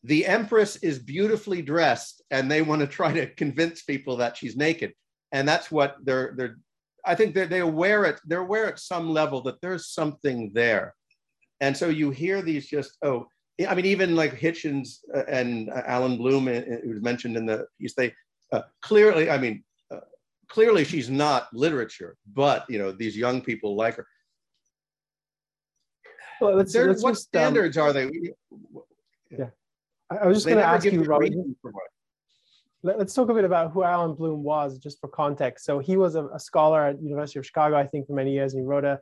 the 0.03 0.25
Empress 0.25 0.77
is 0.77 0.99
beautifully 0.99 1.61
dressed, 1.61 2.21
and 2.31 2.49
they 2.49 2.61
want 2.61 2.81
to 2.81 2.87
try 2.87 3.11
to 3.13 3.27
convince 3.35 3.83
people 3.83 4.17
that 4.17 4.37
she's 4.37 4.55
naked, 4.55 4.93
and 5.31 5.47
that's 5.47 5.71
what 5.71 5.97
they're 6.03 6.33
they're. 6.35 6.57
I 7.05 7.15
think 7.15 7.33
they're 7.33 7.47
they're 7.47 7.63
aware 7.63 8.17
they're 8.25 8.41
aware 8.41 8.67
at 8.67 8.79
some 8.79 9.09
level 9.09 9.41
that 9.43 9.61
there's 9.61 9.87
something 9.87 10.51
there, 10.53 10.95
and 11.59 11.75
so 11.75 11.89
you 11.89 12.11
hear 12.11 12.41
these 12.41 12.67
just 12.67 12.97
oh 13.03 13.27
I 13.67 13.75
mean, 13.75 13.85
even 13.85 14.15
like 14.15 14.39
Hitchens 14.39 14.99
uh, 15.13 15.23
and 15.27 15.69
Allan 15.69 16.17
Bloom, 16.17 16.47
uh, 16.47 16.61
who 16.83 16.93
was 16.93 17.01
mentioned 17.01 17.35
in 17.35 17.45
the 17.45 17.67
piece, 17.79 17.93
they 17.93 18.13
uh, 18.51 18.61
clearly, 18.81 19.29
I 19.29 19.37
mean, 19.37 19.63
uh, 19.91 19.99
clearly 20.47 20.85
she's 20.85 21.09
not 21.09 21.53
literature, 21.53 22.15
but 22.33 22.65
you 22.69 22.79
know, 22.79 22.91
these 22.91 23.17
young 23.17 23.41
people 23.41 23.75
like 23.75 23.95
her. 23.95 24.07
Well, 26.39 26.55
let's, 26.55 26.73
let's 26.73 27.03
what 27.03 27.11
just, 27.11 27.35
um, 27.35 27.41
standards 27.41 27.77
um, 27.77 27.87
are 27.87 27.93
they? 27.93 28.09
Yeah, 29.29 29.49
I 30.09 30.25
was 30.25 30.37
just 30.37 30.47
going 30.47 30.57
to 30.57 30.65
ask 30.65 30.85
you, 30.85 31.03
Robert. 31.03 31.33
Let's 32.81 33.13
talk 33.13 33.27
a 33.27 33.33
bit 33.33 33.43
about 33.43 33.73
who 33.73 33.83
Allan 33.83 34.15
Bloom 34.15 34.41
was, 34.41 34.77
just 34.77 35.01
for 35.01 35.09
context. 35.09 35.65
So 35.65 35.79
he 35.79 35.97
was 35.97 36.15
a, 36.15 36.27
a 36.27 36.39
scholar 36.39 36.85
at 36.85 37.01
University 37.01 37.37
of 37.39 37.45
Chicago, 37.45 37.75
I 37.75 37.85
think, 37.85 38.07
for 38.07 38.13
many 38.13 38.31
years, 38.31 38.53
and 38.53 38.63
he 38.63 38.65
wrote 38.65 38.85
a 38.85 39.01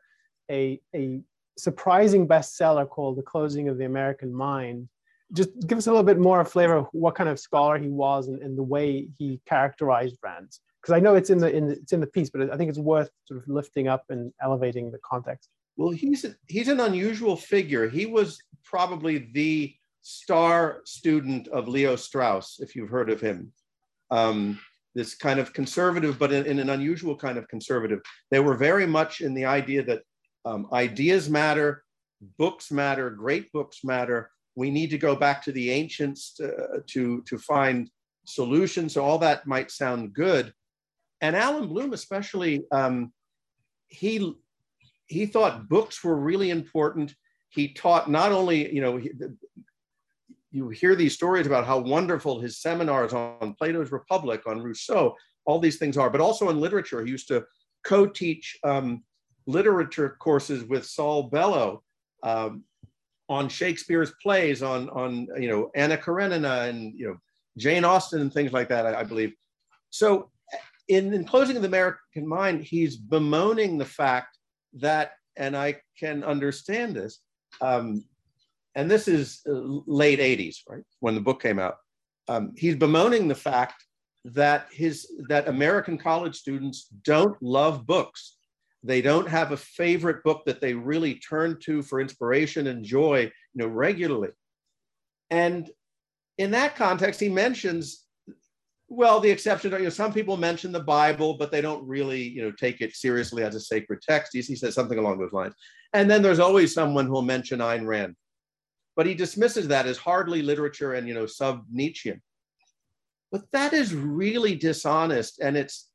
a, 0.49 0.81
a 0.95 1.21
surprising 1.57 2.27
bestseller 2.27 2.87
called 2.87 3.17
The 3.17 3.23
Closing 3.23 3.69
of 3.69 3.77
the 3.77 3.85
American 3.85 4.33
Mind. 4.33 4.87
Just 5.33 5.49
give 5.67 5.77
us 5.77 5.87
a 5.87 5.91
little 5.91 6.05
bit 6.05 6.19
more 6.19 6.43
flavor 6.45 6.75
of 6.75 6.87
what 6.93 7.15
kind 7.15 7.29
of 7.29 7.39
scholar 7.39 7.77
he 7.77 7.89
was 7.89 8.27
and, 8.27 8.41
and 8.41 8.57
the 8.57 8.63
way 8.63 9.09
he 9.17 9.41
characterized 9.45 10.17
Rand. 10.23 10.51
Because 10.81 10.95
I 10.95 10.99
know 10.99 11.15
it's 11.15 11.29
in 11.29 11.39
the, 11.39 11.53
in 11.53 11.71
it's 11.71 11.91
in 11.91 11.99
the 11.99 12.07
piece, 12.07 12.29
but 12.29 12.49
I 12.51 12.55
think 12.55 12.69
it's 12.69 12.79
worth 12.79 13.09
sort 13.25 13.41
of 13.41 13.47
lifting 13.49 13.87
up 13.87 14.05
and 14.09 14.31
elevating 14.41 14.89
the 14.91 14.99
context. 15.03 15.49
Well, 15.75 15.89
he's 15.89 16.25
he's 16.47 16.69
an 16.69 16.79
unusual 16.79 17.35
figure. 17.35 17.89
He 17.89 18.05
was 18.05 18.39
probably 18.63 19.29
the 19.33 19.75
star 20.01 20.81
student 20.85 21.49
of 21.49 21.67
Leo 21.67 21.97
Strauss, 21.97 22.59
if 22.61 22.75
you've 22.75 22.89
heard 22.89 23.09
of 23.09 23.19
him. 23.19 23.51
Um, 24.09 24.59
this 24.95 25.13
kind 25.13 25.39
of 25.39 25.53
conservative, 25.53 26.17
but 26.17 26.31
in, 26.31 26.45
in, 26.47 26.57
an 26.57 26.71
unusual 26.71 27.15
kind 27.15 27.37
of 27.37 27.47
conservative. 27.49 28.01
They 28.31 28.39
were 28.39 28.55
very 28.55 28.87
much 28.87 29.21
in 29.21 29.35
the 29.35 29.45
idea 29.45 29.83
that 29.83 30.01
um, 30.47 30.67
ideas 30.71 31.29
matter, 31.29 31.83
books 32.37 32.71
matter, 32.71 33.09
great 33.09 33.51
books 33.51 33.79
matter. 33.83 34.19
We 34.55 34.71
need 34.71 34.89
to 34.91 34.97
go 35.07 35.15
back 35.15 35.43
to 35.43 35.51
the 35.51 35.69
ancients 35.79 36.33
to, 36.35 36.47
to, 36.93 37.21
to 37.29 37.37
find 37.37 37.89
solutions. 38.25 38.93
So 38.93 39.03
all 39.03 39.19
that 39.19 39.45
might 39.45 39.71
sound 39.71 40.13
good. 40.13 40.53
And 41.21 41.35
Allan 41.35 41.67
Bloom, 41.67 41.93
especially, 41.93 42.53
um, 42.71 43.11
he 43.87 44.33
he 45.07 45.25
thought 45.25 45.69
books 45.69 46.03
were 46.03 46.17
really 46.29 46.49
important. 46.49 47.15
He 47.49 47.73
taught 47.73 48.09
not 48.09 48.31
only, 48.31 48.73
you 48.75 48.81
know, 48.81 48.97
he, 48.97 49.09
you 50.51 50.69
hear 50.69 50.95
these 50.95 51.13
stories 51.13 51.47
about 51.47 51.65
how 51.65 51.79
wonderful 51.79 52.39
his 52.39 52.61
seminars 52.61 53.13
on 53.13 53.55
Plato's 53.57 53.91
Republic, 53.91 54.41
on 54.45 54.61
Rousseau, 54.61 55.15
all 55.45 55.59
these 55.59 55.77
things 55.77 55.97
are, 55.97 56.09
but 56.09 56.21
also 56.21 56.49
in 56.49 56.59
literature. 56.59 57.03
He 57.03 57.11
used 57.11 57.29
to 57.29 57.45
co-teach 57.85 58.57
um, 58.63 59.03
literature 59.47 60.15
courses 60.19 60.63
with 60.63 60.85
Saul 60.85 61.23
Bellow 61.23 61.83
um, 62.23 62.63
on 63.29 63.49
Shakespeare's 63.49 64.13
plays, 64.21 64.61
on 64.61 64.89
on 64.89 65.27
you 65.39 65.49
know 65.49 65.71
Anna 65.75 65.97
Karenina 65.97 66.69
and 66.69 66.93
you 66.97 67.07
know 67.07 67.17
Jane 67.57 67.83
Austen 67.83 68.21
and 68.21 68.31
things 68.31 68.53
like 68.53 68.69
that. 68.69 68.85
I, 68.85 68.99
I 68.99 69.03
believe. 69.03 69.33
So, 69.89 70.29
in, 70.87 71.13
in 71.13 71.25
closing 71.25 71.59
the 71.59 71.67
American 71.67 72.27
Mind, 72.27 72.63
he's 72.63 72.95
bemoaning 72.95 73.77
the 73.77 73.85
fact 73.85 74.37
that, 74.73 75.11
and 75.35 75.55
I 75.55 75.77
can 75.99 76.23
understand 76.23 76.95
this. 76.95 77.19
Um, 77.61 78.05
and 78.75 78.89
this 78.89 79.07
is 79.07 79.41
uh, 79.47 79.53
late 79.87 80.19
80s, 80.19 80.57
right, 80.69 80.83
when 80.99 81.15
the 81.15 81.21
book 81.21 81.41
came 81.41 81.57
out. 81.57 81.77
Um, 82.27 82.53
he's 82.55 82.75
bemoaning 82.75 83.27
the 83.27 83.35
fact 83.35 83.83
that 84.25 84.67
his 84.71 85.09
that 85.29 85.47
American 85.47 85.97
college 85.97 86.35
students 86.35 86.89
don't 87.03 87.41
love 87.41 87.87
books. 87.87 88.36
They 88.83 89.01
don't 89.01 89.27
have 89.27 89.51
a 89.51 89.57
favorite 89.57 90.23
book 90.23 90.43
that 90.45 90.61
they 90.61 90.73
really 90.73 91.15
turn 91.15 91.59
to 91.61 91.81
for 91.81 91.99
inspiration 91.99 92.67
and 92.67 92.83
joy, 92.85 93.23
you 93.23 93.31
know, 93.55 93.67
regularly. 93.67 94.29
And 95.29 95.69
in 96.37 96.51
that 96.51 96.75
context, 96.75 97.19
he 97.19 97.29
mentions, 97.29 98.05
well, 98.87 99.19
the 99.19 99.29
exception, 99.29 99.71
you 99.71 99.79
know, 99.79 99.89
some 99.89 100.13
people 100.13 100.37
mention 100.37 100.71
the 100.71 100.79
Bible, 100.79 101.33
but 101.37 101.51
they 101.51 101.61
don't 101.61 101.85
really, 101.85 102.21
you 102.21 102.41
know, 102.41 102.51
take 102.51 102.79
it 102.81 102.95
seriously 102.95 103.43
as 103.43 103.55
a 103.55 103.59
sacred 103.59 104.01
text. 104.01 104.31
He, 104.33 104.41
he 104.41 104.55
says 104.55 104.75
something 104.75 104.99
along 104.99 105.19
those 105.19 105.33
lines. 105.33 105.55
And 105.93 106.09
then 106.09 106.21
there's 106.21 106.39
always 106.39 106.73
someone 106.73 107.07
who'll 107.07 107.21
mention 107.21 107.59
Ayn 107.59 107.85
Rand, 107.85 108.15
but 108.95 109.05
he 109.05 109.13
dismisses 109.13 109.67
that 109.67 109.87
as 109.87 109.97
hardly 109.97 110.41
literature 110.41 110.93
and, 110.93 111.07
you 111.07 111.13
know, 111.13 111.25
sub 111.25 111.65
Nietzschean. 111.71 112.21
But 113.31 113.41
that 113.51 113.73
is 113.73 113.93
really 113.93 114.55
dishonest, 114.55 115.41
and 115.41 115.57
it's 115.57 115.89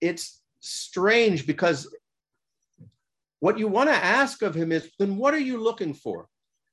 it's 0.00 0.42
strange 0.58 1.46
because 1.46 1.88
what 3.42 3.58
you 3.58 3.66
want 3.66 3.88
to 3.90 4.04
ask 4.04 4.40
of 4.42 4.54
him 4.54 4.70
is, 4.70 4.88
then 5.00 5.16
what 5.16 5.34
are 5.34 5.40
you 5.40 5.60
looking 5.60 5.94
for? 5.94 6.28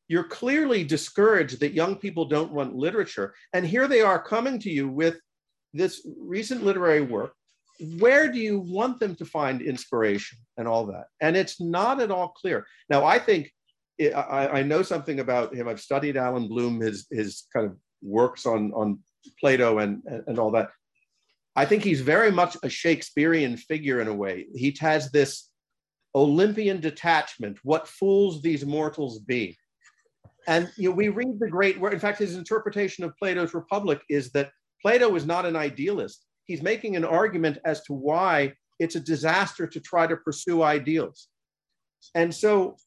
You're 0.08 0.26
clearly 0.28 0.84
discouraged 0.84 1.62
that 1.62 1.74
young 1.74 1.96
people 1.96 2.26
don't 2.26 2.52
want 2.52 2.76
literature. 2.76 3.34
And 3.54 3.66
here 3.66 3.88
they 3.88 4.02
are 4.02 4.22
coming 4.22 4.60
to 4.60 4.70
you 4.70 4.88
with 4.88 5.20
this 5.74 6.08
recent 6.22 6.64
literary 6.64 7.02
work. 7.02 7.34
Where 7.98 8.32
do 8.32 8.38
you 8.38 8.60
want 8.60 9.00
them 9.00 9.16
to 9.16 9.26
find 9.26 9.64
inspiration 9.64 10.38
and 10.58 10.68
all 10.68 10.86
that? 10.86 11.06
And 11.20 11.36
it's 11.36 11.60
not 11.60 12.00
at 12.02 12.12
all 12.12 12.28
clear. 12.28 12.68
Now, 12.88 13.04
I 13.04 13.18
think 13.18 13.52
I, 14.00 14.60
I, 14.60 14.62
know 14.62 14.84
something 14.84 15.22
about 15.22 15.56
him. 15.56 15.68
I've 15.68 15.82
studied 15.82 16.18
Allan 16.18 16.48
Bloom, 16.48 16.82
his, 16.82 17.08
his 17.10 17.46
kind 17.52 17.66
of 17.66 17.78
works 18.04 18.46
on, 18.46 18.72
on 18.74 19.00
Plato 19.40 19.80
and, 19.80 20.04
and 20.28 20.38
all 20.38 20.52
that. 20.52 20.70
I 21.56 21.66
think 21.66 21.84
he's 21.84 22.02
very 22.02 22.32
much 22.32 22.58
a 22.62 22.70
Shakespearean 22.70 23.58
figure 23.58 24.02
in 24.02 24.08
a 24.08 24.14
way. 24.14 24.46
He 24.54 24.78
has 24.82 25.10
this 25.12 25.49
Olympian 26.16 26.80
detachment. 26.80 27.58
What 27.64 27.88
fools 27.88 28.42
these 28.42 28.66
mortals 28.66 29.20
be? 29.20 29.58
And 30.48 30.72
you 30.78 30.90
know, 30.90 30.96
we 30.96 31.10
read 31.10 31.40
the 31.40 31.50
great. 31.50 31.78
In 31.78 32.00
fact, 32.00 32.20
his 32.20 32.36
interpretation 32.36 33.04
of 33.04 33.16
Plato's 33.18 33.54
Republic 33.54 34.02
is 34.10 34.32
that 34.32 34.52
Plato 34.82 35.16
is 35.16 35.26
not 35.26 35.46
an 35.46 35.56
idealist. 35.56 36.26
He's 36.46 36.62
making 36.62 36.96
an 36.96 37.06
argument 37.06 37.60
as 37.66 37.82
to 37.84 37.94
why 37.94 38.54
it's 38.80 38.96
a 38.96 39.00
disaster 39.00 39.68
to 39.68 39.80
try 39.80 40.08
to 40.08 40.18
pursue 40.18 40.64
ideals. 40.64 41.28
And 42.16 42.34
so 42.34 42.78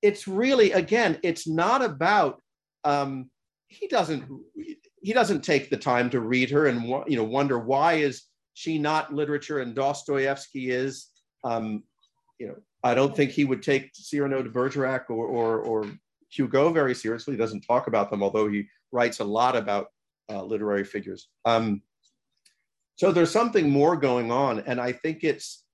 it's 0.00 0.26
really, 0.26 0.72
again, 0.72 1.18
it's 1.22 1.46
not 1.46 1.82
about, 1.82 2.40
um, 2.84 3.30
he 3.68 3.86
doesn't, 3.88 4.24
he 5.02 5.12
doesn't 5.12 5.42
take 5.42 5.68
the 5.68 5.76
time 5.76 6.08
to 6.10 6.20
read 6.20 6.50
her 6.50 6.66
and, 6.66 6.82
you 7.08 7.16
know, 7.16 7.24
wonder 7.24 7.58
why 7.58 7.94
is 7.94 8.22
she 8.54 8.78
not 8.78 9.12
literature 9.12 9.58
and 9.58 9.74
Dostoevsky 9.74 10.70
is, 10.70 11.08
um, 11.44 11.82
you 12.38 12.48
know, 12.48 12.56
I 12.82 12.94
don't 12.94 13.14
think 13.14 13.30
he 13.30 13.44
would 13.44 13.62
take 13.62 13.90
Cyrano 13.94 14.42
de 14.42 14.48
Bergerac 14.48 15.10
or, 15.10 15.26
or, 15.26 15.60
or 15.60 15.86
Hugo 16.30 16.72
very 16.72 16.94
seriously. 16.94 17.34
He 17.34 17.38
doesn't 17.38 17.62
talk 17.62 17.86
about 17.86 18.10
them, 18.10 18.22
although 18.22 18.48
he 18.48 18.66
writes 18.92 19.20
a 19.20 19.24
lot 19.24 19.56
about 19.56 19.88
uh, 20.30 20.42
literary 20.42 20.84
figures. 20.84 21.28
Um, 21.44 21.82
so 22.96 23.12
there's 23.12 23.30
something 23.30 23.70
more 23.70 23.96
going 23.96 24.30
on, 24.30 24.60
and 24.60 24.80
I 24.80 24.92
think 24.92 25.24
it's 25.24 25.64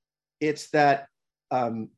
it's 0.40 0.70
that 0.70 1.08
um, 1.50 1.90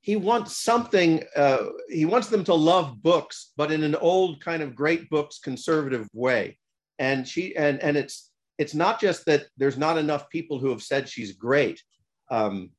he 0.00 0.16
wants 0.16 0.58
something. 0.58 1.24
Uh, 1.34 1.68
he 1.88 2.04
wants 2.04 2.28
them 2.28 2.44
to 2.44 2.54
love 2.54 3.02
books, 3.02 3.52
but 3.56 3.72
in 3.72 3.82
an 3.82 3.94
old 3.94 4.42
kind 4.42 4.62
of 4.62 4.74
great 4.74 5.08
books 5.08 5.38
conservative 5.38 6.06
way. 6.12 6.58
And 6.98 7.26
she 7.26 7.56
and 7.56 7.82
and 7.82 7.96
it's 7.96 8.30
it's 8.58 8.74
not 8.74 9.00
just 9.00 9.26
that 9.26 9.46
there's 9.56 9.78
not 9.78 9.98
enough 9.98 10.28
people 10.30 10.58
who 10.58 10.70
have 10.70 10.82
said 10.82 11.08
she's 11.08 11.32
great. 11.32 11.82
Um, 12.30 12.70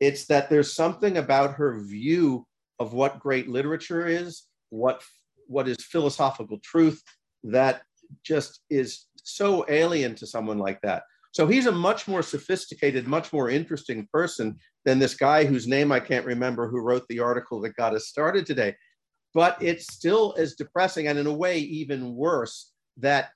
it's 0.00 0.26
that 0.26 0.50
there's 0.50 0.72
something 0.74 1.18
about 1.18 1.54
her 1.54 1.80
view 1.80 2.46
of 2.78 2.92
what 2.92 3.20
great 3.20 3.48
literature 3.48 4.06
is, 4.06 4.44
what 4.70 5.02
what 5.46 5.68
is 5.68 5.76
philosophical 5.80 6.58
truth, 6.62 7.02
that 7.44 7.82
just 8.24 8.60
is 8.70 9.06
so 9.22 9.64
alien 9.68 10.14
to 10.14 10.26
someone 10.26 10.58
like 10.58 10.80
that. 10.82 11.02
So 11.32 11.46
he's 11.46 11.66
a 11.66 11.72
much 11.72 12.08
more 12.08 12.22
sophisticated, 12.22 13.06
much 13.06 13.32
more 13.32 13.48
interesting 13.48 14.08
person 14.12 14.58
than 14.84 14.98
this 14.98 15.14
guy 15.14 15.44
whose 15.44 15.66
name 15.66 15.90
I 15.92 16.00
can't 16.00 16.26
remember 16.26 16.68
who 16.68 16.80
wrote 16.80 17.04
the 17.08 17.20
article 17.20 17.60
that 17.62 17.76
got 17.76 17.94
us 17.94 18.08
started 18.08 18.44
today. 18.44 18.74
But 19.34 19.56
it's 19.62 19.92
still 19.92 20.34
as 20.36 20.56
depressing 20.56 21.06
and 21.06 21.18
in 21.18 21.26
a 21.26 21.32
way 21.32 21.58
even 21.58 22.14
worse 22.14 22.72
that 22.98 23.30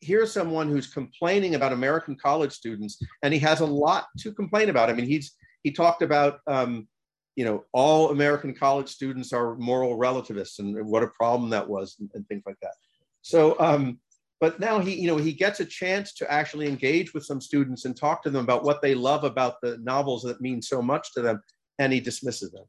here's 0.00 0.32
someone 0.32 0.68
who's 0.68 0.86
complaining 0.86 1.54
about 1.54 1.72
American 1.72 2.16
college 2.16 2.52
students, 2.52 3.00
and 3.22 3.32
he 3.32 3.40
has 3.40 3.60
a 3.60 3.66
lot 3.66 4.06
to 4.18 4.32
complain 4.32 4.68
about. 4.68 4.90
I 4.90 4.92
mean, 4.92 5.06
he's 5.06 5.32
he 5.62 5.72
talked 5.72 6.02
about 6.02 6.40
um, 6.46 6.86
you 7.34 7.44
know 7.44 7.64
all 7.72 8.10
American 8.10 8.54
college 8.54 8.88
students 8.88 9.32
are 9.32 9.56
moral 9.56 9.96
relativists, 9.96 10.58
and 10.58 10.76
what 10.86 11.02
a 11.02 11.08
problem 11.08 11.50
that 11.50 11.68
was, 11.68 11.96
and, 12.00 12.10
and 12.14 12.26
things 12.28 12.42
like 12.46 12.60
that. 12.62 12.74
So, 13.22 13.58
um, 13.58 13.98
but 14.40 14.60
now 14.60 14.78
he 14.78 14.94
you 14.94 15.08
know 15.08 15.16
he 15.16 15.32
gets 15.32 15.60
a 15.60 15.64
chance 15.64 16.12
to 16.14 16.30
actually 16.30 16.68
engage 16.68 17.14
with 17.14 17.24
some 17.24 17.40
students 17.40 17.84
and 17.84 17.96
talk 17.96 18.22
to 18.22 18.30
them 18.30 18.44
about 18.44 18.64
what 18.64 18.82
they 18.82 18.94
love 18.94 19.24
about 19.24 19.60
the 19.62 19.78
novels 19.78 20.22
that 20.22 20.40
mean 20.40 20.62
so 20.62 20.82
much 20.82 21.12
to 21.14 21.22
them, 21.22 21.42
and 21.78 21.92
he 21.92 22.00
dismisses 22.00 22.52
them. 22.52 22.64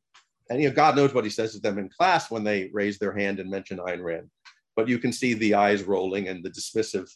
And 0.49 0.61
you 0.61 0.69
know, 0.69 0.75
God 0.75 0.95
knows 0.95 1.13
what 1.13 1.25
he 1.25 1.29
says 1.29 1.53
to 1.53 1.59
them 1.59 1.77
in 1.77 1.89
class 1.89 2.31
when 2.31 2.45
they 2.45 2.69
raise 2.71 2.97
their 2.97 3.11
hand 3.11 3.39
and 3.39 3.49
mention 3.49 3.79
Ayn 3.79 4.01
Rand 4.01 4.29
but 4.77 4.87
you 4.87 4.99
can 4.99 5.11
see 5.11 5.33
the 5.33 5.55
eyes 5.55 5.83
rolling 5.83 6.29
and 6.29 6.43
the 6.43 6.51
dismissive. 6.51 7.09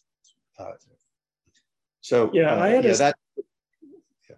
Uh, 0.59 0.71
so 2.01 2.31
yeah, 2.33 2.55
uh, 2.55 2.59
I 2.59 2.69
had 2.69 2.83
yeah, 2.83 2.91
a, 2.91 2.97
that. 2.97 3.15
Yeah. 4.29 4.35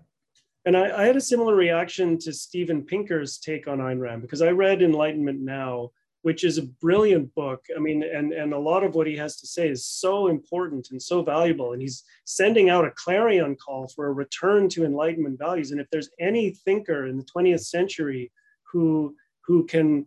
And 0.66 0.78
I, 0.78 1.02
I, 1.02 1.06
had 1.06 1.16
a 1.16 1.22
similar 1.22 1.56
reaction 1.56 2.20
to 2.20 2.34
Steven 2.34 2.84
Pinker's 2.84 3.38
take 3.38 3.68
on 3.68 3.80
Ayn 3.80 4.00
Rand 4.00 4.22
because 4.22 4.42
I 4.42 4.50
read 4.50 4.82
Enlightenment 4.82 5.40
Now, 5.40 5.92
which 6.24 6.44
is 6.44 6.58
a 6.58 6.64
brilliant 6.82 7.34
book. 7.34 7.64
I 7.76 7.80
mean, 7.80 8.04
and 8.04 8.34
and 8.34 8.54
a 8.54 8.60
lot 8.60 8.84
of 8.84 8.94
what 8.94 9.08
he 9.08 9.16
has 9.16 9.38
to 9.38 9.48
say 9.48 9.70
is 9.70 9.86
so 9.86 10.28
important 10.28 10.90
and 10.92 11.02
so 11.02 11.24
valuable. 11.24 11.72
And 11.72 11.82
he's 11.82 12.04
sending 12.26 12.70
out 12.70 12.86
a 12.86 12.92
clarion 12.92 13.56
call 13.56 13.88
for 13.88 14.08
a 14.08 14.14
return 14.14 14.68
to 14.70 14.84
Enlightenment 14.84 15.40
values. 15.40 15.72
And 15.72 15.80
if 15.80 15.88
there's 15.92 16.10
any 16.20 16.52
thinker 16.66 17.08
in 17.08 17.16
the 17.16 17.26
20th 17.34 17.64
century 17.64 18.34
who 18.70 19.16
who 19.46 19.66
can 19.66 20.06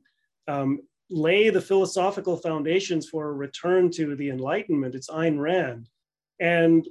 um, 0.48 0.80
lay 1.10 1.50
the 1.50 1.60
philosophical 1.60 2.36
foundations 2.36 3.08
for 3.08 3.28
a 3.28 3.32
return 3.32 3.90
to 3.92 4.16
the 4.16 4.30
Enlightenment. 4.30 4.94
It's 4.94 5.08
Ayn 5.08 5.38
Rand. 5.38 5.88
And 6.40 6.86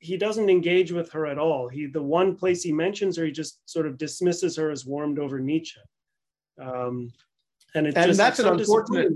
he 0.00 0.16
doesn't 0.16 0.50
engage 0.50 0.92
with 0.92 1.10
her 1.12 1.26
at 1.26 1.38
all. 1.38 1.68
He 1.68 1.86
the 1.86 2.02
one 2.02 2.34
place 2.34 2.62
he 2.62 2.72
mentions 2.72 3.16
her, 3.16 3.24
he 3.24 3.32
just 3.32 3.60
sort 3.66 3.86
of 3.86 3.98
dismisses 3.98 4.56
her 4.56 4.70
as 4.70 4.86
warmed 4.86 5.18
over 5.18 5.38
Nietzsche. 5.38 5.80
Um, 6.60 7.12
and 7.74 7.86
it's 7.86 7.96
and 7.96 8.06
just, 8.06 8.18
that's 8.18 8.38
an 8.38 8.46
so 8.46 8.52
unfortunate. 8.54 9.12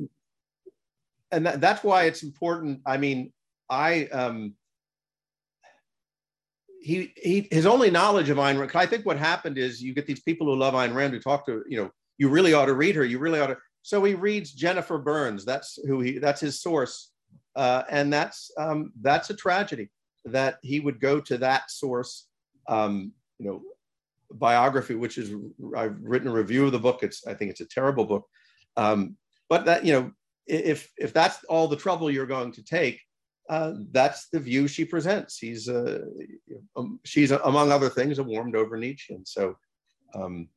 And 1.33 1.47
that, 1.47 1.61
that's 1.61 1.83
why 1.83 2.05
it's 2.05 2.23
important. 2.23 2.81
I 2.87 2.99
mean, 2.99 3.33
I 3.69 4.05
um, 4.07 4.55
he 6.81 7.13
he 7.17 7.49
his 7.51 7.67
only 7.67 7.91
knowledge 7.91 8.29
of 8.29 8.37
Ayn 8.37 8.59
Rand. 8.59 8.71
I 8.75 8.87
think 8.87 9.07
what 9.07 9.19
happened 9.19 9.57
is 9.57 9.83
you 9.83 9.95
get 9.95 10.07
these 10.07 10.21
people 10.21 10.47
who 10.47 10.55
love 10.55 10.75
Ayn 10.75 10.95
Rand 10.95 11.15
who 11.15 11.19
talk 11.19 11.47
to 11.47 11.65
you 11.67 11.83
know 11.83 11.91
you 12.19 12.29
really 12.29 12.53
ought 12.53 12.67
to 12.67 12.75
read 12.75 12.95
her. 12.95 13.05
You 13.05 13.19
really 13.19 13.41
ought 13.41 13.49
to. 13.49 13.57
So 13.85 14.03
he 14.03 14.15
reads 14.15 14.51
Jennifer 14.51 14.97
Burns. 14.97 15.45
That's 15.45 15.79
who 15.87 16.01
he. 16.01 16.19
That's 16.19 16.41
his 16.41 16.63
source, 16.63 17.13
uh, 17.55 17.83
and 17.91 18.11
that's 18.11 18.51
um, 18.57 18.93
that's 19.03 19.29
a 19.29 19.37
tragedy 19.37 19.91
that 20.25 20.57
he 20.63 20.81
would 20.81 20.99
go 20.99 21.21
to 21.21 21.37
that 21.37 21.71
source. 21.71 22.27
Um, 22.67 23.13
you 23.39 23.47
know, 23.47 23.63
biography, 24.33 24.95
which 24.95 25.19
is 25.19 25.35
I've 25.77 25.99
written 26.01 26.29
a 26.29 26.33
review 26.33 26.65
of 26.65 26.73
the 26.73 26.79
book. 26.79 27.03
It's 27.03 27.27
I 27.27 27.35
think 27.35 27.51
it's 27.51 27.61
a 27.61 27.67
terrible 27.67 28.07
book, 28.07 28.27
um, 28.79 29.19
but 29.51 29.67
that 29.67 29.85
you 29.85 29.93
know 29.93 30.13
if 30.47 30.91
if 30.97 31.13
that's 31.13 31.45
all 31.45 31.69
the 31.69 31.77
trouble 31.77 32.11
you're 32.11 32.25
going 32.25 32.53
to 32.53 32.65
take, 32.65 33.03
uh, 33.51 33.75
that's 33.93 34.31
the 34.31 34.41
view 34.41 34.67
she 34.67 34.87
presents. 34.87 35.37
He's 35.37 35.69
uh, 35.69 36.07
um, 36.75 37.01
she's 37.05 37.33
among 37.33 37.71
other 37.71 37.91
things 37.91 38.19
a 38.19 38.23
warmed 38.23 38.57
over 38.57 38.79
Nietzschean. 38.79 39.27
So 39.27 39.59
um, 40.15 40.49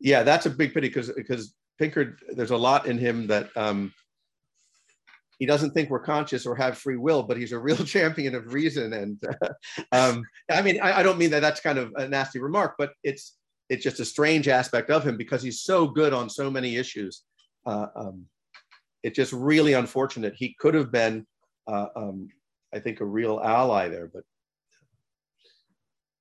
yeah, 0.00 0.22
that's 0.22 0.46
a 0.46 0.50
big 0.50 0.72
pity 0.72 0.88
because 0.88 1.10
because 1.12 1.54
Pinker, 1.80 2.18
there's 2.28 2.50
a 2.50 2.56
lot 2.56 2.86
in 2.86 2.98
him 2.98 3.26
that 3.28 3.48
um, 3.56 3.92
he 5.38 5.46
doesn't 5.46 5.70
think 5.70 5.88
we're 5.88 5.98
conscious 5.98 6.44
or 6.44 6.54
have 6.54 6.76
free 6.76 6.98
will, 6.98 7.22
but 7.22 7.38
he's 7.38 7.52
a 7.52 7.58
real 7.58 7.76
champion 7.84 8.34
of 8.34 8.52
reason. 8.52 8.92
And 8.92 9.20
uh, 9.26 9.48
um, 9.92 10.22
I 10.50 10.60
mean, 10.60 10.78
I, 10.80 11.00
I, 11.00 11.02
don't 11.02 11.18
mean 11.18 11.30
that 11.30 11.40
that's 11.40 11.60
kind 11.60 11.78
of 11.78 11.90
a 11.96 12.06
nasty 12.06 12.38
remark, 12.38 12.74
but 12.78 12.92
it's 13.02 13.38
it's 13.70 13.82
just 13.82 13.98
a 13.98 14.04
strange 14.04 14.46
aspect 14.46 14.90
of 14.90 15.02
him 15.04 15.16
because 15.16 15.42
he's 15.42 15.62
so 15.62 15.86
good 15.86 16.12
on 16.12 16.28
so 16.28 16.50
many 16.50 16.76
issues. 16.76 17.22
Uh, 17.64 17.86
um, 17.96 18.26
it's 19.02 19.16
just 19.16 19.32
really 19.32 19.72
unfortunate. 19.72 20.34
He 20.36 20.54
could 20.58 20.74
have 20.74 20.92
been, 20.92 21.26
uh, 21.66 21.86
um, 21.96 22.28
I 22.74 22.80
think, 22.80 23.00
a 23.00 23.06
real 23.06 23.40
ally 23.42 23.88
there, 23.88 24.10
but 24.12 24.24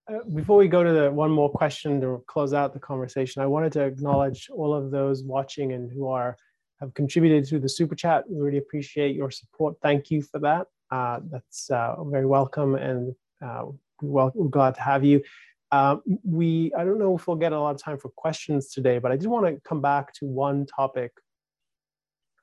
uh, 0.09 0.23
before 0.33 0.57
we 0.57 0.67
go 0.67 0.83
to 0.83 0.91
the 0.91 1.11
one 1.11 1.31
more 1.31 1.49
question 1.49 2.01
to 2.01 2.23
close 2.27 2.53
out 2.53 2.73
the 2.73 2.79
conversation, 2.79 3.41
I 3.41 3.45
wanted 3.45 3.71
to 3.73 3.83
acknowledge 3.83 4.49
all 4.49 4.73
of 4.73 4.91
those 4.91 5.23
watching 5.23 5.73
and 5.73 5.91
who 5.91 6.07
are 6.07 6.35
have 6.79 6.93
contributed 6.93 7.45
to 7.45 7.59
the 7.59 7.67
super 7.69 7.93
chat. 7.95 8.23
We 8.29 8.39
really 8.39 8.57
appreciate 8.57 9.15
your 9.15 9.31
support. 9.31 9.75
Thank 9.81 10.09
you 10.09 10.21
for 10.21 10.39
that. 10.39 10.67
Uh, 10.89 11.19
that's 11.29 11.69
uh, 11.69 12.03
very 12.05 12.25
welcome, 12.25 12.75
and 12.75 13.13
uh, 13.45 13.65
well, 14.01 14.31
we're 14.33 14.47
glad 14.47 14.75
to 14.75 14.81
have 14.81 15.03
you. 15.03 15.21
Uh, 15.71 15.97
we 16.23 16.71
I 16.75 16.83
don't 16.83 16.97
know 16.97 17.15
if 17.15 17.27
we'll 17.27 17.37
get 17.37 17.53
a 17.53 17.59
lot 17.59 17.75
of 17.75 17.81
time 17.81 17.97
for 17.97 18.09
questions 18.09 18.71
today, 18.71 18.97
but 18.97 19.11
I 19.11 19.17
did 19.17 19.27
want 19.27 19.45
to 19.45 19.61
come 19.61 19.81
back 19.81 20.13
to 20.13 20.25
one 20.25 20.65
topic 20.65 21.11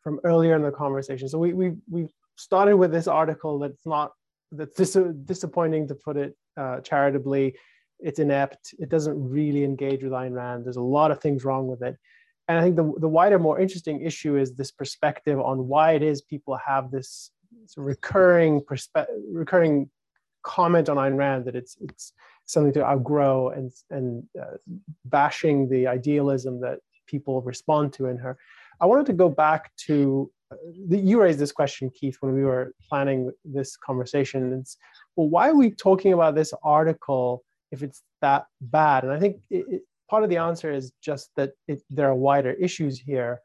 from 0.03 0.21
earlier 0.23 0.55
in 0.55 0.63
the 0.63 0.71
conversation. 0.71 1.29
So 1.29 1.39
we 1.39 1.53
we 1.53 1.73
we 1.91 2.09
started 2.37 2.77
with 2.77 2.93
this 2.93 3.09
article 3.09 3.59
that's 3.59 3.85
not 3.87 4.13
that's 4.53 4.77
dis- 4.77 5.15
disappointing 5.25 5.89
to 5.89 5.97
put 5.97 6.17
it 6.17 6.37
uh, 6.57 6.81
charitably. 6.81 7.57
It's 7.99 8.19
inept. 8.19 8.75
It 8.79 8.89
doesn't 8.89 9.31
really 9.31 9.65
engage 9.65 10.03
with 10.03 10.13
Ayn 10.13 10.33
Rand. 10.33 10.65
There's 10.65 10.77
a 10.77 10.83
lot 10.83 11.11
of 11.11 11.21
things 11.21 11.45
wrong 11.45 11.67
with 11.67 11.83
it. 11.83 11.97
And 12.49 12.59
I 12.59 12.63
think 12.63 12.77
the, 12.77 12.93
the 12.99 13.09
wider, 13.09 13.39
more 13.39 13.59
interesting 13.59 14.03
issue 14.03 14.37
is 14.37 14.55
this 14.55 14.71
perspective 14.71 15.41
on 15.41 15.67
why 15.67 15.93
it 15.93 16.03
is 16.03 16.23
people 16.23 16.57
have 16.65 16.91
this 16.91 17.31
recurring 17.77 18.61
perspe- 18.61 19.07
recurring 19.33 19.91
comment 20.43 20.89
on 20.89 20.97
Ayn 20.97 21.17
Rand 21.17 21.45
that 21.47 21.57
it's 21.57 21.77
it's 21.81 22.13
something 22.45 22.73
to 22.75 22.85
outgrow 22.85 23.49
and 23.49 23.73
and 23.91 24.23
uh, 24.41 24.57
bashing 25.05 25.69
the 25.69 25.89
idealism 25.89 26.61
that 26.61 26.79
people 27.07 27.43
respond 27.43 27.93
to 27.95 28.07
in 28.07 28.19
her. 28.19 28.39
I 28.81 28.87
wanted 28.87 29.07
to 29.07 29.13
go 29.13 29.29
back 29.29 29.75
to 29.87 30.31
you 30.89 31.21
raised 31.21 31.39
this 31.39 31.53
question, 31.53 31.91
Keith, 31.91 32.17
when 32.21 32.35
we 32.35 32.45
were 32.45 32.73
planning 32.89 33.33
this 33.45 33.77
conversation. 33.77 34.53
It's 34.53 34.77
well, 35.17 35.29
why 35.29 35.49
are 35.49 35.55
we 35.55 35.71
talking 35.71 36.13
about 36.13 36.35
this 36.35 36.53
article 36.63 37.43
if 37.73 37.83
it's 37.83 38.03
that 38.23 38.47
bad? 38.61 39.05
And 39.05 39.13
I 39.13 39.19
think 39.19 39.39
it, 39.51 39.65
it, 39.69 39.83
part 40.09 40.23
of 40.23 40.31
the 40.31 40.37
answer 40.37 40.73
is 40.73 40.93
just 41.03 41.31
that 41.37 41.53
it, 41.67 41.83
there 41.91 42.09
are 42.09 42.15
wider 42.15 42.53
issues 42.53 42.99
here. 42.99 43.41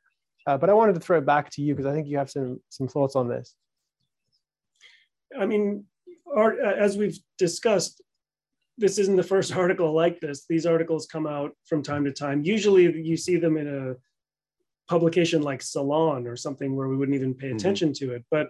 Uh, 0.47 0.57
but 0.57 0.69
I 0.69 0.73
wanted 0.73 0.95
to 0.95 0.99
throw 0.99 1.17
it 1.17 1.25
back 1.25 1.49
to 1.51 1.61
you 1.61 1.75
because 1.75 1.85
I 1.85 1.93
think 1.93 2.07
you 2.07 2.17
have 2.17 2.29
some 2.29 2.59
some 2.69 2.87
thoughts 2.87 3.15
on 3.15 3.27
this. 3.27 3.55
I 5.39 5.45
mean, 5.45 5.85
art, 6.35 6.59
as 6.59 6.97
we've 6.97 7.17
discussed, 7.37 8.01
this 8.77 8.97
isn't 8.97 9.15
the 9.15 9.23
first 9.23 9.55
article 9.63 9.93
like 9.93 10.19
this. 10.19 10.45
These 10.47 10.65
articles 10.65 11.07
come 11.07 11.25
out 11.25 11.51
from 11.65 11.81
time 11.83 12.03
to 12.05 12.11
time. 12.11 12.43
Usually, 12.43 12.83
you 13.01 13.17
see 13.17 13.37
them 13.37 13.57
in 13.57 13.67
a 13.67 13.95
publication 14.91 15.41
like 15.41 15.61
Salon 15.61 16.27
or 16.27 16.35
something 16.35 16.75
where 16.75 16.89
we 16.89 16.97
wouldn't 16.97 17.15
even 17.15 17.33
pay 17.33 17.47
mm-hmm. 17.47 17.55
attention 17.55 17.89
mm-hmm. 17.91 18.09
to 18.09 18.15
it. 18.15 18.25
But 18.29 18.49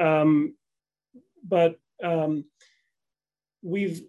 um, 0.00 0.54
but 1.42 1.74
um, 2.02 2.44
we've 3.60 4.02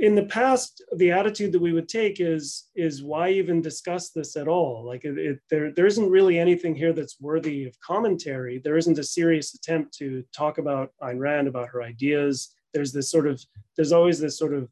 in 0.00 0.14
the 0.14 0.24
past 0.24 0.82
the 0.96 1.10
attitude 1.10 1.52
that 1.52 1.60
we 1.60 1.72
would 1.72 1.88
take 1.88 2.20
is 2.20 2.68
is 2.74 3.02
why 3.02 3.30
even 3.30 3.62
discuss 3.62 4.10
this 4.10 4.36
at 4.36 4.46
all 4.46 4.84
like 4.84 5.02
it, 5.04 5.16
it, 5.16 5.38
there 5.48 5.72
there 5.72 5.86
isn't 5.86 6.10
really 6.10 6.38
anything 6.38 6.74
here 6.74 6.92
that's 6.92 7.18
worthy 7.20 7.64
of 7.64 7.80
commentary 7.80 8.60
there 8.62 8.76
isn't 8.76 8.98
a 8.98 9.10
serious 9.18 9.54
attempt 9.54 9.96
to 9.96 10.22
talk 10.36 10.58
about 10.58 10.90
Ayn 11.02 11.18
Rand 11.18 11.48
about 11.48 11.68
her 11.68 11.82
ideas 11.82 12.52
there's 12.74 12.92
this 12.92 13.10
sort 13.10 13.26
of 13.26 13.42
there's 13.76 13.92
always 13.92 14.20
this 14.20 14.36
sort 14.36 14.52
of 14.52 14.68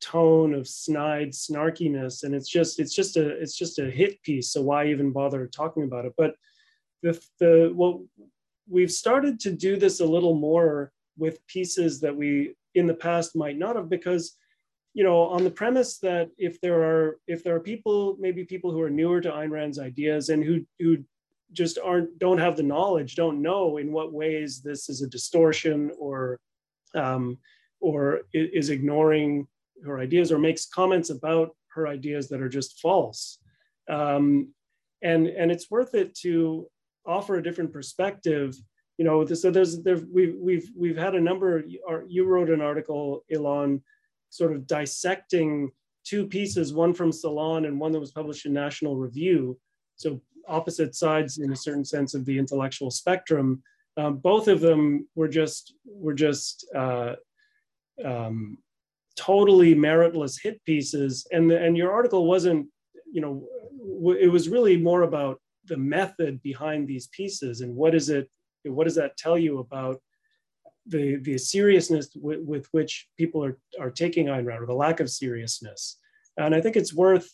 tone 0.00 0.54
of 0.54 0.68
snide 0.68 1.30
snarkiness 1.30 2.22
and 2.22 2.34
it's 2.34 2.48
just 2.48 2.78
it's 2.78 2.94
just 2.94 3.16
a 3.16 3.28
it's 3.28 3.56
just 3.56 3.78
a 3.78 3.90
hit 3.90 4.22
piece 4.22 4.52
so 4.52 4.62
why 4.62 4.86
even 4.86 5.12
bother 5.12 5.46
talking 5.46 5.84
about 5.84 6.04
it? 6.04 6.14
But 6.16 6.34
the 7.02 7.20
the 7.38 7.72
well 7.74 8.04
we've 8.68 8.92
started 8.92 9.40
to 9.40 9.50
do 9.50 9.76
this 9.76 10.00
a 10.00 10.06
little 10.06 10.34
more 10.34 10.92
with 11.16 11.46
pieces 11.46 12.00
that 12.00 12.14
we 12.14 12.54
in 12.74 12.86
the 12.86 12.94
past 12.94 13.34
might 13.34 13.58
not 13.58 13.76
have 13.76 13.88
because 13.88 14.36
you 14.94 15.04
know 15.04 15.22
on 15.22 15.44
the 15.44 15.50
premise 15.50 15.98
that 15.98 16.30
if 16.38 16.60
there 16.60 16.82
are 16.82 17.18
if 17.26 17.42
there 17.42 17.54
are 17.54 17.60
people 17.60 18.16
maybe 18.20 18.44
people 18.44 18.70
who 18.70 18.80
are 18.80 18.90
newer 18.90 19.20
to 19.20 19.30
Ayn 19.30 19.50
Rand's 19.50 19.78
ideas 19.78 20.28
and 20.28 20.42
who 20.44 20.64
who 20.78 20.98
just 21.52 21.78
aren't 21.82 22.18
don't 22.18 22.38
have 22.38 22.56
the 22.56 22.62
knowledge 22.62 23.14
don't 23.14 23.40
know 23.40 23.78
in 23.78 23.92
what 23.92 24.12
ways 24.12 24.60
this 24.60 24.88
is 24.88 25.02
a 25.02 25.08
distortion 25.08 25.90
or 25.98 26.38
um, 26.94 27.38
or 27.80 28.22
is 28.32 28.70
ignoring 28.70 29.46
her 29.84 29.98
ideas 29.98 30.32
or 30.32 30.38
makes 30.38 30.66
comments 30.66 31.10
about 31.10 31.56
her 31.74 31.86
ideas 31.86 32.28
that 32.28 32.40
are 32.40 32.48
just 32.48 32.80
false. 32.80 33.38
Um, 33.88 34.52
and, 35.02 35.26
and 35.28 35.50
it's 35.50 35.70
worth 35.70 35.94
it 35.94 36.14
to 36.18 36.68
offer 37.06 37.36
a 37.36 37.42
different 37.42 37.72
perspective. 37.72 38.56
You 38.98 39.04
know, 39.04 39.24
so 39.26 39.50
there's 39.50 39.80
there 39.82 40.00
we've 40.12 40.34
we've 40.40 40.68
we've 40.76 40.96
had 40.96 41.14
a 41.14 41.20
number. 41.20 41.62
You 42.08 42.24
wrote 42.24 42.50
an 42.50 42.60
article, 42.60 43.24
Elan, 43.30 43.80
sort 44.28 44.52
of 44.52 44.66
dissecting 44.66 45.70
two 46.04 46.26
pieces, 46.26 46.72
one 46.72 46.92
from 46.92 47.12
Salon 47.12 47.66
and 47.66 47.78
one 47.78 47.92
that 47.92 48.00
was 48.00 48.10
published 48.10 48.46
in 48.46 48.52
National 48.52 48.96
Review. 48.96 49.56
So 49.94 50.20
opposite 50.48 50.94
sides, 50.94 51.38
in 51.38 51.52
a 51.52 51.56
certain 51.56 51.84
sense, 51.84 52.14
of 52.14 52.24
the 52.24 52.38
intellectual 52.38 52.90
spectrum. 52.90 53.62
Um, 53.96 54.16
both 54.16 54.48
of 54.48 54.60
them 54.60 55.08
were 55.14 55.28
just 55.28 55.74
were 55.84 56.14
just 56.14 56.66
uh, 56.74 57.14
um, 58.04 58.58
totally 59.18 59.74
meritless 59.74 60.40
hit 60.40 60.64
pieces. 60.64 61.26
And 61.32 61.50
the, 61.50 61.60
and 61.62 61.76
your 61.76 61.92
article 61.92 62.26
wasn't 62.26 62.68
you 63.12 63.20
know 63.20 63.46
it 64.20 64.30
was 64.30 64.48
really 64.48 64.76
more 64.76 65.02
about 65.02 65.40
the 65.64 65.76
method 65.76 66.40
behind 66.42 66.86
these 66.86 67.08
pieces 67.08 67.60
and 67.62 67.74
what 67.74 67.94
is 67.94 68.08
it 68.08 68.30
what 68.64 68.84
does 68.84 68.94
that 68.94 69.16
tell 69.16 69.38
you 69.38 69.58
about 69.58 70.00
the 70.86 71.16
the 71.16 71.36
seriousness 71.38 72.08
with, 72.14 72.40
with 72.40 72.66
which 72.72 73.08
people 73.16 73.44
are 73.44 73.58
are 73.80 73.90
taking 73.90 74.26
Ayn 74.26 74.46
Rand 74.46 74.62
or 74.62 74.66
the 74.66 74.72
lack 74.72 75.00
of 75.00 75.10
seriousness. 75.10 75.98
And 76.36 76.54
I 76.54 76.60
think 76.60 76.76
it's 76.76 76.94
worth 76.94 77.28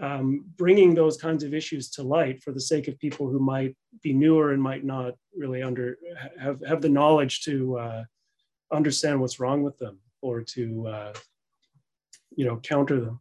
um, 0.00 0.44
bringing 0.56 0.94
those 0.94 1.16
kinds 1.16 1.44
of 1.44 1.54
issues 1.54 1.90
to 1.90 2.02
light 2.02 2.42
for 2.42 2.52
the 2.52 2.60
sake 2.60 2.88
of 2.88 2.98
people 2.98 3.28
who 3.28 3.38
might 3.38 3.74
be 4.02 4.12
newer 4.12 4.52
and 4.52 4.62
might 4.62 4.84
not 4.84 5.14
really 5.36 5.62
under 5.62 5.96
have 6.38 6.60
have 6.66 6.82
the 6.82 6.88
knowledge 6.88 7.42
to 7.42 7.78
uh, 7.78 8.04
understand 8.72 9.20
what's 9.20 9.40
wrong 9.40 9.62
with 9.62 9.76
them 9.78 9.98
or 10.24 10.40
to 10.40 10.86
uh, 10.88 11.12
you 12.34 12.46
know 12.46 12.56
counter 12.56 12.98
them. 12.98 13.20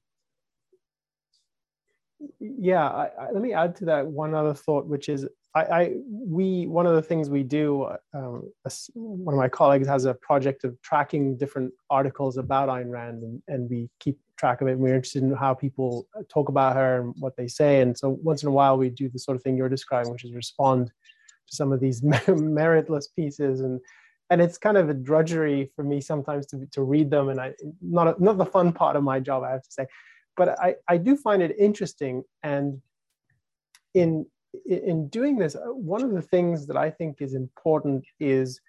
Yeah 2.40 2.88
I, 2.88 3.10
I, 3.20 3.32
let 3.32 3.42
me 3.42 3.54
add 3.54 3.76
to 3.78 3.86
that 3.86 4.08
one 4.08 4.34
other 4.34 4.54
thought 4.54 4.88
which 4.88 5.10
is 5.10 5.28
I, 5.54 5.62
I 5.62 5.94
we 6.10 6.66
one 6.68 6.88
of 6.88 6.96
the 6.96 7.02
things 7.02 7.30
we 7.30 7.44
do 7.44 7.90
um, 8.14 8.50
one 8.94 9.36
of 9.36 9.40
my 9.40 9.50
colleagues 9.50 9.88
has 9.88 10.06
a 10.06 10.14
project 10.14 10.64
of 10.64 10.82
tracking 10.82 11.36
different 11.36 11.74
articles 11.90 12.38
about 12.38 12.70
Ayn 12.70 12.90
Rand 12.90 13.24
and, 13.24 13.42
and 13.50 13.70
we 13.70 13.90
keep 14.00 14.18
track 14.38 14.62
of 14.62 14.70
it 14.70 14.72
and 14.72 14.80
we're 14.80 14.96
interested 14.96 15.24
in 15.24 15.36
how 15.36 15.54
people 15.54 16.08
talk 16.30 16.48
about 16.48 16.78
her 16.78 17.02
and 17.02 17.14
what 17.20 17.36
they 17.36 17.50
say. 17.50 17.82
And 17.82 17.98
so 17.98 18.18
once 18.24 18.44
in 18.44 18.48
a 18.48 18.52
while 18.52 18.78
we 18.78 18.90
do 18.90 19.10
the 19.10 19.20
sort 19.20 19.36
of 19.36 19.44
thing 19.44 19.58
you're 19.58 19.68
describing 19.68 20.14
which 20.14 20.24
is 20.24 20.34
respond 20.34 20.88
to 20.88 21.56
some 21.56 21.74
of 21.74 21.82
these 21.82 22.02
meritless 22.02 23.08
pieces. 23.14 23.60
And 23.60 23.82
and 24.34 24.42
it's 24.42 24.58
kind 24.58 24.78
of 24.78 24.90
a 24.90 24.94
drudgery 24.96 25.72
for 25.76 25.84
me 25.84 26.02
sometimes 26.02 26.48
to, 26.48 26.66
to 26.72 26.82
read 26.82 27.12
them 27.12 27.30
and 27.30 27.40
i 27.40 27.54
not 27.82 28.08
a, 28.08 28.24
not 28.24 28.38
the 28.38 28.46
fun 28.46 28.74
part 28.74 28.96
of 28.96 29.04
my 29.04 29.20
job 29.20 29.44
i 29.44 29.52
have 29.52 29.62
to 29.62 29.72
say 29.72 29.86
but 30.36 30.60
i 30.60 30.74
i 30.88 30.98
do 30.98 31.16
find 31.16 31.44
it 31.44 31.56
interesting 31.58 32.24
and 32.42 32.82
in 33.94 34.26
in 34.66 35.08
doing 35.10 35.38
this 35.38 35.56
one 35.94 36.04
of 36.04 36.12
the 36.12 36.22
things 36.22 36.66
that 36.66 36.78
i 36.78 36.90
think 36.90 37.22
is 37.22 37.36
important 37.36 38.04
is 38.20 38.60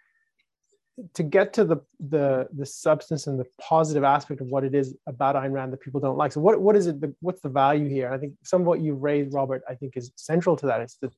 to 1.15 1.23
get 1.23 1.53
to 1.55 1.65
the 1.65 1.79
the 1.99 2.47
the 2.53 2.67
substance 2.67 3.27
and 3.27 3.41
the 3.41 3.47
positive 3.59 4.05
aspect 4.05 4.41
of 4.41 4.47
what 4.47 4.63
it 4.63 4.75
is 4.75 4.95
about 5.09 5.35
Ayn 5.35 5.51
Rand 5.51 5.73
that 5.73 5.81
people 5.81 6.01
don't 6.01 6.17
like. 6.17 6.31
So 6.31 6.41
what 6.41 6.61
what 6.61 6.77
is 6.77 6.87
it? 6.87 7.01
The, 7.01 7.13
what's 7.21 7.41
the 7.41 7.49
value 7.49 7.89
here? 7.89 8.13
I 8.13 8.19
think 8.19 8.35
some 8.45 8.61
of 8.61 8.69
what 8.69 8.81
you've 8.81 9.03
raised, 9.03 9.35
Robert, 9.35 9.65
I 9.69 9.75
think 9.75 9.97
is 9.97 10.13
central 10.15 10.55
to 10.57 10.67
that. 10.67 10.81
It's 10.81 10.97
that 10.99 11.13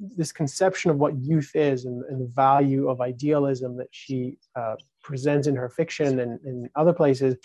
this 0.00 0.32
conception 0.32 0.90
of 0.90 0.98
what 0.98 1.18
youth 1.18 1.50
is 1.54 1.84
and, 1.84 2.04
and 2.04 2.20
the 2.20 2.32
value 2.32 2.88
of 2.88 3.00
idealism 3.00 3.76
that 3.76 3.88
she 3.90 4.38
uh, 4.56 4.76
presents 5.02 5.46
in 5.46 5.56
her 5.56 5.68
fiction 5.68 6.20
and 6.20 6.38
in 6.44 6.70
other 6.76 6.92
places. 6.92 7.36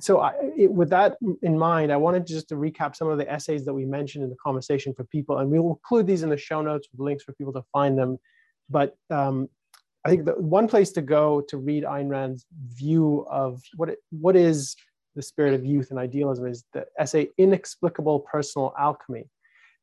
So, 0.00 0.20
I, 0.20 0.32
it, 0.56 0.72
with 0.72 0.90
that 0.90 1.18
in 1.42 1.56
mind, 1.58 1.92
I 1.92 1.96
wanted 1.96 2.26
just 2.26 2.48
to 2.48 2.56
recap 2.56 2.96
some 2.96 3.08
of 3.08 3.18
the 3.18 3.30
essays 3.30 3.64
that 3.64 3.74
we 3.74 3.84
mentioned 3.84 4.24
in 4.24 4.30
the 4.30 4.36
conversation 4.36 4.92
for 4.92 5.04
people, 5.04 5.38
and 5.38 5.50
we 5.50 5.60
will 5.60 5.70
include 5.70 6.06
these 6.06 6.22
in 6.22 6.30
the 6.30 6.36
show 6.36 6.62
notes 6.62 6.88
with 6.90 7.00
links 7.00 7.22
for 7.22 7.32
people 7.34 7.52
to 7.52 7.62
find 7.72 7.96
them. 7.96 8.18
But 8.68 8.96
um, 9.10 9.48
I 10.04 10.10
think 10.10 10.24
the 10.24 10.32
one 10.32 10.66
place 10.66 10.90
to 10.92 11.02
go 11.02 11.42
to 11.48 11.58
read 11.58 11.84
Ayn 11.84 12.08
Rand's 12.08 12.44
view 12.74 13.26
of 13.30 13.62
what 13.76 13.90
it, 13.90 13.98
what 14.10 14.34
is 14.34 14.74
the 15.14 15.22
spirit 15.22 15.54
of 15.54 15.64
youth 15.64 15.90
and 15.90 15.98
idealism 15.98 16.46
is 16.46 16.64
the 16.72 16.86
essay 16.98 17.28
Inexplicable 17.38 18.20
Personal 18.20 18.74
Alchemy. 18.78 19.28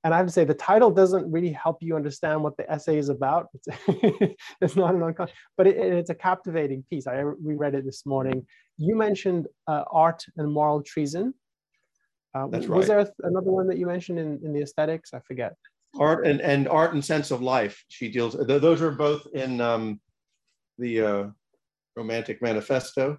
And 0.03 0.13
I 0.13 0.17
have 0.17 0.27
to 0.27 0.31
say, 0.31 0.45
the 0.45 0.53
title 0.53 0.91
doesn't 0.91 1.29
really 1.29 1.51
help 1.51 1.77
you 1.81 1.95
understand 1.95 2.41
what 2.41 2.55
the 2.55 2.69
essay 2.71 2.97
is 2.97 3.09
about. 3.09 3.47
It's, 3.53 3.67
it's 4.61 4.75
not 4.75 4.95
an 4.95 5.01
uncon, 5.01 5.29
but 5.57 5.67
it, 5.67 5.75
it's 5.75 6.09
a 6.09 6.15
captivating 6.15 6.85
piece. 6.89 7.05
I 7.05 7.19
reread 7.19 7.75
it 7.75 7.85
this 7.85 8.05
morning. 8.05 8.45
You 8.77 8.95
mentioned 8.95 9.47
uh, 9.67 9.83
art 9.91 10.25
and 10.37 10.51
moral 10.51 10.81
treason. 10.81 11.33
Uh, 12.33 12.47
That's 12.47 12.67
was 12.67 12.87
right. 12.87 13.05
there 13.05 13.13
another 13.23 13.51
one 13.51 13.67
that 13.67 13.77
you 13.77 13.87
mentioned 13.87 14.19
in, 14.19 14.39
in 14.43 14.53
the 14.53 14.61
aesthetics? 14.61 15.13
I 15.13 15.19
forget. 15.19 15.55
Art 15.99 16.25
and, 16.25 16.39
and 16.39 16.69
art 16.69 16.93
and 16.93 17.03
sense 17.03 17.31
of 17.31 17.41
life. 17.41 17.83
She 17.89 18.09
deals. 18.09 18.37
Those 18.47 18.81
are 18.81 18.91
both 18.91 19.27
in 19.33 19.59
um, 19.59 19.99
the 20.77 21.01
uh, 21.01 21.27
Romantic 21.95 22.41
Manifesto, 22.41 23.17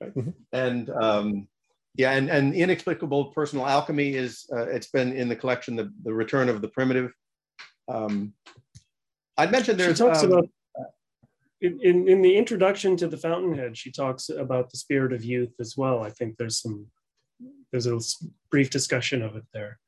right? 0.00 0.14
mm-hmm. 0.14 0.30
and 0.52 0.90
um, 0.90 1.48
yeah, 1.94 2.12
and, 2.12 2.30
and 2.30 2.54
inexplicable 2.54 3.26
personal 3.26 3.66
alchemy 3.66 4.14
is 4.14 4.46
uh, 4.52 4.66
it's 4.66 4.88
been 4.88 5.12
in 5.12 5.28
the 5.28 5.36
collection 5.36 5.76
the, 5.76 5.92
the 6.04 6.12
return 6.12 6.48
of 6.48 6.62
the 6.62 6.68
primitive. 6.68 7.12
Um, 7.88 8.32
I'd 9.36 9.52
mentioned 9.52 9.78
there's 9.78 9.98
she 9.98 10.04
talks 10.04 10.22
um, 10.22 10.32
about 10.32 10.48
in, 11.60 12.08
in 12.08 12.22
the 12.22 12.36
introduction 12.36 12.96
to 12.96 13.06
the 13.06 13.16
Fountainhead. 13.16 13.76
She 13.76 13.92
talks 13.92 14.30
about 14.30 14.70
the 14.70 14.76
spirit 14.76 15.12
of 15.12 15.24
youth 15.24 15.52
as 15.60 15.76
well. 15.76 16.02
I 16.02 16.10
think 16.10 16.36
there's 16.36 16.60
some 16.60 16.86
there's 17.70 17.86
a 17.86 17.98
brief 18.50 18.70
discussion 18.70 19.22
of 19.22 19.36
it 19.36 19.44
there. 19.52 19.78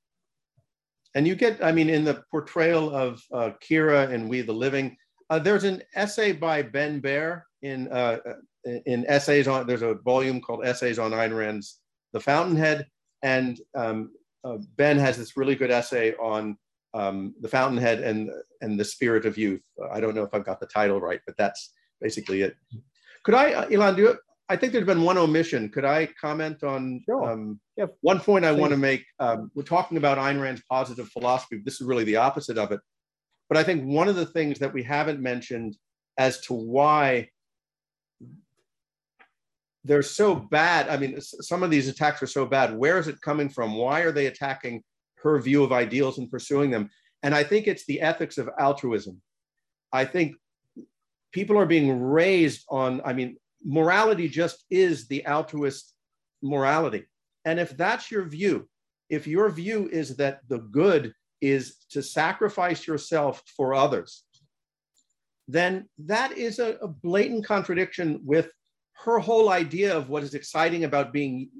And 1.15 1.29
you 1.29 1.37
get, 1.37 1.63
I 1.63 1.71
mean, 1.71 1.89
in 1.89 2.05
the 2.05 2.25
portrayal 2.31 2.95
of 2.95 3.23
uh, 3.33 3.51
Kira 3.63 4.11
and 4.11 4.29
We 4.29 4.41
the 4.41 4.53
Living, 4.53 4.97
uh, 5.31 5.39
there's 5.39 5.65
an 5.65 5.83
essay 5.95 6.33
by 6.33 6.63
Ben 6.63 7.01
Bayer 7.01 7.47
in 7.63 7.89
uh, 7.89 8.19
in 8.65 9.05
essays 9.07 9.49
on. 9.49 9.67
There's 9.67 9.83
a 9.83 9.95
volume 9.95 10.41
called 10.41 10.65
Essays 10.65 10.99
on 10.99 11.13
Ayn 11.13 11.37
Rand's 11.37 11.81
the 12.15 12.21
Fountainhead, 12.21 12.87
and 13.23 13.61
um, 13.75 14.13
uh, 14.45 14.57
Ben 14.77 14.99
has 14.99 15.19
this 15.19 15.37
really 15.37 15.57
good 15.57 15.71
essay 15.71 16.15
on 16.15 16.57
um, 16.95 17.35
the 17.43 17.49
Fountainhead 17.49 18.01
and 18.01 18.31
and 18.63 18.81
the 18.81 18.85
spirit 18.85 19.27
of 19.27 19.37
youth. 19.37 19.61
I 19.93 20.01
don't 20.01 20.15
know 20.15 20.23
if 20.23 20.33
I've 20.33 20.47
got 20.47 20.61
the 20.61 20.67
title 20.67 21.01
right, 21.01 21.21
but 21.27 21.37
that's 21.37 21.75
basically 22.01 22.41
it. 22.41 22.57
Could 23.25 23.35
I, 23.35 23.53
uh, 23.53 23.69
Elan, 23.71 23.97
do 23.97 24.09
it? 24.09 24.19
I 24.49 24.57
think 24.57 24.73
there's 24.73 24.87
been 24.87 25.03
one 25.03 25.19
omission. 25.19 25.71
Could 25.71 25.87
I 25.87 26.07
comment 26.21 26.63
on 26.63 27.03
sure. 27.07 27.31
um, 27.31 27.61
yeah. 27.77 27.87
one 28.03 28.21
point 28.21 28.45
I 28.45 28.53
want 28.53 28.73
to 28.73 28.77
make? 28.77 29.05
Um, 29.19 29.51
we're 29.55 29.63
talking 29.63 29.97
about 29.97 30.19
Ayn 30.19 30.41
Rand's 30.41 30.63
positive 30.71 31.09
philosophy. 31.09 31.63
This 31.65 31.81
is 31.81 31.87
really 31.87 32.05
the 32.05 32.17
opposite 32.17 32.59
of 32.59 32.71
it. 32.71 32.81
But 33.49 33.59
I 33.59 33.65
think 33.65 33.85
one 33.85 34.09
of 34.09 34.17
the 34.17 34.27
things 34.27 34.59
that 34.59 34.73
we 34.73 34.83
haven't 34.83 35.21
mentioned 35.21 35.77
as 36.19 36.41
to 36.43 36.55
why 36.55 37.31
they're 39.85 40.03
so 40.03 40.35
bad. 40.35 40.89
I 40.89 40.97
mean, 40.97 41.21
some 41.21 41.63
of 41.63 41.71
these 41.71 41.89
attacks 41.89 42.23
are 42.23 42.27
so 42.27 42.47
bad. 42.47 42.77
Where 42.77 42.99
is 42.99 43.09
it 43.09 43.21
coming 43.21 43.49
from? 43.49 43.75
Why 43.75 44.01
are 44.01 44.13
they 44.13 44.27
attacking 44.27 44.83
her 45.17 45.39
view 45.41 45.63
of 45.63 45.73
ideals 45.73 46.19
and 46.19 46.31
pursuing 46.31 46.71
them? 46.71 46.91
And 47.23 47.35
I 47.35 47.45
think 47.45 47.67
it's 47.67 47.85
the 47.85 48.01
ethics 48.01 48.39
of 48.39 48.49
altruism. 48.59 49.21
I 49.93 50.05
think 50.05 50.37
people 51.33 51.59
are 51.59 51.67
being 51.67 52.01
raised 52.01 52.65
on, 52.71 53.03
I 53.05 53.13
mean, 53.13 53.37
morality 53.65 54.29
just 54.29 54.65
is 54.71 55.07
the 55.09 55.25
altruist 55.27 55.93
morality. 56.43 57.05
And 57.45 57.61
if 57.61 57.77
that's 57.77 58.11
your 58.11 58.25
view, 58.25 58.69
if 59.11 59.27
your 59.27 59.51
view 59.51 59.89
is 59.93 60.17
that 60.17 60.41
the 60.49 60.59
good 60.59 61.13
is 61.41 61.77
to 61.91 62.03
sacrifice 62.03 62.87
yourself 62.87 63.43
for 63.57 63.75
others, 63.75 64.25
then 65.47 65.89
that 65.99 66.33
is 66.33 66.59
a, 66.59 66.79
a 66.81 66.89
blatant 66.89 67.45
contradiction 67.45 68.21
with 68.25 68.51
her 69.05 69.19
whole 69.19 69.51
idea 69.51 69.97
of 69.97 70.09
what 70.09 70.23
is 70.23 70.35
exciting 70.35 70.85
about 70.85 71.13
being 71.13 71.51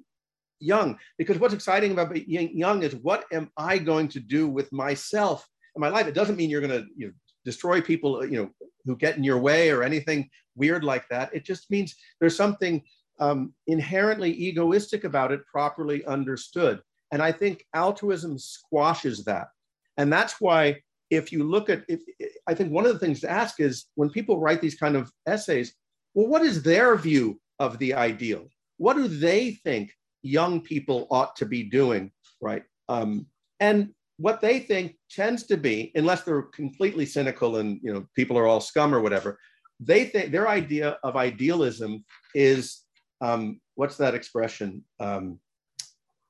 young. 0.61 0.99
Because 1.19 1.39
what's 1.39 1.55
exciting 1.55 1.93
about 1.93 2.13
being 2.13 2.57
young 2.57 2.83
is 2.83 2.95
what 2.97 3.25
am 3.33 3.51
I 3.57 3.79
going 3.79 4.09
to 4.09 4.21
do 4.21 4.49
with 4.49 4.73
myself 4.73 5.47
in 5.77 5.81
my 5.81 5.89
life? 5.89 6.07
It 6.07 6.15
doesn't 6.15 6.37
mean 6.37 6.51
you're 6.51 6.61
going 6.61 6.83
to 6.83 6.87
you 6.97 7.07
know, 7.09 7.13
destroy 7.45 7.81
people, 7.81 8.25
you 8.25 8.43
know, 8.43 8.51
who 8.85 8.97
get 8.97 9.17
in 9.17 9.25
your 9.25 9.39
way 9.39 9.71
or 9.71 9.83
anything 9.83 10.29
weird 10.57 10.85
like 10.85 11.09
that. 11.09 11.35
It 11.35 11.45
just 11.45 11.71
means 11.71 11.95
there's 12.21 12.37
something 12.37 12.83
um, 13.21 13.55
inherently 13.67 14.33
egoistic 14.33 15.05
about 15.05 15.33
it, 15.33 15.47
properly 15.47 16.05
understood. 16.07 16.81
And 17.13 17.23
I 17.23 17.33
think 17.33 17.65
altruism 17.75 18.39
squashes 18.39 19.25
that. 19.25 19.49
And 19.97 20.13
that's 20.13 20.41
why, 20.41 20.81
if 21.11 21.31
you 21.31 21.45
look 21.45 21.69
at, 21.71 21.85
if, 21.87 22.01
I 22.47 22.55
think 22.55 22.73
one 22.73 22.87
of 22.87 22.93
the 22.93 22.99
things 22.99 23.21
to 23.21 23.31
ask 23.31 23.61
is 23.61 23.87
when 23.95 24.11
people 24.11 24.41
write 24.41 24.61
these 24.61 24.75
kind 24.75 24.97
of 24.97 25.13
essays, 25.27 25.75
well, 26.15 26.29
what 26.29 26.43
is 26.43 26.63
their 26.63 26.97
view 26.97 27.41
of 27.59 27.79
the 27.79 27.95
ideal? 27.95 28.47
What 28.79 28.97
do 28.97 29.09
they 29.09 29.53
think 29.53 29.93
young 30.23 30.61
people 30.61 31.07
ought 31.11 31.37
to 31.37 31.47
be 31.47 31.65
doing, 31.65 32.11
right? 32.41 32.65
Um, 32.89 33.27
and 33.61 33.91
what 34.17 34.41
they 34.41 34.61
think 34.61 34.97
tends 35.11 35.45
to 35.45 35.57
be, 35.57 35.93
unless 35.95 36.23
they're 36.23 36.43
completely 36.43 37.07
cynical 37.07 37.57
and 37.57 37.81
you 37.83 37.93
know 37.93 38.07
people 38.15 38.39
are 38.39 38.47
all 38.47 38.61
scum 38.61 38.95
or 38.95 39.01
whatever, 39.01 39.39
they 39.81 40.05
think 40.07 40.31
their 40.31 40.49
idea 40.49 40.99
of 41.03 41.17
idealism 41.17 42.05
is 42.35 42.83
um, 43.21 43.61
what's 43.75 43.97
that 43.97 44.15
expression? 44.15 44.85
Um, 45.01 45.41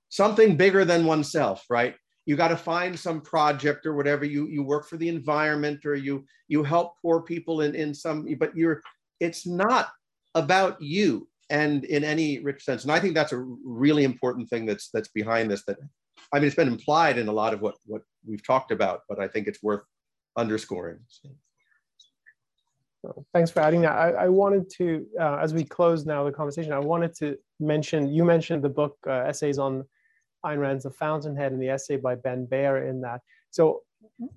something 0.09 0.57
bigger 0.57 0.85
than 0.85 1.05
oneself, 1.05 1.65
right? 1.69 1.95
You 2.27 2.37
got 2.37 2.49
to 2.49 2.57
find 2.57 2.99
some 2.99 3.21
project 3.21 3.85
or 3.85 3.95
whatever. 3.95 4.25
You 4.25 4.49
you 4.49 4.63
work 4.63 4.89
for 4.89 4.97
the 4.97 5.09
environment 5.09 5.85
or 5.85 5.95
you 5.95 6.25
you 6.49 6.63
help 6.63 6.95
poor 7.03 7.21
people 7.21 7.61
in 7.61 7.75
in 7.75 7.93
some, 7.95 8.27
but 8.39 8.57
you're 8.57 8.81
it's 9.21 9.47
not 9.47 9.89
about 10.35 10.81
you 10.81 11.29
and 11.51 11.85
in 11.85 12.05
any 12.05 12.41
rich 12.41 12.65
sense. 12.65 12.83
And 12.83 12.93
I 12.93 13.01
think 13.01 13.15
that's 13.15 13.33
a 13.33 13.39
really 13.65 14.05
important 14.05 14.49
thing 14.49 14.67
that's 14.67 14.91
that's 14.91 15.09
behind 15.09 15.51
this. 15.51 15.65
That 15.65 15.79
I 16.33 16.39
mean, 16.39 16.47
it's 16.47 16.57
been 16.57 16.69
implied 16.69 17.19
in 17.19 17.29
a 17.29 17.33
lot 17.33 17.55
of 17.55 17.61
what 17.61 17.77
what 17.87 18.03
we've 18.27 18.45
talked 18.45 18.71
about, 18.71 19.03
but 19.09 19.21
I 19.21 19.29
think 19.29 19.47
it's 19.47 19.63
worth 19.63 19.83
underscoring. 20.37 20.99
So. 21.09 21.31
thanks 23.33 23.51
for 23.51 23.61
adding 23.61 23.83
that. 23.83 23.93
I, 23.93 24.11
I 24.11 24.29
wanted 24.29 24.71
to, 24.79 25.07
uh, 25.21 25.37
as 25.37 25.53
we 25.53 25.63
close 25.63 26.07
now 26.07 26.25
the 26.25 26.33
conversation, 26.33 26.73
I 26.73 26.79
wanted 26.79 27.15
to 27.17 27.37
mention, 27.61 28.09
you 28.09 28.25
mentioned 28.25 28.63
the 28.63 28.71
book 28.71 28.97
uh, 29.07 29.25
essays 29.27 29.59
on 29.59 29.85
Ayn 30.45 30.59
Rand's 30.59 30.85
The 30.85 30.91
Fountainhead 30.91 31.53
and 31.53 31.61
the 31.61 31.69
essay 31.69 31.97
by 31.97 32.15
Ben 32.15 32.47
Bayer 32.47 32.89
in 32.89 33.01
that. 33.03 33.21
So 33.51 33.83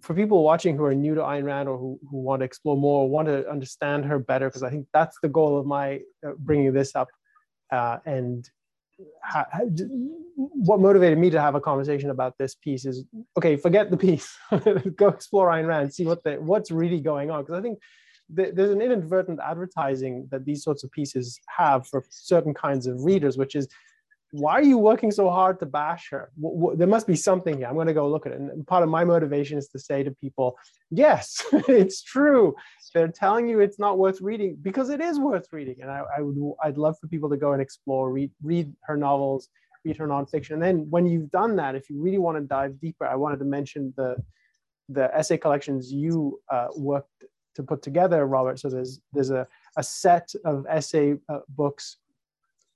for 0.02 0.14
people 0.14 0.44
watching 0.44 0.78
who 0.78 0.84
are 0.86 0.96
new 0.96 1.16
to 1.16 1.22
Ayn 1.22 1.44
Rand 1.44 1.70
or 1.70 1.78
who, 1.78 2.00
who 2.10 2.18
want 2.18 2.42
to 2.42 2.46
explore 2.46 2.78
more, 2.78 3.10
want 3.10 3.28
to 3.28 3.50
understand 3.50 4.06
her 4.06 4.20
better, 4.20 4.50
because 4.50 4.64
I 4.64 4.70
think 4.70 4.88
that's 4.94 5.18
the 5.22 5.30
goal 5.30 5.58
of 5.58 5.66
my 5.66 6.02
uh, 6.26 6.32
bringing 6.38 6.74
this 6.74 6.96
up. 6.96 7.08
Uh, 7.72 7.98
and 8.06 8.50
ha, 9.24 9.46
what 10.36 10.80
motivated 10.80 11.18
me 11.18 11.30
to 11.30 11.42
have 11.42 11.56
a 11.56 11.62
conversation 11.62 12.10
about 12.10 12.36
this 12.38 12.56
piece 12.56 12.86
is 12.86 13.06
okay, 13.38 13.56
forget 13.56 13.92
the 13.92 13.98
piece, 13.98 14.36
go 14.96 15.08
explore 15.08 15.50
Ayn 15.50 15.68
Rand, 15.68 15.94
see 15.94 16.06
what 16.06 16.24
the, 16.24 16.36
what's 16.36 16.72
really 16.72 17.00
going 17.00 17.30
on. 17.32 17.44
Because 17.44 17.60
I 17.60 17.62
think 17.62 17.80
th- 18.36 18.54
there's 18.56 18.72
an 18.72 18.82
inadvertent 18.82 19.40
advertising 19.44 20.28
that 20.32 20.46
these 20.46 20.64
sorts 20.64 20.84
of 20.84 20.92
pieces 20.92 21.40
have 21.56 21.88
for 21.88 22.04
certain 22.10 22.54
kinds 22.54 22.88
of 22.88 23.04
readers, 23.04 23.38
which 23.38 23.56
is 23.56 23.68
why 24.32 24.54
are 24.54 24.64
you 24.64 24.78
working 24.78 25.12
so 25.12 25.30
hard 25.30 25.60
to 25.60 25.66
bash 25.66 26.10
her? 26.12 26.32
W- 26.42 26.60
w- 26.60 26.78
there 26.78 26.88
must 26.88 27.08
be 27.08 27.16
something 27.16 27.58
here. 27.58 27.68
I'm 27.68 27.76
going 27.76 27.88
to 27.88 27.94
go 27.94 28.10
look 28.10 28.26
at 28.26 28.34
it. 28.34 28.40
And 28.40 28.68
part 28.68 28.84
of 28.84 28.90
my 28.90 29.06
motivation 29.06 29.58
is 29.58 29.70
to 29.70 29.80
say 29.80 30.04
to 30.04 30.12
people, 30.12 30.58
yes, 30.92 31.42
it's 31.52 32.02
true. 32.04 32.56
They're 32.94 33.08
telling 33.08 33.48
you 33.48 33.60
it's 33.62 33.80
not 33.80 33.98
worth 33.98 34.20
reading 34.22 34.58
because 34.62 34.90
it 34.90 35.00
is 35.00 35.20
worth 35.20 35.48
reading. 35.52 35.78
And 35.82 35.90
I, 35.90 36.04
I 36.18 36.22
would, 36.22 36.38
I'd 36.62 36.78
love 36.78 36.98
for 37.00 37.08
people 37.08 37.30
to 37.30 37.38
go 37.38 37.54
and 37.54 37.62
explore, 37.62 38.12
read, 38.12 38.32
read 38.44 38.74
her 38.84 38.98
novels, 38.98 39.50
read 39.86 39.98
her 39.98 40.08
nonfiction. 40.08 40.52
And 40.52 40.62
then 40.62 40.90
when 40.90 41.06
you've 41.06 41.32
done 41.32 41.56
that, 41.58 41.76
if 41.76 41.90
you 41.90 42.02
really 42.02 42.18
want 42.18 42.38
to 42.38 42.42
dive 42.42 42.80
deeper, 42.82 43.06
I 43.06 43.16
wanted 43.16 43.40
to 43.40 43.46
mention 43.46 43.94
the, 43.96 44.18
the 44.90 45.14
essay 45.16 45.38
collections 45.38 45.92
you 45.92 46.42
uh, 46.52 46.68
worked 46.76 47.24
to 47.56 47.64
put 47.64 47.82
together, 47.82 48.26
Robert. 48.26 48.60
So 48.60 48.70
there's, 48.70 49.00
there's 49.14 49.32
a, 49.32 49.48
a 49.78 49.84
set 49.84 50.34
of 50.44 50.66
essay 50.70 51.16
uh, 51.30 51.40
books, 51.50 51.98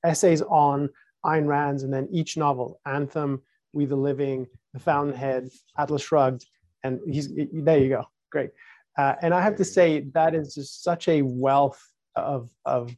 essays 0.04 0.42
on 0.44 0.90
Ayn 1.26 1.48
Rand's, 1.48 1.84
and 1.84 1.94
then 1.94 2.08
each 2.12 2.38
novel, 2.38 2.80
Anthem, 2.86 3.42
We 3.74 3.86
the 3.86 3.96
Living, 3.96 4.48
The 4.74 4.80
Fountainhead, 4.80 5.50
Atlas 5.78 6.02
Shrugged, 6.02 6.46
and 6.84 7.00
he's 7.08 7.30
there 7.54 7.78
you 7.78 7.90
go, 7.90 8.06
great. 8.32 8.52
Uh, 8.98 9.16
and 9.22 9.34
I 9.34 9.42
have 9.42 9.56
to 9.58 9.66
say 9.66 10.02
that 10.14 10.36
is 10.36 10.56
just 10.56 10.84
such 10.84 11.08
a 11.08 11.22
wealth 11.22 11.82
of, 12.16 12.50
of 12.66 12.96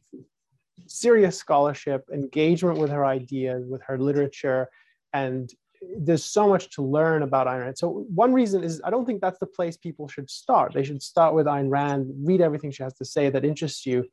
serious 0.86 1.38
scholarship, 1.38 2.04
engagement 2.12 2.78
with 2.78 2.90
her 2.90 3.04
ideas, 3.04 3.66
with 3.68 3.82
her 3.82 3.98
literature, 3.98 4.68
and 5.12 5.50
there's 5.98 6.24
so 6.24 6.48
much 6.48 6.70
to 6.70 6.82
learn 6.82 7.22
about 7.22 7.46
Ayn 7.46 7.60
Rand. 7.60 7.78
So 7.78 8.06
one 8.14 8.32
reason 8.32 8.64
is 8.64 8.80
I 8.84 8.90
don't 8.90 9.04
think 9.04 9.20
that's 9.20 9.38
the 9.38 9.46
place 9.46 9.76
people 9.76 10.08
should 10.08 10.30
start. 10.30 10.72
They 10.72 10.82
should 10.82 11.02
start 11.02 11.34
with 11.34 11.46
Ayn 11.46 11.70
Rand, 11.70 12.10
read 12.24 12.40
everything 12.40 12.70
she 12.70 12.82
has 12.82 12.94
to 12.94 13.04
say 13.04 13.30
that 13.30 13.44
interests 13.44 13.84
you. 13.84 14.06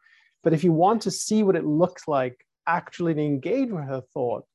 But 0.43 0.53
if 0.53 0.63
you 0.63 0.71
want 0.71 1.01
to 1.03 1.11
see 1.11 1.43
what 1.43 1.55
it 1.55 1.65
looks 1.65 2.07
like 2.07 2.45
actually 2.67 3.13
to 3.13 3.21
engage 3.21 3.71
with 3.71 3.85
her 3.85 4.01
thought, 4.13 4.45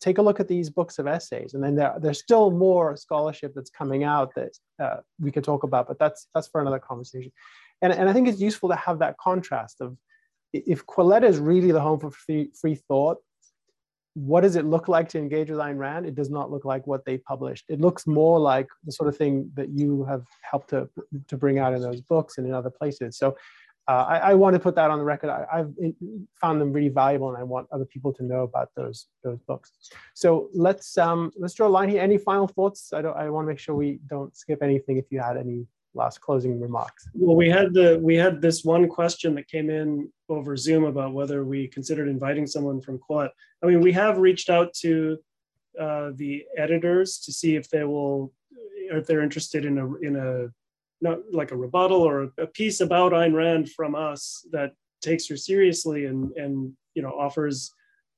take 0.00 0.18
a 0.18 0.22
look 0.22 0.40
at 0.40 0.48
these 0.48 0.68
books 0.68 0.98
of 0.98 1.06
essays. 1.06 1.54
And 1.54 1.62
then 1.62 1.76
there, 1.76 1.94
there's 2.00 2.18
still 2.18 2.50
more 2.50 2.96
scholarship 2.96 3.52
that's 3.54 3.70
coming 3.70 4.04
out 4.04 4.34
that 4.34 4.56
uh, 4.82 4.96
we 5.20 5.30
could 5.30 5.44
talk 5.44 5.62
about, 5.62 5.86
but 5.86 5.98
that's, 5.98 6.26
that's 6.34 6.48
for 6.48 6.60
another 6.60 6.80
conversation. 6.80 7.32
And, 7.82 7.92
and 7.92 8.08
I 8.08 8.12
think 8.12 8.28
it's 8.28 8.40
useful 8.40 8.68
to 8.70 8.76
have 8.76 8.98
that 8.98 9.16
contrast 9.18 9.80
of 9.80 9.96
if 10.52 10.84
Quillette 10.86 11.24
is 11.24 11.38
really 11.38 11.72
the 11.72 11.80
home 11.80 12.00
for 12.00 12.10
free, 12.10 12.50
free 12.60 12.74
thought, 12.74 13.18
what 14.14 14.42
does 14.42 14.56
it 14.56 14.66
look 14.66 14.88
like 14.88 15.08
to 15.10 15.18
engage 15.18 15.50
with 15.50 15.58
Ayn 15.58 15.78
Rand? 15.78 16.04
It 16.04 16.14
does 16.14 16.28
not 16.28 16.50
look 16.50 16.64
like 16.66 16.86
what 16.86 17.04
they 17.06 17.16
published. 17.16 17.64
It 17.68 17.80
looks 17.80 18.06
more 18.06 18.38
like 18.38 18.66
the 18.84 18.92
sort 18.92 19.08
of 19.08 19.16
thing 19.16 19.50
that 19.54 19.70
you 19.70 20.04
have 20.04 20.24
helped 20.42 20.70
to, 20.70 20.88
to 21.28 21.36
bring 21.38 21.58
out 21.58 21.72
in 21.72 21.80
those 21.80 22.02
books 22.02 22.36
and 22.36 22.46
in 22.46 22.52
other 22.52 22.70
places. 22.70 23.16
So 23.16 23.36
uh, 23.88 24.04
I, 24.08 24.16
I, 24.18 24.34
want 24.34 24.54
to 24.54 24.60
put 24.60 24.76
that 24.76 24.90
on 24.90 24.98
the 24.98 25.04
record. 25.04 25.30
I, 25.30 25.58
have 25.58 25.72
found 26.40 26.60
them 26.60 26.72
really 26.72 26.88
valuable, 26.88 27.30
and 27.30 27.36
I 27.36 27.42
want 27.42 27.66
other 27.72 27.84
people 27.84 28.12
to 28.14 28.22
know 28.22 28.42
about 28.42 28.70
those 28.76 29.06
those 29.24 29.40
books. 29.40 29.72
So 30.14 30.48
let's 30.54 30.96
um, 30.98 31.32
let's 31.36 31.54
draw 31.54 31.66
a 31.66 31.68
line 31.68 31.88
here. 31.88 32.00
Any 32.00 32.16
final 32.16 32.46
thoughts? 32.46 32.92
I 32.92 33.02
don't. 33.02 33.16
I 33.16 33.28
want 33.30 33.44
to 33.46 33.48
make 33.48 33.58
sure 33.58 33.74
we 33.74 33.98
don't 34.08 34.36
skip 34.36 34.62
anything. 34.62 34.98
If 34.98 35.06
you 35.10 35.20
had 35.20 35.36
any 35.36 35.66
last 35.94 36.20
closing 36.20 36.60
remarks. 36.60 37.08
Well, 37.14 37.36
we 37.36 37.50
had 37.50 37.74
the 37.74 37.98
we 38.02 38.14
had 38.14 38.40
this 38.40 38.64
one 38.64 38.88
question 38.88 39.34
that 39.34 39.48
came 39.48 39.68
in 39.68 40.10
over 40.28 40.56
Zoom 40.56 40.84
about 40.84 41.12
whether 41.12 41.44
we 41.44 41.68
considered 41.68 42.08
inviting 42.08 42.46
someone 42.46 42.80
from 42.80 42.98
Quillette. 42.98 43.30
I 43.62 43.66
mean, 43.66 43.80
we 43.80 43.92
have 43.92 44.18
reached 44.18 44.48
out 44.48 44.72
to 44.74 45.18
uh, 45.78 46.10
the 46.14 46.44
editors 46.56 47.18
to 47.24 47.32
see 47.32 47.56
if 47.56 47.68
they 47.68 47.84
will, 47.84 48.32
if 48.76 49.06
they're 49.06 49.22
interested 49.22 49.64
in 49.64 49.78
a 49.78 49.94
in 49.96 50.16
a 50.16 50.48
not 51.02 51.18
like 51.32 51.50
a 51.50 51.56
rebuttal 51.56 52.00
or 52.00 52.32
a 52.38 52.46
piece 52.46 52.80
about 52.80 53.12
Ayn 53.12 53.34
Rand 53.34 53.70
from 53.70 53.94
us 53.94 54.46
that 54.52 54.72
takes 55.00 55.26
her 55.28 55.36
seriously 55.36 56.06
and 56.06 56.32
and 56.36 56.72
you 56.94 57.02
know 57.02 57.10
offers 57.10 57.72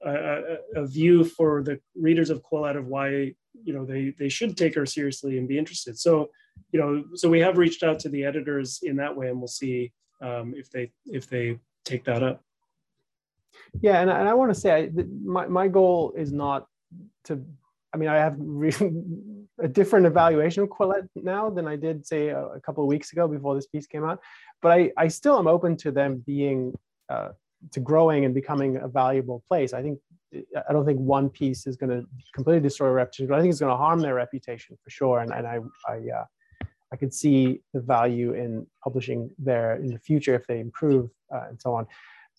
a, 0.05 0.11
a, 0.11 0.83
a 0.83 0.87
view 0.87 1.25
for 1.25 1.63
the 1.63 1.81
readers 1.97 2.31
of 2.31 2.43
Quillette 2.43 2.77
of 2.77 2.87
why 2.87 3.35
you 3.65 3.73
know 3.73 3.85
they 3.85 4.15
they 4.19 4.29
should 4.29 4.57
take 4.57 4.75
her 4.75 4.87
seriously 4.87 5.39
and 5.39 5.49
be 5.49 5.59
interested. 5.59 5.99
So 5.99 6.31
you 6.73 6.81
know 6.81 7.05
so 7.15 7.29
we 7.29 7.41
have 7.41 7.59
reached 7.59 7.83
out 7.83 7.99
to 8.01 8.09
the 8.09 8.25
editors 8.25 8.81
in 8.83 8.97
that 8.97 9.17
way, 9.17 9.29
and 9.29 9.39
we'll 9.39 9.49
see 9.49 9.93
um, 10.21 10.55
if 10.57 10.71
they 10.71 10.93
if 11.07 11.29
they 11.29 11.59
take 11.85 12.05
that 12.05 12.23
up. 12.23 12.43
Yeah, 13.81 14.01
and, 14.01 14.11
and 14.11 14.29
I 14.29 14.35
want 14.35 14.53
to 14.53 14.61
say 14.61 14.75
I, 14.75 14.91
my 15.25 15.47
my 15.47 15.69
goal 15.69 16.13
is 16.17 16.33
not 16.33 16.67
to. 17.25 17.43
I 17.95 17.97
mean, 17.97 18.09
I 18.09 18.17
have 18.17 18.39
a 19.61 19.69
different 19.69 20.07
evaluation 20.07 20.65
of 20.65 20.69
Quillette 20.69 21.09
now 21.15 21.49
than 21.49 21.69
I 21.69 21.77
did 21.77 22.05
say 22.07 22.29
a, 22.29 22.45
a, 22.47 22.61
couple 22.61 22.83
of 22.83 22.89
weeks 22.89 23.13
ago 23.13 23.29
before 23.29 23.55
this 23.55 23.69
piece 23.69 23.87
came 23.87 24.05
out, 24.05 24.21
but 24.61 24.73
I 24.73 24.91
I 24.97 25.09
still 25.09 25.39
am 25.39 25.47
open 25.47 25.77
to 25.79 25.91
them 25.91 26.23
being. 26.27 26.75
Uh, 27.09 27.31
to 27.73 27.81
growing 27.81 28.27
and 28.27 28.35
becoming 28.35 28.77
a 28.77 28.89
valuable 28.89 29.43
place. 29.49 29.73
I 29.73 29.83
think 29.83 29.99
I 30.69 30.73
don't 30.73 30.85
think 30.85 30.99
one 30.99 31.31
piece 31.31 31.67
is 31.67 31.77
going 31.77 31.91
to 31.91 32.07
completely 32.35 32.61
destroy 32.61 32.89
reputation, 32.89 33.29
but 33.29 33.39
I 33.39 33.41
think 33.41 33.53
it's 33.53 33.61
going 33.61 33.73
to 33.73 33.77
harm 33.77 34.01
their 34.01 34.15
reputation 34.15 34.77
for 34.83 34.91
sure. 34.91 35.21
And, 35.21 35.33
and 35.33 35.47
I, 35.47 35.59
I, 35.89 35.95
uh, 35.95 36.25
I 36.93 36.97
could 36.97 37.15
see 37.15 37.61
the 37.73 37.81
value 37.81 38.33
in 38.33 38.67
publishing 38.83 39.31
there 39.39 39.77
in 39.77 39.89
the 39.89 39.99
future 39.99 40.35
if 40.35 40.47
they 40.47 40.61
improve 40.61 41.11
uh, 41.35 41.45
and 41.49 41.61
so 41.61 41.75
on. 41.75 41.87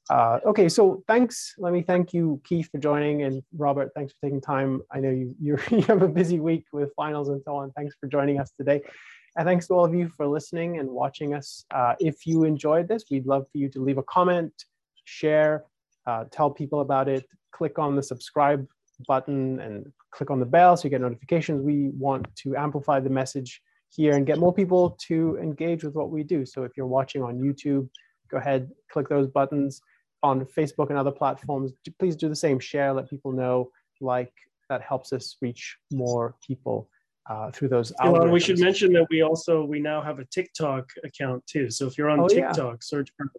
Uh, 0.09 0.39
okay, 0.45 0.69
so 0.69 1.03
thanks. 1.07 1.55
Let 1.57 1.73
me 1.73 1.81
thank 1.81 2.13
you, 2.13 2.39
Keith, 2.43 2.69
for 2.71 2.77
joining, 2.77 3.23
and 3.23 3.41
Robert, 3.57 3.91
thanks 3.95 4.13
for 4.13 4.27
taking 4.27 4.39
time. 4.39 4.81
I 4.91 4.99
know 4.99 5.09
you 5.09 5.35
you 5.71 5.81
have 5.83 6.01
a 6.01 6.07
busy 6.07 6.39
week 6.39 6.65
with 6.71 6.93
finals 6.95 7.29
and 7.29 7.41
so 7.43 7.55
on. 7.55 7.71
Thanks 7.71 7.95
for 7.99 8.07
joining 8.07 8.39
us 8.39 8.51
today. 8.51 8.81
And 9.37 9.45
thanks 9.45 9.67
to 9.67 9.73
all 9.73 9.83
of 9.83 9.93
you 9.93 10.09
for 10.09 10.27
listening 10.27 10.79
and 10.79 10.89
watching 10.89 11.33
us. 11.33 11.65
Uh, 11.71 11.95
if 11.99 12.25
you 12.25 12.45
enjoyed 12.45 12.87
this, 12.87 13.05
we'd 13.11 13.25
love 13.25 13.45
for 13.51 13.57
you 13.57 13.67
to 13.69 13.83
leave 13.83 13.97
a 13.97 14.03
comment, 14.03 14.53
share, 15.03 15.65
uh, 16.07 16.25
tell 16.31 16.49
people 16.49 16.79
about 16.79 17.09
it, 17.09 17.25
click 17.51 17.77
on 17.77 17.95
the 17.95 18.03
subscribe 18.03 18.65
button 19.07 19.59
and 19.59 19.91
click 20.11 20.31
on 20.31 20.39
the 20.39 20.45
bell 20.45 20.77
so 20.77 20.85
you 20.85 20.89
get 20.89 21.01
notifications. 21.01 21.61
We 21.61 21.89
want 21.89 22.33
to 22.37 22.55
amplify 22.55 23.01
the 23.01 23.09
message 23.09 23.61
here 23.89 24.13
and 24.15 24.25
get 24.25 24.37
more 24.37 24.53
people 24.53 24.97
to 25.07 25.37
engage 25.41 25.83
with 25.83 25.95
what 25.95 26.11
we 26.11 26.23
do. 26.23 26.45
So 26.45 26.63
if 26.63 26.71
you're 26.77 26.87
watching 26.87 27.21
on 27.21 27.39
YouTube, 27.39 27.89
go 28.29 28.37
ahead, 28.37 28.69
click 28.91 29.09
those 29.09 29.27
buttons. 29.27 29.81
On 30.23 30.45
Facebook 30.45 30.89
and 30.89 30.97
other 30.97 31.11
platforms, 31.11 31.71
please 31.99 32.15
do 32.15 32.29
the 32.29 32.35
same. 32.35 32.59
Share, 32.59 32.93
let 32.93 33.09
people 33.09 33.31
know, 33.31 33.69
like, 34.01 34.33
that 34.69 34.81
helps 34.81 35.13
us 35.13 35.37
reach 35.41 35.77
more 35.91 36.35
people 36.45 36.89
uh, 37.29 37.51
through 37.51 37.69
those. 37.69 37.91
Well, 38.03 38.27
we 38.29 38.39
should 38.39 38.59
mention 38.59 38.93
that 38.93 39.07
we 39.09 39.21
also 39.21 39.63
we 39.63 39.79
now 39.79 40.01
have 40.01 40.19
a 40.19 40.25
TikTok 40.25 40.89
account 41.03 41.45
too. 41.47 41.69
So 41.69 41.87
if 41.87 41.97
you're 41.97 42.09
on 42.09 42.19
oh, 42.19 42.27
TikTok, 42.27 42.57
yeah. 42.57 42.75
search 42.81 43.09
for 43.17 43.31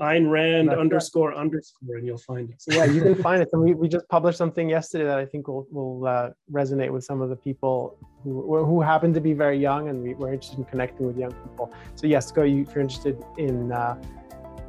Ayn 0.00 0.30
Rand 0.30 0.68
That's 0.68 0.80
underscore 0.80 1.30
right. 1.30 1.38
underscore, 1.38 1.96
and 1.96 2.06
you'll 2.06 2.18
find 2.18 2.50
it. 2.50 2.62
yeah, 2.66 2.84
you 2.84 3.02
can 3.02 3.14
find 3.22 3.42
it. 3.42 3.48
And 3.52 3.62
we, 3.62 3.74
we 3.74 3.88
just 3.88 4.08
published 4.08 4.38
something 4.38 4.68
yesterday 4.68 5.04
that 5.04 5.18
I 5.18 5.26
think 5.26 5.48
will 5.48 5.66
will 5.70 6.06
uh, 6.06 6.30
resonate 6.50 6.90
with 6.90 7.04
some 7.04 7.20
of 7.20 7.28
the 7.28 7.36
people 7.36 7.98
who 8.22 8.64
who 8.64 8.80
happen 8.80 9.12
to 9.14 9.20
be 9.20 9.32
very 9.34 9.58
young, 9.58 9.88
and 9.88 10.02
we, 10.02 10.14
are 10.14 10.32
interested 10.32 10.58
in 10.58 10.64
connecting 10.64 11.06
with 11.06 11.18
young 11.18 11.32
people. 11.32 11.72
So 11.94 12.06
yes, 12.06 12.30
go 12.32 12.42
you, 12.42 12.62
if 12.62 12.74
you're 12.74 12.82
interested 12.82 13.22
in. 13.38 13.72
Uh, 13.72 14.00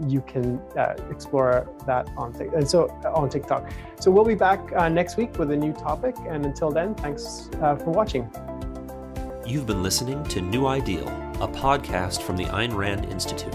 you 0.08 0.22
can 0.22 0.60
uh, 0.78 0.96
explore 1.10 1.70
that 1.86 2.08
on 2.18 2.34
and 2.56 2.68
so 2.68 2.88
uh, 3.06 3.12
on 3.14 3.30
TikTok. 3.30 3.72
So 4.00 4.12
we'll 4.12 4.26
be 4.26 4.36
back 4.36 4.60
uh, 4.76 4.90
next 4.90 5.18
week 5.18 5.38
with 5.38 5.52
a 5.52 5.58
new 5.58 5.74
topic, 5.74 6.16
and 6.28 6.46
until 6.46 6.72
then, 6.72 6.96
thanks 6.96 7.50
uh, 7.62 7.76
for 7.76 7.92
watching. 7.92 8.30
You've 9.46 9.68
been 9.68 9.84
listening 9.84 10.24
to 10.26 10.42
New 10.42 10.68
Ideal, 10.68 11.08
a 11.42 11.48
podcast 11.48 12.22
from 12.22 12.38
the 12.38 12.46
Ayn 12.46 12.76
Rand 12.76 13.06
Institute. 13.06 13.54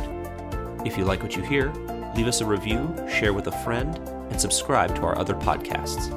If 0.84 0.98
you 0.98 1.04
like 1.04 1.22
what 1.22 1.34
you 1.34 1.42
hear, 1.42 1.72
leave 2.14 2.26
us 2.26 2.40
a 2.40 2.46
review, 2.46 2.94
share 3.10 3.32
with 3.32 3.46
a 3.46 3.52
friend, 3.64 3.98
and 4.30 4.40
subscribe 4.40 4.94
to 4.96 5.02
our 5.02 5.18
other 5.18 5.34
podcasts. 5.34 6.12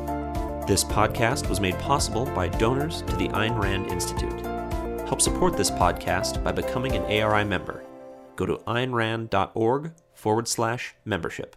This 0.68 0.84
podcast 0.84 1.50
was 1.50 1.60
made 1.60 1.78
possible 1.80 2.26
by 2.26 2.48
donors 2.48 3.02
to 3.04 3.16
the 3.16 3.30
Ayn 3.30 3.62
Rand 3.62 3.88
Institute. 3.88 4.42
Help 5.08 5.22
support 5.22 5.58
this 5.58 5.72
podcast 5.72 6.44
by 6.44 6.52
becoming 6.52 6.96
an 6.96 7.04
ARI 7.04 7.44
member. 7.44 7.84
Go 8.36 8.46
to 8.46 8.58
aynrand.org 8.68 9.92
forward 10.22 10.48
slash 10.48 10.94
membership. 11.04 11.56